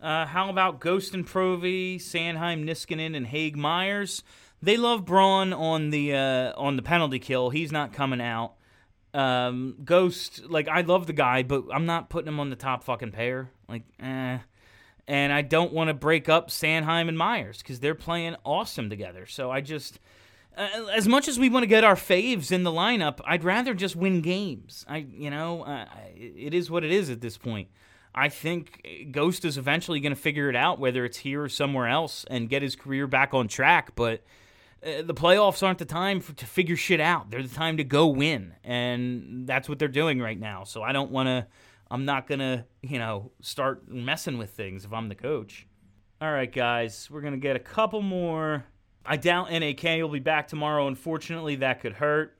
Uh, 0.00 0.24
how 0.24 0.48
about 0.48 0.80
Ghost 0.80 1.12
and 1.12 1.26
Provy, 1.26 1.96
Sanheim, 1.96 2.64
Niskanen, 2.64 3.14
and 3.14 3.26
Hague 3.26 3.56
Myers? 3.56 4.22
They 4.62 4.76
love 4.76 5.04
Braun 5.04 5.52
on 5.52 5.90
the 5.90 6.14
uh, 6.14 6.52
on 6.56 6.76
the 6.76 6.82
penalty 6.82 7.18
kill. 7.18 7.50
He's 7.50 7.72
not 7.72 7.92
coming 7.92 8.20
out. 8.20 8.54
Um, 9.12 9.76
Ghost, 9.84 10.42
like 10.48 10.68
I 10.68 10.82
love 10.82 11.06
the 11.06 11.12
guy, 11.12 11.42
but 11.42 11.64
I'm 11.72 11.86
not 11.86 12.10
putting 12.10 12.28
him 12.28 12.38
on 12.38 12.50
the 12.50 12.56
top 12.56 12.84
fucking 12.84 13.12
pair. 13.12 13.50
Like, 13.68 13.82
eh. 14.00 14.38
And 15.08 15.32
I 15.32 15.42
don't 15.42 15.72
want 15.72 15.88
to 15.88 15.94
break 15.94 16.28
up 16.28 16.50
Sanheim 16.50 17.08
and 17.08 17.18
Myers 17.18 17.58
because 17.58 17.80
they're 17.80 17.96
playing 17.96 18.36
awesome 18.44 18.88
together. 18.88 19.26
So 19.26 19.50
I 19.50 19.60
just 19.60 19.98
uh, 20.56 20.86
as 20.92 21.08
much 21.08 21.28
as 21.28 21.38
we 21.38 21.48
want 21.48 21.62
to 21.62 21.68
get 21.68 21.84
our 21.84 21.94
faves 21.94 22.52
in 22.52 22.64
the 22.64 22.70
lineup, 22.70 23.20
I'd 23.24 23.44
rather 23.44 23.74
just 23.74 23.96
win 23.96 24.20
games. 24.20 24.84
I, 24.88 24.98
you 24.98 25.30
know, 25.30 25.62
uh, 25.62 25.86
it 26.14 26.54
is 26.54 26.70
what 26.70 26.84
it 26.84 26.90
is 26.90 27.08
at 27.08 27.20
this 27.20 27.38
point. 27.38 27.68
I 28.14 28.28
think 28.28 28.84
Ghost 29.12 29.44
is 29.44 29.56
eventually 29.56 30.00
going 30.00 30.14
to 30.14 30.20
figure 30.20 30.50
it 30.50 30.56
out, 30.56 30.80
whether 30.80 31.04
it's 31.04 31.18
here 31.18 31.42
or 31.42 31.48
somewhere 31.48 31.86
else, 31.86 32.24
and 32.28 32.48
get 32.48 32.60
his 32.60 32.74
career 32.74 33.06
back 33.06 33.32
on 33.32 33.46
track. 33.46 33.92
But 33.94 34.22
uh, 34.84 35.02
the 35.02 35.14
playoffs 35.14 35.62
aren't 35.62 35.78
the 35.78 35.84
time 35.84 36.20
for, 36.20 36.32
to 36.34 36.46
figure 36.46 36.76
shit 36.76 37.00
out. 37.00 37.30
They're 37.30 37.42
the 37.42 37.48
time 37.48 37.76
to 37.76 37.84
go 37.84 38.06
win, 38.06 38.54
and 38.64 39.46
that's 39.46 39.68
what 39.68 39.78
they're 39.78 39.88
doing 39.88 40.20
right 40.20 40.38
now. 40.38 40.64
So 40.64 40.82
I 40.82 40.92
don't 40.92 41.10
want 41.10 41.26
to. 41.28 41.46
I'm 41.92 42.04
not 42.04 42.28
gonna, 42.28 42.66
you 42.82 42.98
know, 42.98 43.32
start 43.40 43.88
messing 43.88 44.38
with 44.38 44.50
things 44.50 44.84
if 44.84 44.92
I'm 44.92 45.08
the 45.08 45.16
coach. 45.16 45.66
All 46.20 46.30
right, 46.30 46.52
guys, 46.52 47.08
we're 47.10 47.20
gonna 47.20 47.36
get 47.36 47.56
a 47.56 47.60
couple 47.60 48.00
more 48.00 48.64
I 49.04 49.16
doubt 49.16 49.50
NAK 49.50 49.82
will 49.82 50.08
be 50.08 50.20
back 50.20 50.48
tomorrow. 50.48 50.86
Unfortunately, 50.86 51.56
that 51.56 51.80
could 51.80 51.94
hurt. 51.94 52.36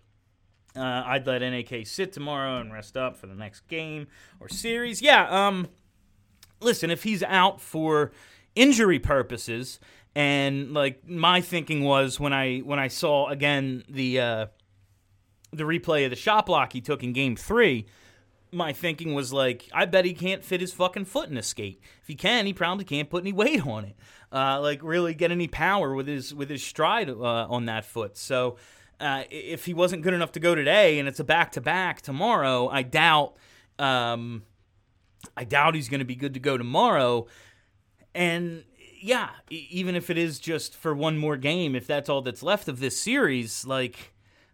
Uh, 0.76 1.02
I'd 1.04 1.26
let 1.26 1.40
NAK 1.40 1.86
sit 1.86 2.12
tomorrow 2.12 2.60
and 2.60 2.72
rest 2.72 2.96
up 2.96 3.16
for 3.16 3.26
the 3.26 3.34
next 3.34 3.66
game 3.66 4.06
or 4.38 4.48
series. 4.48 5.02
Yeah, 5.02 5.26
um, 5.28 5.68
listen, 6.60 6.90
if 6.90 7.02
he's 7.02 7.22
out 7.22 7.60
for 7.60 8.12
injury 8.54 8.98
purposes, 8.98 9.80
and 10.14 10.72
like 10.72 11.08
my 11.08 11.40
thinking 11.40 11.84
was 11.84 12.18
when 12.18 12.32
I 12.32 12.58
when 12.58 12.78
I 12.78 12.88
saw 12.88 13.28
again 13.28 13.84
the 13.88 14.20
uh, 14.20 14.46
the 15.52 15.64
replay 15.64 16.04
of 16.04 16.10
the 16.10 16.16
shot 16.16 16.46
block 16.46 16.72
he 16.72 16.80
took 16.80 17.02
in 17.02 17.12
Game 17.12 17.36
Three, 17.36 17.86
my 18.52 18.72
thinking 18.72 19.14
was 19.14 19.32
like, 19.32 19.68
I 19.72 19.86
bet 19.86 20.04
he 20.04 20.14
can't 20.14 20.44
fit 20.44 20.60
his 20.60 20.72
fucking 20.72 21.04
foot 21.04 21.28
in 21.28 21.36
a 21.36 21.42
skate. 21.42 21.80
If 22.02 22.08
he 22.08 22.14
can, 22.14 22.46
he 22.46 22.52
probably 22.52 22.84
can't 22.84 23.10
put 23.10 23.22
any 23.22 23.32
weight 23.32 23.66
on 23.66 23.84
it 23.84 23.96
uh, 24.32 24.60
like 24.60 24.82
really 24.82 25.14
get 25.14 25.30
any 25.30 25.48
power 25.48 25.94
with 25.94 26.06
his 26.06 26.34
with 26.34 26.50
his 26.50 26.62
stride 26.62 27.10
uh, 27.10 27.46
on 27.48 27.66
that 27.66 27.84
foot. 27.84 28.16
So 28.16 28.56
uh, 29.00 29.24
if 29.30 29.64
he 29.64 29.74
wasn't 29.74 30.02
good 30.02 30.14
enough 30.14 30.32
to 30.32 30.40
go 30.40 30.54
today, 30.54 30.98
and 30.98 31.08
it's 31.08 31.20
a 31.20 31.24
back 31.24 31.52
to 31.52 31.60
back 31.60 32.00
tomorrow, 32.00 32.68
I 32.68 32.82
doubt. 32.82 33.36
Um, 33.78 34.42
I 35.36 35.44
doubt 35.44 35.74
he's 35.74 35.88
going 35.88 36.00
to 36.00 36.06
be 36.06 36.16
good 36.16 36.34
to 36.34 36.40
go 36.40 36.56
tomorrow. 36.56 37.26
And 38.14 38.64
yeah, 39.00 39.30
even 39.48 39.94
if 39.94 40.10
it 40.10 40.18
is 40.18 40.38
just 40.38 40.76
for 40.76 40.94
one 40.94 41.18
more 41.18 41.36
game, 41.36 41.74
if 41.74 41.86
that's 41.86 42.08
all 42.08 42.22
that's 42.22 42.42
left 42.42 42.68
of 42.68 42.80
this 42.80 43.00
series, 43.00 43.66
like 43.66 44.12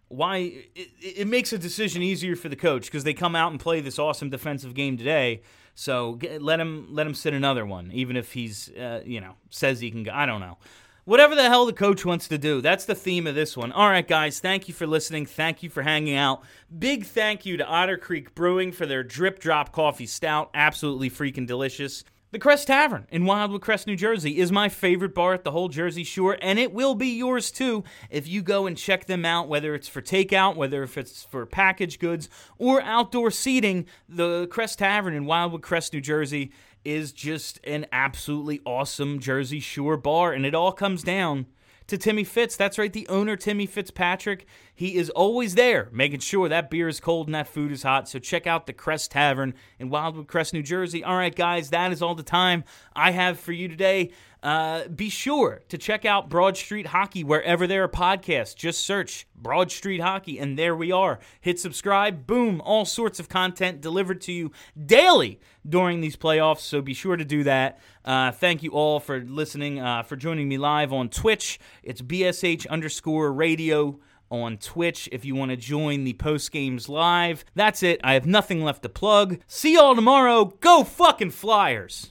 why 0.09 0.65
it, 0.75 0.91
it 1.01 1.27
makes 1.27 1.53
a 1.53 1.59
decision 1.59 2.03
easier 2.03 2.37
for 2.37 2.49
the 2.49 2.57
coach 2.57 2.87
because 2.87 3.05
they 3.05 3.15
come 3.15 3.35
out 3.35 3.51
and 3.51 3.61
play 3.61 3.81
this 3.81 3.99
awesome 3.99 4.31
defensive 4.31 4.75
game 4.75 4.97
today. 4.97 5.43
So 5.75 6.19
let 6.41 6.61
him 6.61 6.89
let 6.91 7.07
him 7.07 7.15
sit 7.15 7.35
another 7.35 7.67
one, 7.67 7.91
even 7.93 8.17
if 8.17 8.33
he's 8.33 8.71
uh, 8.71 9.03
you 9.05 9.21
know 9.21 9.35
says 9.51 9.81
he 9.81 9.91
can 9.91 10.05
go. 10.05 10.13
I 10.13 10.27
don't 10.27 10.41
know. 10.41 10.59
Whatever 11.05 11.37
the 11.37 11.49
hell 11.49 11.67
the 11.67 11.73
coach 11.73 12.05
wants 12.05 12.27
to 12.29 12.39
do. 12.39 12.61
That's 12.61 12.85
the 12.85 12.95
theme 12.95 13.29
of 13.29 13.37
this 13.37 13.57
one. 13.57 13.71
All 13.71 13.89
right, 13.89 14.07
guys. 14.07 14.41
Thank 14.41 14.67
you 14.67 14.75
for 14.75 14.89
listening. 14.89 15.27
Thank 15.27 15.63
you 15.63 15.71
for 15.71 15.83
hanging 15.83 16.17
out. 16.17 16.43
Big 16.77 17.05
thank 17.05 17.47
you 17.47 17.57
to 17.59 17.67
Otter 17.67 17.97
Creek 17.97 18.35
Brewing 18.35 18.73
for 18.73 18.87
their 18.87 19.05
drip 19.05 19.39
drop 19.39 19.71
coffee 19.71 20.07
stout. 20.07 20.51
Absolutely 20.55 21.11
freaking 21.11 21.47
delicious. 21.47 22.03
The 22.37 22.41
Crest 22.41 22.67
Tavern 22.67 23.07
in 23.11 23.25
Wildwood 23.25 23.63
Crest, 23.63 23.87
New 23.87 23.97
Jersey 23.97 24.37
is 24.37 24.53
my 24.53 24.69
favorite 24.69 25.15
bar 25.15 25.33
at 25.33 25.43
the 25.43 25.53
whole 25.53 25.71
Jersey 25.71 26.05
Shore, 26.05 26.37
and 26.43 26.59
it 26.59 26.71
will 26.71 26.95
be 26.95 27.07
yours 27.07 27.51
too 27.51 27.83
if 28.11 28.29
you 28.29 28.43
go 28.43 28.67
and 28.67 28.77
check 28.77 29.07
them 29.07 29.25
out, 29.25 29.49
whether 29.49 29.75
it's 29.75 29.89
for 29.89 30.03
takeout, 30.03 30.55
whether 30.55 30.83
if 30.83 30.99
it's 30.99 31.25
for 31.25 31.47
packaged 31.47 31.99
goods, 31.99 32.29
or 32.59 32.83
outdoor 32.83 33.31
seating. 33.31 33.87
The 34.07 34.49
Crest 34.49 34.81
Tavern 34.81 35.15
in 35.15 35.25
Wildwood 35.25 35.63
Crest, 35.63 35.95
New 35.95 36.03
Jersey 36.03 36.53
is 36.85 37.11
just 37.11 37.59
an 37.65 37.87
absolutely 37.91 38.61
awesome 38.67 39.19
Jersey 39.19 39.59
Shore 39.59 39.97
bar, 39.97 40.35
and 40.35 40.45
it 40.45 40.55
all 40.55 40.73
comes 40.73 41.03
down 41.03 41.47
to 41.87 41.99
Timmy 41.99 42.25
Fitz. 42.25 42.57
That's 42.57 42.79
right, 42.79 42.93
the 42.93 43.09
owner, 43.09 43.37
Timmy 43.37 43.67
Fitzpatrick. 43.67 44.47
He 44.75 44.97
is 44.97 45.11
always 45.11 45.55
there, 45.55 45.89
making 45.93 46.21
sure 46.21 46.49
that 46.49 46.71
beer 46.71 46.89
is 46.89 47.01
cold 47.01 47.29
and 47.29 47.35
that 47.35 47.49
food 47.49 47.73
is 47.73 47.83
hot. 47.83 48.09
So 48.09 48.19
check 48.19 48.47
out 48.47 48.67
the 48.67 48.73
Crest 48.73 49.11
Tavern 49.13 49.55
in 49.79 49.89
Wildwood 49.89 50.29
Crest, 50.29 50.53
New 50.53 50.63
Jersey. 50.63 51.03
All 51.03 51.17
right, 51.17 51.35
guys, 51.35 51.71
that 51.71 51.93
is 51.93 52.03
all 52.03 52.15
the 52.15 52.23
time 52.23 52.65
I 52.95 53.13
have 53.13 53.39
for 53.39 53.53
you 53.53 53.69
today. 53.69 54.11
Uh, 54.47 54.87
be 54.87 55.09
sure 55.09 55.61
to 55.69 55.77
check 55.77 56.05
out 56.05 56.29
Broad 56.29 56.57
Street 56.57 56.87
Hockey 56.87 57.25
wherever 57.25 57.67
there 57.67 57.83
are 57.83 57.89
podcasts. 57.89 58.55
Just 58.55 58.87
search 58.87 59.27
Broad 59.35 59.73
Street 59.73 60.01
Hockey, 60.01 60.39
and 60.39 60.57
there 60.57 60.77
we 60.77 60.93
are. 60.93 61.19
Hit 61.41 61.59
subscribe. 61.59 62.29
Boom. 62.29 62.61
All 62.61 62.85
sorts 62.85 63.19
of 63.19 63.29
content 63.29 63.81
delivered 63.81 64.21
to 64.21 64.33
you 64.33 64.53
daily 64.81 65.41
during 65.69 66.01
these 66.01 66.15
playoffs. 66.15 66.61
So 66.61 66.81
be 66.81 66.95
sure 66.95 67.17
to 67.17 67.25
do 67.25 67.43
that. 67.43 67.81
Uh, 68.05 68.31
thank 68.31 68.63
you 68.63 68.71
all 68.71 69.01
for 69.01 69.19
listening, 69.19 69.81
uh, 69.81 70.05
for 70.05 70.15
joining 70.15 70.49
me 70.49 70.59
live 70.59 70.93
on 70.93 71.09
Twitch. 71.09 71.59
It's 71.83 72.01
BSH 72.01 72.69
underscore 72.69 73.33
radio 73.33 73.99
on 74.31 74.59
Twitch 74.59 75.09
if 75.11 75.25
you 75.25 75.35
want 75.35 75.51
to 75.51 75.57
join 75.57 76.05
the 76.05 76.13
post 76.13 76.53
games 76.53 76.89
live. 76.89 77.45
That's 77.57 77.83
it. 77.83 78.01
I 78.05 78.15
have 78.15 78.27
nothing 78.27 78.63
left 78.63 78.85
to 78.85 78.89
plug. 78.89 79.41
See 79.49 79.75
y'all 79.75 79.97
tomorrow. 79.97 80.45
Go 80.61 80.85
fucking 80.85 81.33
Flyers. 81.33 82.11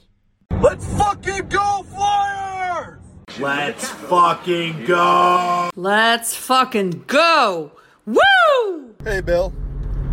Let's 0.62 0.86
fucking 0.96 1.48
go, 1.48 1.84
Flyers! 1.94 2.98
Let's 3.38 3.90
fucking 3.90 4.86
go! 4.86 5.70
Let's 5.76 6.34
fucking 6.34 7.04
go! 7.06 7.72
Woo! 8.06 8.94
Hey, 9.04 9.20
Bill. 9.20 9.52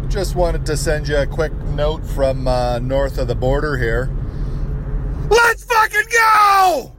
Just 0.10 0.36
wanted 0.36 0.66
to 0.66 0.76
send 0.76 1.08
you 1.08 1.18
a 1.18 1.26
quick 1.26 1.54
note 1.76 2.06
from 2.06 2.48
uh, 2.48 2.80
north 2.80 3.18
of 3.18 3.30
the 3.30 3.36
border 3.36 3.78
here. 3.78 4.12
Let's 5.30 5.64
fucking 5.64 6.10
go! 6.12 6.92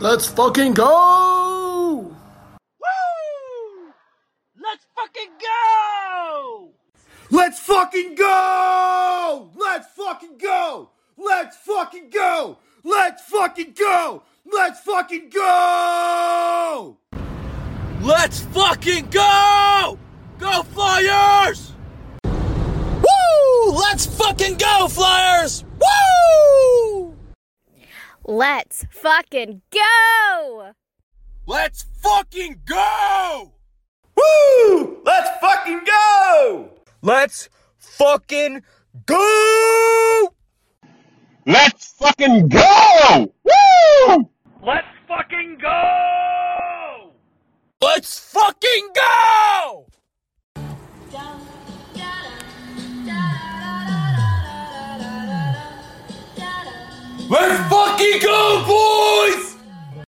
Let's 0.00 0.26
fucking 0.26 0.74
go! 0.74 2.16
Woo! 2.80 3.92
Let's 4.60 4.84
fucking 4.96 5.30
go! 5.40 6.70
Let's 7.30 7.60
fucking 7.60 8.16
go! 8.16 9.50
Let's 9.54 9.86
fucking 9.92 10.38
go! 10.38 10.90
Let's 11.16 11.56
fucking 11.58 12.10
go! 12.10 12.58
Let's 12.82 13.22
fucking 13.22 13.74
go! 13.78 14.22
Let's 14.50 14.80
fucking 14.80 15.28
go! 15.28 16.96
Let's 18.00 18.40
fucking 18.40 19.10
go! 19.10 19.98
Go 20.38 20.62
Flyers! 20.62 21.72
Woo! 22.24 23.72
Let's 23.72 24.06
fucking 24.06 24.56
go, 24.56 24.88
Flyers! 24.88 25.64
Woo! 25.78 27.16
Let's 28.24 28.86
fucking 28.90 29.60
go! 29.70 30.72
Let's 31.46 31.84
fucking 32.02 32.62
go! 32.64 33.52
Woo! 34.16 35.02
Let's 35.04 35.30
fucking 35.40 35.82
go! 35.84 36.70
Let's 37.02 37.50
fucking 37.76 38.62
go! 39.04 40.34
Let's 41.46 41.92
fucking 41.92 42.48
go! 42.48 43.32
Woo! 43.44 44.30
Let's 44.62 44.86
fucking 45.08 45.58
go! 45.60 47.12
Let's 47.80 48.18
fucking 48.18 48.88
go! 48.94 49.86
Let's 57.30 57.70
fucking 57.70 58.20
go, 58.20 58.64
boys! 58.66 59.49